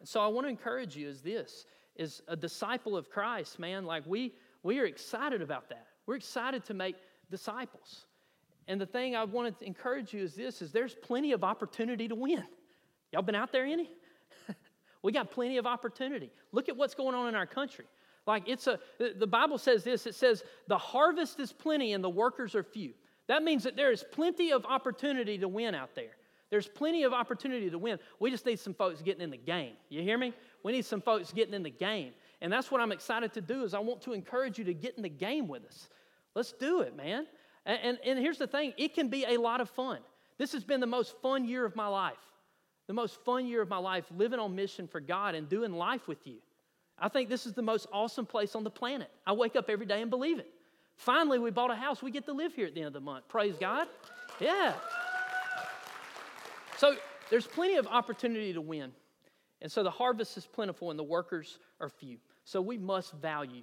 And 0.00 0.08
so 0.08 0.20
I 0.20 0.26
want 0.26 0.46
to 0.46 0.50
encourage 0.50 0.96
you 0.96 1.08
is 1.08 1.20
this 1.20 1.66
is 1.96 2.22
a 2.28 2.36
disciple 2.36 2.96
of 2.96 3.10
Christ, 3.10 3.58
man, 3.58 3.84
like 3.84 4.04
we 4.06 4.32
we 4.62 4.80
are 4.80 4.86
excited 4.86 5.42
about 5.42 5.68
that. 5.68 5.86
We're 6.06 6.16
excited 6.16 6.64
to 6.66 6.74
make 6.74 6.96
disciples. 7.30 8.06
And 8.66 8.80
the 8.80 8.86
thing 8.86 9.14
I 9.14 9.24
want 9.24 9.58
to 9.58 9.66
encourage 9.66 10.12
you 10.14 10.22
is 10.22 10.34
this 10.34 10.62
is 10.62 10.72
there's 10.72 10.94
plenty 10.94 11.32
of 11.32 11.44
opportunity 11.44 12.08
to 12.08 12.14
win. 12.14 12.44
Y'all 13.12 13.22
been 13.22 13.34
out 13.34 13.52
there 13.52 13.64
any? 13.64 13.90
we 15.02 15.12
got 15.12 15.30
plenty 15.30 15.58
of 15.58 15.66
opportunity. 15.66 16.30
Look 16.50 16.68
at 16.68 16.76
what's 16.76 16.94
going 16.94 17.14
on 17.14 17.28
in 17.28 17.34
our 17.34 17.46
country. 17.46 17.84
Like 18.26 18.48
it's 18.48 18.66
a, 18.66 18.78
the 18.98 19.26
Bible 19.26 19.58
says 19.58 19.84
this 19.84 20.06
it 20.06 20.14
says, 20.14 20.42
the 20.66 20.78
harvest 20.78 21.38
is 21.40 21.52
plenty 21.52 21.92
and 21.92 22.02
the 22.02 22.10
workers 22.10 22.54
are 22.54 22.62
few. 22.62 22.94
That 23.26 23.42
means 23.42 23.64
that 23.64 23.76
there 23.76 23.92
is 23.92 24.04
plenty 24.12 24.50
of 24.50 24.64
opportunity 24.64 25.38
to 25.38 25.48
win 25.48 25.74
out 25.74 25.94
there. 25.94 26.16
There's 26.50 26.68
plenty 26.68 27.02
of 27.04 27.12
opportunity 27.12 27.68
to 27.70 27.78
win. 27.78 27.98
We 28.20 28.30
just 28.30 28.46
need 28.46 28.60
some 28.60 28.74
folks 28.74 29.02
getting 29.02 29.22
in 29.22 29.30
the 29.30 29.36
game. 29.36 29.72
You 29.88 30.02
hear 30.02 30.16
me? 30.16 30.32
We 30.64 30.72
need 30.72 30.84
some 30.84 31.00
folks 31.00 31.32
getting 31.32 31.54
in 31.54 31.62
the 31.62 31.70
game. 31.70 32.12
And 32.40 32.52
that's 32.52 32.72
what 32.72 32.80
I'm 32.80 32.90
excited 32.90 33.32
to 33.34 33.40
do 33.40 33.62
is 33.62 33.72
I 33.72 33.78
want 33.78 34.02
to 34.02 34.12
encourage 34.12 34.58
you 34.58 34.64
to 34.64 34.74
get 34.74 34.96
in 34.96 35.02
the 35.04 35.08
game 35.08 35.46
with 35.46 35.64
us. 35.64 35.88
Let's 36.34 36.52
do 36.52 36.80
it, 36.80 36.96
man. 36.96 37.26
And, 37.64 37.78
and, 37.82 37.98
and 38.04 38.18
here's 38.18 38.38
the 38.38 38.48
thing, 38.48 38.72
it 38.76 38.94
can 38.94 39.08
be 39.08 39.24
a 39.24 39.36
lot 39.36 39.60
of 39.60 39.70
fun. 39.70 40.00
This 40.36 40.50
has 40.52 40.64
been 40.64 40.80
the 40.80 40.86
most 40.86 41.14
fun 41.22 41.44
year 41.46 41.64
of 41.64 41.76
my 41.76 41.86
life 41.86 42.18
the 42.86 42.92
most 42.92 43.22
fun 43.24 43.46
year 43.46 43.62
of 43.62 43.68
my 43.68 43.78
life 43.78 44.04
living 44.14 44.38
on 44.38 44.54
mission 44.54 44.86
for 44.86 45.00
God 45.00 45.34
and 45.34 45.48
doing 45.48 45.72
life 45.72 46.06
with 46.06 46.26
you. 46.26 46.36
I 46.98 47.08
think 47.08 47.28
this 47.28 47.46
is 47.46 47.54
the 47.54 47.62
most 47.62 47.86
awesome 47.92 48.26
place 48.26 48.54
on 48.54 48.62
the 48.62 48.70
planet. 48.70 49.10
I 49.26 49.32
wake 49.32 49.56
up 49.56 49.68
every 49.68 49.86
day 49.86 50.02
and 50.02 50.10
believe 50.10 50.38
it. 50.38 50.48
Finally, 50.96 51.38
we 51.40 51.50
bought 51.50 51.70
a 51.70 51.74
house. 51.74 52.02
We 52.02 52.10
get 52.10 52.26
to 52.26 52.32
live 52.32 52.54
here 52.54 52.66
at 52.66 52.74
the 52.74 52.80
end 52.80 52.88
of 52.88 52.92
the 52.92 53.00
month. 53.00 53.26
Praise 53.28 53.56
God. 53.58 53.88
Yeah. 54.38 54.74
So 56.76 56.94
there's 57.30 57.46
plenty 57.46 57.76
of 57.76 57.86
opportunity 57.86 58.52
to 58.52 58.60
win. 58.60 58.92
And 59.62 59.70
so 59.70 59.82
the 59.82 59.90
harvest 59.90 60.36
is 60.36 60.46
plentiful 60.46 60.90
and 60.90 60.98
the 60.98 61.04
workers 61.04 61.58
are 61.80 61.88
few. 61.88 62.18
So 62.44 62.60
we 62.60 62.76
must 62.76 63.12
value 63.14 63.62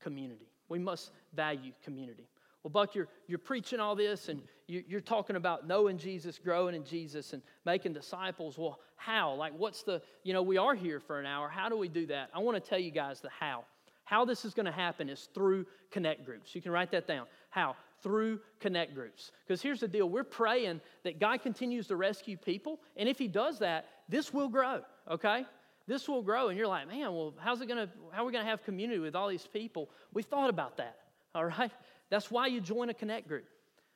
community. 0.00 0.48
We 0.68 0.78
must 0.78 1.10
value 1.34 1.72
community. 1.84 2.28
Well, 2.62 2.70
Buck, 2.70 2.94
you're, 2.94 3.08
you're 3.26 3.38
preaching 3.38 3.80
all 3.80 3.96
this 3.96 4.28
and 4.28 4.40
you, 4.68 4.84
you're 4.86 5.00
talking 5.00 5.34
about 5.34 5.66
knowing 5.66 5.98
Jesus, 5.98 6.38
growing 6.38 6.76
in 6.76 6.84
Jesus, 6.84 7.32
and 7.32 7.42
making 7.66 7.92
disciples. 7.92 8.56
Well, 8.56 8.78
how? 8.96 9.34
Like, 9.34 9.52
what's 9.58 9.82
the, 9.82 10.00
you 10.22 10.32
know, 10.32 10.42
we 10.42 10.58
are 10.58 10.74
here 10.74 11.00
for 11.00 11.18
an 11.18 11.26
hour. 11.26 11.48
How 11.48 11.68
do 11.68 11.76
we 11.76 11.88
do 11.88 12.06
that? 12.06 12.30
I 12.32 12.38
want 12.38 12.62
to 12.62 12.68
tell 12.68 12.78
you 12.78 12.92
guys 12.92 13.20
the 13.20 13.30
how. 13.30 13.64
How 14.04 14.24
this 14.24 14.44
is 14.44 14.54
going 14.54 14.66
to 14.66 14.72
happen 14.72 15.08
is 15.08 15.28
through 15.34 15.66
connect 15.90 16.24
groups. 16.24 16.54
You 16.54 16.62
can 16.62 16.70
write 16.70 16.90
that 16.92 17.06
down. 17.06 17.26
How? 17.50 17.76
Through 18.02 18.40
connect 18.60 18.94
groups. 18.94 19.32
Because 19.46 19.62
here's 19.62 19.80
the 19.80 19.88
deal 19.88 20.08
we're 20.08 20.24
praying 20.24 20.80
that 21.04 21.18
God 21.18 21.42
continues 21.42 21.86
to 21.88 21.96
rescue 21.96 22.36
people. 22.36 22.80
And 22.96 23.08
if 23.08 23.18
He 23.18 23.28
does 23.28 23.58
that, 23.60 23.86
this 24.08 24.32
will 24.32 24.48
grow, 24.48 24.82
okay? 25.10 25.44
This 25.86 26.08
will 26.08 26.22
grow. 26.22 26.48
And 26.48 26.58
you're 26.58 26.68
like, 26.68 26.88
man, 26.88 27.12
well, 27.12 27.34
how's 27.38 27.60
it 27.60 27.68
to, 27.68 27.88
how 28.12 28.22
are 28.22 28.26
we 28.26 28.32
to 28.32 28.42
have 28.42 28.62
community 28.64 29.00
with 29.00 29.16
all 29.16 29.28
these 29.28 29.46
people? 29.46 29.90
We've 30.12 30.24
thought 30.24 30.50
about 30.50 30.76
that, 30.76 30.96
all 31.34 31.44
right? 31.44 31.72
That's 32.10 32.30
why 32.30 32.46
you 32.46 32.60
join 32.60 32.90
a 32.90 32.94
connect 32.94 33.28
group. 33.28 33.46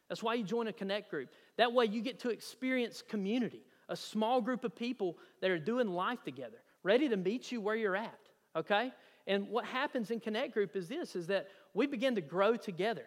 That's 0.09 0.23
why 0.23 0.35
you 0.35 0.45
join 0.45 0.69
a 0.69 0.73
connect 0.73 1.11
group. 1.11 1.31
That 1.57 1.73
way 1.73 1.87
you 1.87 2.01
get 2.01 2.21
to 2.21 2.31
experience 2.31 3.03
community, 3.07 3.62
a 3.88 3.97
small 3.97 4.40
group 4.40 4.64
of 4.64 4.75
people 4.75 5.19
that 5.40 5.51
are 5.51 5.59
doing 5.59 5.88
life 5.88 6.23
together, 6.23 6.59
ready 6.83 7.09
to 7.09 7.16
meet 7.16 7.51
you 7.51 7.61
where 7.61 7.75
you're 7.75 7.97
at, 7.97 8.21
okay? 8.55 8.92
And 9.27 9.49
what 9.49 9.64
happens 9.64 10.11
in 10.11 10.21
connect 10.21 10.55
group 10.55 10.77
is 10.77 10.88
this 10.88 11.16
is 11.16 11.27
that 11.27 11.49
we 11.75 11.87
begin 11.87 12.14
to 12.14 12.21
grow 12.21 12.57
together. 12.57 13.05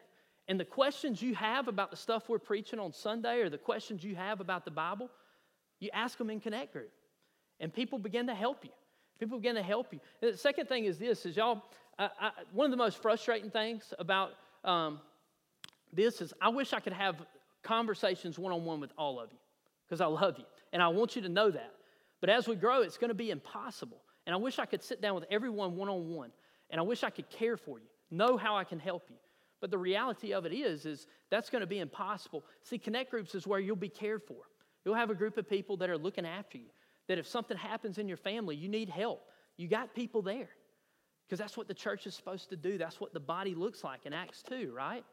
And 0.47 0.59
the 0.59 0.65
questions 0.65 1.21
you 1.21 1.35
have 1.35 1.67
about 1.67 1.91
the 1.91 1.97
stuff 1.97 2.27
we're 2.27 2.39
preaching 2.39 2.79
on 2.79 2.91
Sunday 2.91 3.41
or 3.41 3.49
the 3.49 3.57
questions 3.57 4.03
you 4.03 4.15
have 4.15 4.41
about 4.41 4.65
the 4.65 4.71
Bible, 4.71 5.09
you 5.79 5.89
ask 5.93 6.17
them 6.17 6.29
in 6.29 6.39
connect 6.39 6.73
group. 6.73 6.91
And 7.59 7.73
people 7.73 7.99
begin 7.99 8.27
to 8.27 8.35
help 8.35 8.63
you. 8.63 8.71
People 9.19 9.37
begin 9.37 9.55
to 9.55 9.63
help 9.63 9.93
you. 9.93 9.99
And 10.21 10.33
the 10.33 10.37
second 10.37 10.67
thing 10.67 10.85
is 10.85 10.97
this 10.97 11.25
is 11.25 11.35
y'all, 11.35 11.63
I, 11.97 12.09
I, 12.19 12.31
one 12.53 12.65
of 12.65 12.71
the 12.71 12.77
most 12.77 13.01
frustrating 13.01 13.49
things 13.49 13.93
about 13.99 14.31
um, 14.63 14.99
this 15.91 16.21
is 16.21 16.33
I 16.41 16.49
wish 16.49 16.73
I 16.73 16.79
could 16.79 16.93
have 16.93 17.15
conversations 17.63 18.39
one 18.39 18.53
on 18.53 18.63
one 18.63 18.79
with 18.79 18.91
all 18.97 19.19
of 19.19 19.31
you 19.31 19.37
because 19.85 20.01
I 20.01 20.05
love 20.05 20.35
you 20.37 20.45
and 20.71 20.81
I 20.81 20.87
want 20.87 21.15
you 21.15 21.21
to 21.23 21.29
know 21.29 21.51
that. 21.51 21.73
But 22.21 22.29
as 22.29 22.47
we 22.47 22.55
grow, 22.55 22.81
it's 22.81 22.97
going 22.97 23.09
to 23.09 23.15
be 23.15 23.31
impossible. 23.31 24.01
And 24.25 24.33
I 24.33 24.37
wish 24.37 24.59
I 24.59 24.65
could 24.65 24.83
sit 24.83 25.01
down 25.01 25.15
with 25.15 25.25
everyone 25.31 25.75
one 25.75 25.89
on 25.89 26.09
one. 26.09 26.31
And 26.69 26.79
I 26.79 26.83
wish 26.83 27.03
I 27.03 27.09
could 27.09 27.29
care 27.29 27.57
for 27.57 27.79
you, 27.79 27.87
know 28.11 28.37
how 28.37 28.55
I 28.55 28.63
can 28.63 28.79
help 28.79 29.03
you. 29.09 29.15
But 29.61 29.71
the 29.71 29.77
reality 29.77 30.33
of 30.33 30.45
it 30.45 30.53
is, 30.53 30.85
is 30.85 31.07
that's 31.29 31.49
going 31.49 31.61
to 31.61 31.67
be 31.67 31.79
impossible. 31.79 32.45
See, 32.63 32.77
connect 32.77 33.11
groups 33.11 33.35
is 33.35 33.45
where 33.45 33.59
you'll 33.59 33.75
be 33.75 33.89
cared 33.89 34.23
for. 34.23 34.37
You'll 34.85 34.95
have 34.95 35.09
a 35.09 35.15
group 35.15 35.37
of 35.37 35.49
people 35.49 35.77
that 35.77 35.89
are 35.89 35.97
looking 35.97 36.25
after 36.25 36.57
you. 36.57 36.69
That 37.09 37.17
if 37.17 37.27
something 37.27 37.57
happens 37.57 37.97
in 37.97 38.07
your 38.07 38.17
family, 38.17 38.55
you 38.55 38.69
need 38.69 38.87
help. 38.87 39.27
You 39.57 39.67
got 39.67 39.93
people 39.93 40.21
there. 40.21 40.49
Because 41.25 41.39
that's 41.39 41.57
what 41.57 41.67
the 41.67 41.73
church 41.73 42.07
is 42.07 42.15
supposed 42.15 42.49
to 42.51 42.55
do. 42.55 42.77
That's 42.77 43.01
what 43.01 43.13
the 43.13 43.19
body 43.19 43.55
looks 43.55 43.83
like 43.83 44.05
in 44.05 44.13
Acts 44.13 44.41
2, 44.43 44.71
right? 44.73 45.03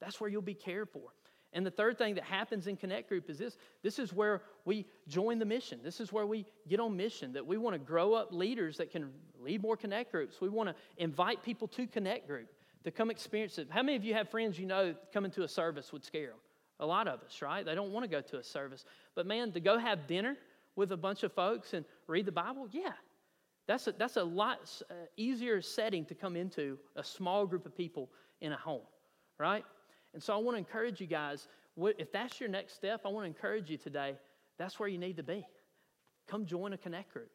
That's 0.00 0.20
where 0.20 0.28
you'll 0.28 0.42
be 0.42 0.54
cared 0.54 0.88
for. 0.90 1.12
And 1.52 1.64
the 1.64 1.70
third 1.70 1.98
thing 1.98 2.16
that 2.16 2.24
happens 2.24 2.66
in 2.66 2.76
Connect 2.76 3.08
Group 3.08 3.30
is 3.30 3.38
this 3.38 3.56
this 3.82 3.98
is 3.98 4.12
where 4.12 4.42
we 4.64 4.86
join 5.08 5.38
the 5.38 5.44
mission. 5.44 5.80
This 5.82 6.00
is 6.00 6.12
where 6.12 6.26
we 6.26 6.46
get 6.68 6.78
on 6.78 6.96
mission, 6.96 7.32
that 7.32 7.46
we 7.46 7.56
want 7.56 7.74
to 7.74 7.78
grow 7.78 8.12
up 8.14 8.32
leaders 8.32 8.76
that 8.78 8.90
can 8.90 9.10
lead 9.40 9.62
more 9.62 9.76
Connect 9.76 10.10
Groups. 10.10 10.40
We 10.40 10.48
want 10.48 10.68
to 10.68 10.74
invite 10.96 11.42
people 11.42 11.68
to 11.68 11.86
Connect 11.86 12.26
Group 12.26 12.48
to 12.84 12.90
come 12.90 13.10
experience 13.10 13.58
it. 13.58 13.68
How 13.70 13.82
many 13.82 13.96
of 13.96 14.04
you 14.04 14.14
have 14.14 14.28
friends 14.28 14.58
you 14.58 14.66
know 14.66 14.94
coming 15.12 15.30
to 15.32 15.42
a 15.42 15.48
service 15.48 15.92
would 15.92 16.04
scare 16.04 16.28
them? 16.28 16.38
A 16.80 16.86
lot 16.86 17.08
of 17.08 17.20
us, 17.22 17.42
right? 17.42 17.64
They 17.64 17.74
don't 17.74 17.92
want 17.92 18.04
to 18.04 18.10
go 18.10 18.20
to 18.20 18.38
a 18.38 18.44
service. 18.44 18.84
But 19.14 19.26
man, 19.26 19.52
to 19.52 19.60
go 19.60 19.78
have 19.78 20.06
dinner 20.06 20.36
with 20.80 20.92
a 20.92 20.96
bunch 20.96 21.24
of 21.24 21.32
folks 21.34 21.74
and 21.74 21.84
read 22.06 22.24
the 22.24 22.32
Bible, 22.32 22.66
yeah, 22.72 22.94
that's 23.68 23.86
a, 23.86 23.92
that's 23.92 24.16
a 24.16 24.24
lot 24.24 24.60
uh, 24.90 24.94
easier 25.18 25.60
setting 25.60 26.06
to 26.06 26.14
come 26.14 26.36
into 26.36 26.78
a 26.96 27.04
small 27.04 27.46
group 27.46 27.66
of 27.66 27.76
people 27.76 28.08
in 28.40 28.52
a 28.52 28.56
home, 28.56 28.86
right? 29.38 29.62
And 30.14 30.22
so 30.22 30.32
I 30.32 30.38
want 30.38 30.54
to 30.54 30.58
encourage 30.58 30.98
you 30.98 31.06
guys, 31.06 31.48
if 31.76 32.10
that's 32.10 32.40
your 32.40 32.48
next 32.48 32.76
step, 32.76 33.02
I 33.04 33.08
want 33.08 33.24
to 33.24 33.28
encourage 33.28 33.68
you 33.68 33.76
today, 33.76 34.16
that's 34.58 34.80
where 34.80 34.88
you 34.88 34.96
need 34.96 35.18
to 35.18 35.22
be. 35.22 35.46
Come 36.26 36.46
join 36.46 36.72
a 36.72 36.78
connect 36.78 37.12
group. 37.12 37.30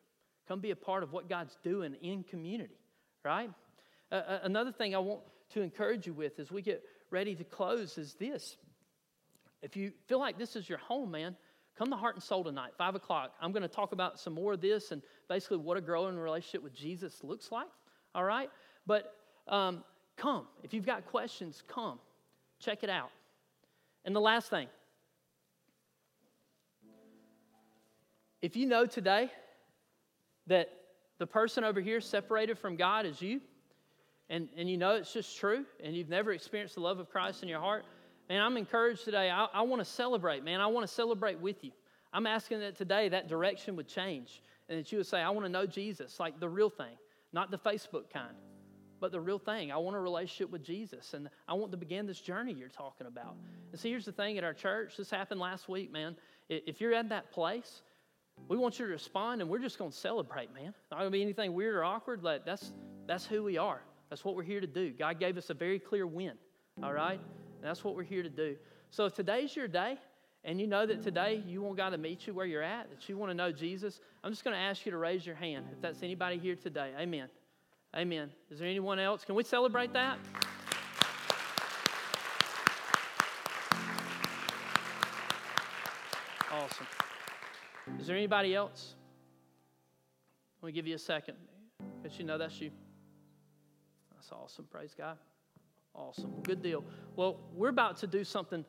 Come 0.47 0.59
be 0.59 0.71
a 0.71 0.75
part 0.75 1.03
of 1.03 1.13
what 1.13 1.29
God's 1.29 1.55
doing 1.63 1.95
in 2.01 2.23
community, 2.23 2.79
right? 3.23 3.51
Uh, 4.11 4.39
another 4.41 4.71
thing 4.71 4.95
I 4.95 4.99
want 4.99 5.21
to 5.51 5.61
encourage 5.61 6.07
you 6.07 6.13
with 6.13 6.39
as 6.39 6.51
we 6.51 6.63
get 6.63 6.83
ready 7.11 7.35
to 7.35 7.43
close 7.43 7.99
is 7.99 8.15
this. 8.15 8.57
If 9.61 9.77
you 9.77 9.91
feel 10.07 10.19
like 10.19 10.39
this 10.39 10.55
is 10.55 10.67
your 10.67 10.79
home, 10.79 11.11
man, 11.11 11.35
come 11.77 11.89
to 11.89 11.95
Heart 11.95 12.15
and 12.15 12.23
Soul 12.23 12.43
tonight, 12.43 12.71
5 12.77 12.95
o'clock. 12.95 13.33
I'm 13.41 13.51
going 13.51 13.63
to 13.63 13.67
talk 13.67 13.91
about 13.91 14.19
some 14.19 14.33
more 14.33 14.53
of 14.53 14.61
this 14.61 14.91
and 14.91 15.01
basically 15.27 15.57
what 15.57 15.77
a 15.77 15.81
growing 15.81 16.17
relationship 16.17 16.63
with 16.63 16.73
Jesus 16.73 17.23
looks 17.23 17.51
like, 17.51 17.67
all 18.13 18.23
right? 18.23 18.49
But 18.87 19.13
um, 19.47 19.83
come. 20.17 20.47
If 20.63 20.73
you've 20.73 20.85
got 20.85 21.05
questions, 21.05 21.63
come. 21.67 21.99
Check 22.59 22.83
it 22.83 22.89
out. 22.89 23.11
And 24.05 24.15
the 24.15 24.21
last 24.21 24.49
thing 24.49 24.67
if 28.41 28.55
you 28.55 28.67
know 28.67 28.85
today 28.85 29.31
that 30.45 30.69
the 31.17 31.25
person 31.25 31.63
over 31.63 31.81
here 31.81 31.99
separated 31.99 32.59
from 32.59 32.75
God 32.75 33.05
is 33.07 33.19
you, 33.19 33.41
and, 34.29 34.49
and 34.55 34.69
you 34.69 34.77
know 34.77 34.95
it's 34.95 35.11
just 35.11 35.37
true, 35.37 35.65
and 35.83 35.95
you've 35.95 36.09
never 36.09 36.31
experienced 36.31 36.75
the 36.75 36.81
love 36.81 36.99
of 36.99 37.09
Christ 37.09 37.41
in 37.41 37.49
your 37.49 37.59
heart, 37.59 37.85
man, 38.29 38.41
I'm 38.41 38.57
encouraged 38.57 39.05
today. 39.05 39.29
I, 39.29 39.45
I 39.53 39.61
want 39.61 39.81
to 39.81 39.85
celebrate, 39.85 40.43
man. 40.43 40.61
I 40.61 40.67
want 40.67 40.87
to 40.87 40.93
celebrate 40.93 41.39
with 41.39 41.63
you. 41.63 41.71
I'm 42.13 42.27
asking 42.27 42.61
that 42.61 42.77
today 42.77 43.09
that 43.09 43.27
direction 43.27 43.75
would 43.75 43.87
change 43.87 44.41
and 44.69 44.79
that 44.79 44.91
you 44.91 44.99
would 44.99 45.07
say, 45.07 45.19
I 45.19 45.29
want 45.29 45.45
to 45.45 45.51
know 45.51 45.65
Jesus, 45.65 46.19
like 46.19 46.39
the 46.39 46.49
real 46.49 46.69
thing, 46.69 46.97
not 47.33 47.51
the 47.51 47.57
Facebook 47.57 48.09
kind 48.11 48.35
but 48.99 49.11
the 49.11 49.19
real 49.19 49.39
thing. 49.39 49.71
I 49.71 49.77
want 49.77 49.95
a 49.95 49.99
relationship 49.99 50.49
with 50.49 50.63
Jesus, 50.63 51.13
and 51.13 51.29
I 51.47 51.53
want 51.53 51.71
to 51.71 51.77
begin 51.77 52.05
this 52.05 52.19
journey 52.19 52.53
you're 52.53 52.69
talking 52.69 53.07
about. 53.07 53.35
And 53.71 53.79
see, 53.79 53.89
here's 53.89 54.05
the 54.05 54.11
thing 54.11 54.37
at 54.37 54.43
our 54.43 54.53
church. 54.53 54.97
This 54.97 55.09
happened 55.09 55.39
last 55.39 55.69
week, 55.69 55.91
man. 55.91 56.15
If 56.49 56.79
you're 56.81 56.93
at 56.93 57.09
that 57.09 57.31
place, 57.31 57.81
we 58.47 58.57
want 58.57 58.79
you 58.79 58.85
to 58.85 58.91
respond, 58.91 59.41
and 59.41 59.49
we're 59.49 59.59
just 59.59 59.77
going 59.77 59.91
to 59.91 59.97
celebrate, 59.97 60.53
man. 60.53 60.73
Not 60.91 60.99
going 60.99 61.11
to 61.11 61.11
be 61.11 61.21
anything 61.21 61.53
weird 61.53 61.75
or 61.75 61.83
awkward. 61.83 62.21
That's 62.45 62.71
that's 63.05 63.25
who 63.25 63.43
we 63.43 63.57
are. 63.57 63.81
That's 64.09 64.25
what 64.25 64.35
we're 64.35 64.43
here 64.43 64.61
to 64.61 64.67
do. 64.67 64.91
God 64.91 65.19
gave 65.19 65.37
us 65.37 65.49
a 65.49 65.53
very 65.53 65.79
clear 65.79 66.07
win. 66.07 66.33
All 66.81 66.93
right, 66.93 67.19
and 67.55 67.63
that's 67.63 67.83
what 67.83 67.95
we're 67.95 68.03
here 68.03 68.23
to 68.23 68.29
do. 68.29 68.55
So 68.89 69.05
if 69.05 69.13
today's 69.13 69.55
your 69.55 69.67
day, 69.67 69.97
and 70.43 70.61
you 70.61 70.67
know 70.67 70.85
that 70.85 71.01
today 71.01 71.41
you 71.47 71.61
want 71.61 71.75
God 71.75 71.89
to 71.89 71.97
meet 71.97 72.27
you 72.27 72.33
where 72.33 72.45
you're 72.45 72.61
at, 72.61 72.89
that 72.91 73.09
you 73.09 73.17
want 73.17 73.31
to 73.31 73.33
know 73.33 73.51
Jesus, 73.51 73.99
I'm 74.23 74.31
just 74.31 74.43
going 74.43 74.55
to 74.55 74.61
ask 74.61 74.85
you 74.85 74.91
to 74.91 74.97
raise 74.97 75.25
your 75.25 75.35
hand 75.35 75.65
if 75.71 75.81
that's 75.81 76.03
anybody 76.03 76.37
here 76.37 76.55
today. 76.55 76.91
Amen. 76.99 77.29
Amen. 77.95 78.29
Is 78.51 78.59
there 78.59 78.67
anyone 78.67 78.99
else? 78.99 79.25
Can 79.25 79.33
we 79.35 79.43
celebrate 79.43 79.91
that? 79.93 80.19
Awesome. 86.51 86.87
Is 87.99 88.07
there 88.07 88.15
anybody 88.15 88.53
else? 88.53 88.95
Let 90.61 90.67
me 90.67 90.73
give 90.73 90.87
you 90.87 90.95
a 90.95 90.99
second. 90.99 91.35
Because 92.01 92.17
you 92.19 92.25
know 92.25 92.37
that's 92.37 92.61
you. 92.61 92.71
That's 94.13 94.31
awesome. 94.31 94.65
Praise 94.71 94.93
God. 94.97 95.17
Awesome. 95.95 96.33
Good 96.43 96.61
deal. 96.61 96.83
Well, 97.15 97.37
we're 97.53 97.69
about 97.69 97.97
to 97.97 98.07
do 98.07 98.23
something 98.23 98.65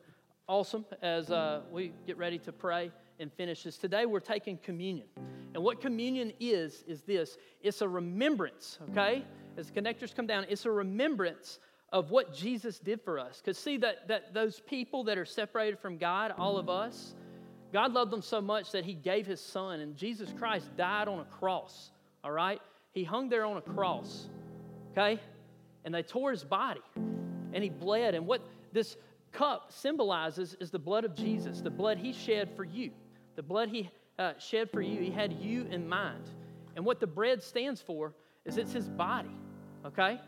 awesome 0.47 0.85
as 1.01 1.29
uh, 1.29 1.61
we 1.71 1.91
get 2.05 2.17
ready 2.17 2.39
to 2.39 2.53
pray 2.53 2.91
and 3.19 3.31
finish 3.33 3.63
this. 3.63 3.77
Today 3.77 4.05
we're 4.05 4.19
taking 4.19 4.57
communion. 4.57 5.07
And 5.53 5.63
what 5.63 5.81
communion 5.81 6.31
is, 6.39 6.83
is 6.87 7.01
this 7.01 7.37
it's 7.61 7.81
a 7.81 7.87
remembrance, 7.87 8.79
okay? 8.91 9.25
As 9.57 9.69
the 9.69 9.81
connectors 9.81 10.15
come 10.15 10.27
down, 10.27 10.45
it's 10.49 10.65
a 10.65 10.71
remembrance 10.71 11.59
of 11.91 12.11
what 12.11 12.33
Jesus 12.33 12.79
did 12.79 13.01
for 13.01 13.19
us. 13.19 13.41
Because 13.43 13.57
see, 13.57 13.77
that, 13.77 14.07
that 14.07 14.33
those 14.33 14.59
people 14.59 15.03
that 15.05 15.17
are 15.17 15.25
separated 15.25 15.79
from 15.79 15.97
God, 15.97 16.33
all 16.37 16.57
of 16.57 16.69
us, 16.69 17.15
God 17.73 17.93
loved 17.93 18.11
them 18.11 18.21
so 18.21 18.41
much 18.41 18.71
that 18.71 18.85
He 18.85 18.93
gave 18.93 19.25
His 19.25 19.41
Son, 19.41 19.79
and 19.79 19.95
Jesus 19.95 20.33
Christ 20.37 20.69
died 20.77 21.07
on 21.07 21.19
a 21.19 21.25
cross, 21.25 21.91
all 22.23 22.31
right? 22.31 22.61
He 22.93 23.03
hung 23.03 23.29
there 23.29 23.45
on 23.45 23.57
a 23.57 23.61
cross, 23.61 24.27
okay? 24.91 25.19
And 25.85 25.93
they 25.93 26.03
tore 26.03 26.31
His 26.31 26.43
body, 26.43 26.81
and 27.53 27.63
He 27.63 27.69
bled. 27.69 28.15
And 28.15 28.27
what 28.27 28.41
this 28.73 28.97
cup 29.31 29.71
symbolizes 29.71 30.55
is 30.59 30.71
the 30.71 30.79
blood 30.79 31.05
of 31.05 31.15
Jesus, 31.15 31.61
the 31.61 31.69
blood 31.69 31.97
He 31.97 32.13
shed 32.13 32.49
for 32.55 32.63
you, 32.63 32.91
the 33.35 33.43
blood 33.43 33.69
He 33.69 33.89
uh, 34.19 34.33
shed 34.39 34.69
for 34.71 34.81
you. 34.81 35.01
He 35.01 35.11
had 35.11 35.33
you 35.33 35.65
in 35.69 35.87
mind. 35.87 36.29
And 36.75 36.85
what 36.85 36.99
the 36.99 37.07
bread 37.07 37.41
stands 37.41 37.81
for 37.81 38.13
is 38.45 38.57
it's 38.57 38.73
His 38.73 38.89
body, 38.89 39.35
okay? 39.85 40.19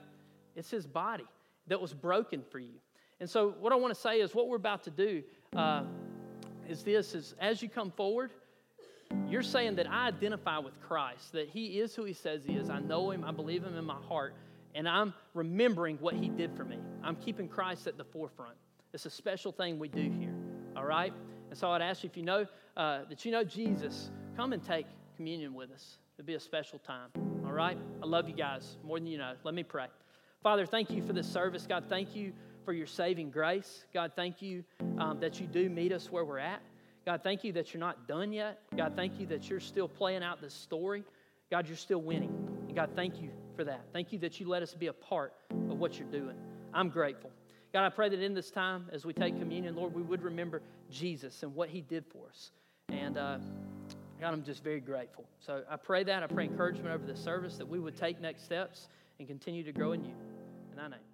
It's 0.55 0.69
His 0.69 0.85
body 0.85 1.27
that 1.67 1.79
was 1.79 1.93
broken 1.93 2.43
for 2.51 2.59
you. 2.59 2.79
And 3.19 3.29
so, 3.29 3.55
what 3.59 3.73
I 3.73 3.75
want 3.75 3.93
to 3.93 3.99
say 3.99 4.21
is, 4.21 4.33
what 4.33 4.47
we're 4.47 4.55
about 4.55 4.83
to 4.85 4.91
do 4.91 5.23
uh, 5.55 5.83
is 6.67 6.83
this: 6.83 7.13
is 7.15 7.35
as 7.39 7.61
you 7.61 7.69
come 7.69 7.91
forward, 7.91 8.31
you're 9.27 9.43
saying 9.43 9.75
that 9.75 9.89
I 9.89 10.07
identify 10.07 10.57
with 10.57 10.79
Christ, 10.81 11.33
that 11.33 11.49
He 11.49 11.79
is 11.79 11.95
who 11.95 12.05
He 12.05 12.13
says 12.13 12.43
He 12.45 12.53
is. 12.53 12.69
I 12.69 12.79
know 12.79 13.11
Him, 13.11 13.23
I 13.25 13.31
believe 13.31 13.63
Him 13.63 13.75
in 13.75 13.85
my 13.85 13.99
heart, 14.07 14.35
and 14.75 14.87
I'm 14.87 15.13
remembering 15.33 15.97
what 15.99 16.15
He 16.15 16.29
did 16.29 16.55
for 16.55 16.63
me. 16.63 16.77
I'm 17.03 17.15
keeping 17.15 17.47
Christ 17.47 17.87
at 17.87 17.97
the 17.97 18.03
forefront. 18.03 18.55
It's 18.93 19.05
a 19.05 19.09
special 19.09 19.51
thing 19.51 19.79
we 19.79 19.87
do 19.87 20.09
here, 20.09 20.33
all 20.75 20.85
right? 20.85 21.13
And 21.49 21.57
so 21.57 21.71
I'd 21.71 21.81
ask 21.81 22.03
you 22.03 22.09
if 22.09 22.17
you 22.17 22.23
know 22.23 22.45
uh, 22.77 23.01
that 23.09 23.25
you 23.25 23.31
know 23.31 23.43
Jesus, 23.43 24.11
come 24.35 24.53
and 24.53 24.63
take 24.63 24.85
communion 25.15 25.53
with 25.53 25.71
us. 25.71 25.97
It'll 26.17 26.27
be 26.27 26.35
a 26.35 26.39
special 26.39 26.79
time. 26.79 27.09
All 27.45 27.51
right? 27.51 27.77
I 28.01 28.05
love 28.05 28.27
you 28.27 28.35
guys 28.35 28.77
more 28.83 28.99
than 28.99 29.07
you 29.07 29.17
know. 29.17 29.33
Let 29.43 29.53
me 29.53 29.63
pray. 29.63 29.87
Father, 30.41 30.65
thank 30.65 30.89
you 30.89 31.01
for 31.01 31.13
this 31.13 31.27
service. 31.27 31.65
God, 31.67 31.85
thank 31.89 32.15
you 32.15 32.31
for 32.63 32.73
your 32.73 32.87
saving 32.87 33.31
grace. 33.31 33.85
God, 33.93 34.11
thank 34.15 34.41
you 34.41 34.63
um, 34.97 35.19
that 35.19 35.39
you 35.39 35.47
do 35.47 35.69
meet 35.69 35.91
us 35.91 36.11
where 36.11 36.23
we're 36.23 36.39
at. 36.39 36.61
God, 37.05 37.21
thank 37.23 37.43
you 37.43 37.51
that 37.53 37.73
you're 37.73 37.79
not 37.79 38.07
done 38.07 38.31
yet. 38.31 38.61
God, 38.77 38.93
thank 38.95 39.19
you 39.19 39.25
that 39.27 39.49
you're 39.49 39.59
still 39.59 39.87
playing 39.87 40.23
out 40.23 40.41
this 40.41 40.53
story. 40.53 41.03
God, 41.49 41.67
you're 41.67 41.77
still 41.77 42.01
winning. 42.01 42.29
And 42.67 42.75
God, 42.75 42.91
thank 42.95 43.21
you 43.21 43.31
for 43.59 43.65
that. 43.65 43.81
Thank 43.91 44.13
you 44.13 44.19
that 44.19 44.39
you 44.39 44.47
let 44.47 44.63
us 44.63 44.73
be 44.73 44.87
a 44.87 44.93
part 44.93 45.33
of 45.69 45.77
what 45.79 45.99
you're 45.99 46.07
doing. 46.07 46.37
I'm 46.73 46.87
grateful. 46.87 47.29
God, 47.73 47.85
I 47.85 47.89
pray 47.89 48.07
that 48.07 48.21
in 48.21 48.33
this 48.33 48.51
time, 48.51 48.85
as 48.93 49.03
we 49.03 49.11
take 49.11 49.37
communion, 49.37 49.75
Lord, 49.75 49.93
we 49.93 50.01
would 50.01 50.21
remember 50.21 50.61
Jesus 50.89 51.43
and 51.43 51.53
what 51.53 51.67
he 51.67 51.81
did 51.81 52.05
for 52.05 52.29
us. 52.29 52.51
And 52.87 53.17
uh, 53.17 53.39
God, 54.21 54.31
I'm 54.31 54.45
just 54.45 54.63
very 54.63 54.79
grateful. 54.79 55.25
So 55.41 55.63
I 55.69 55.75
pray 55.75 56.05
that. 56.05 56.23
I 56.23 56.27
pray 56.27 56.45
encouragement 56.45 56.95
over 56.95 57.05
the 57.05 57.17
service 57.17 57.57
that 57.57 57.67
we 57.67 57.81
would 57.81 57.97
take 57.97 58.21
next 58.21 58.45
steps 58.45 58.87
and 59.19 59.27
continue 59.27 59.65
to 59.65 59.73
grow 59.73 59.91
in 59.91 60.05
you. 60.05 60.13
In 60.71 60.77
thy 60.77 60.87
name. 60.87 61.08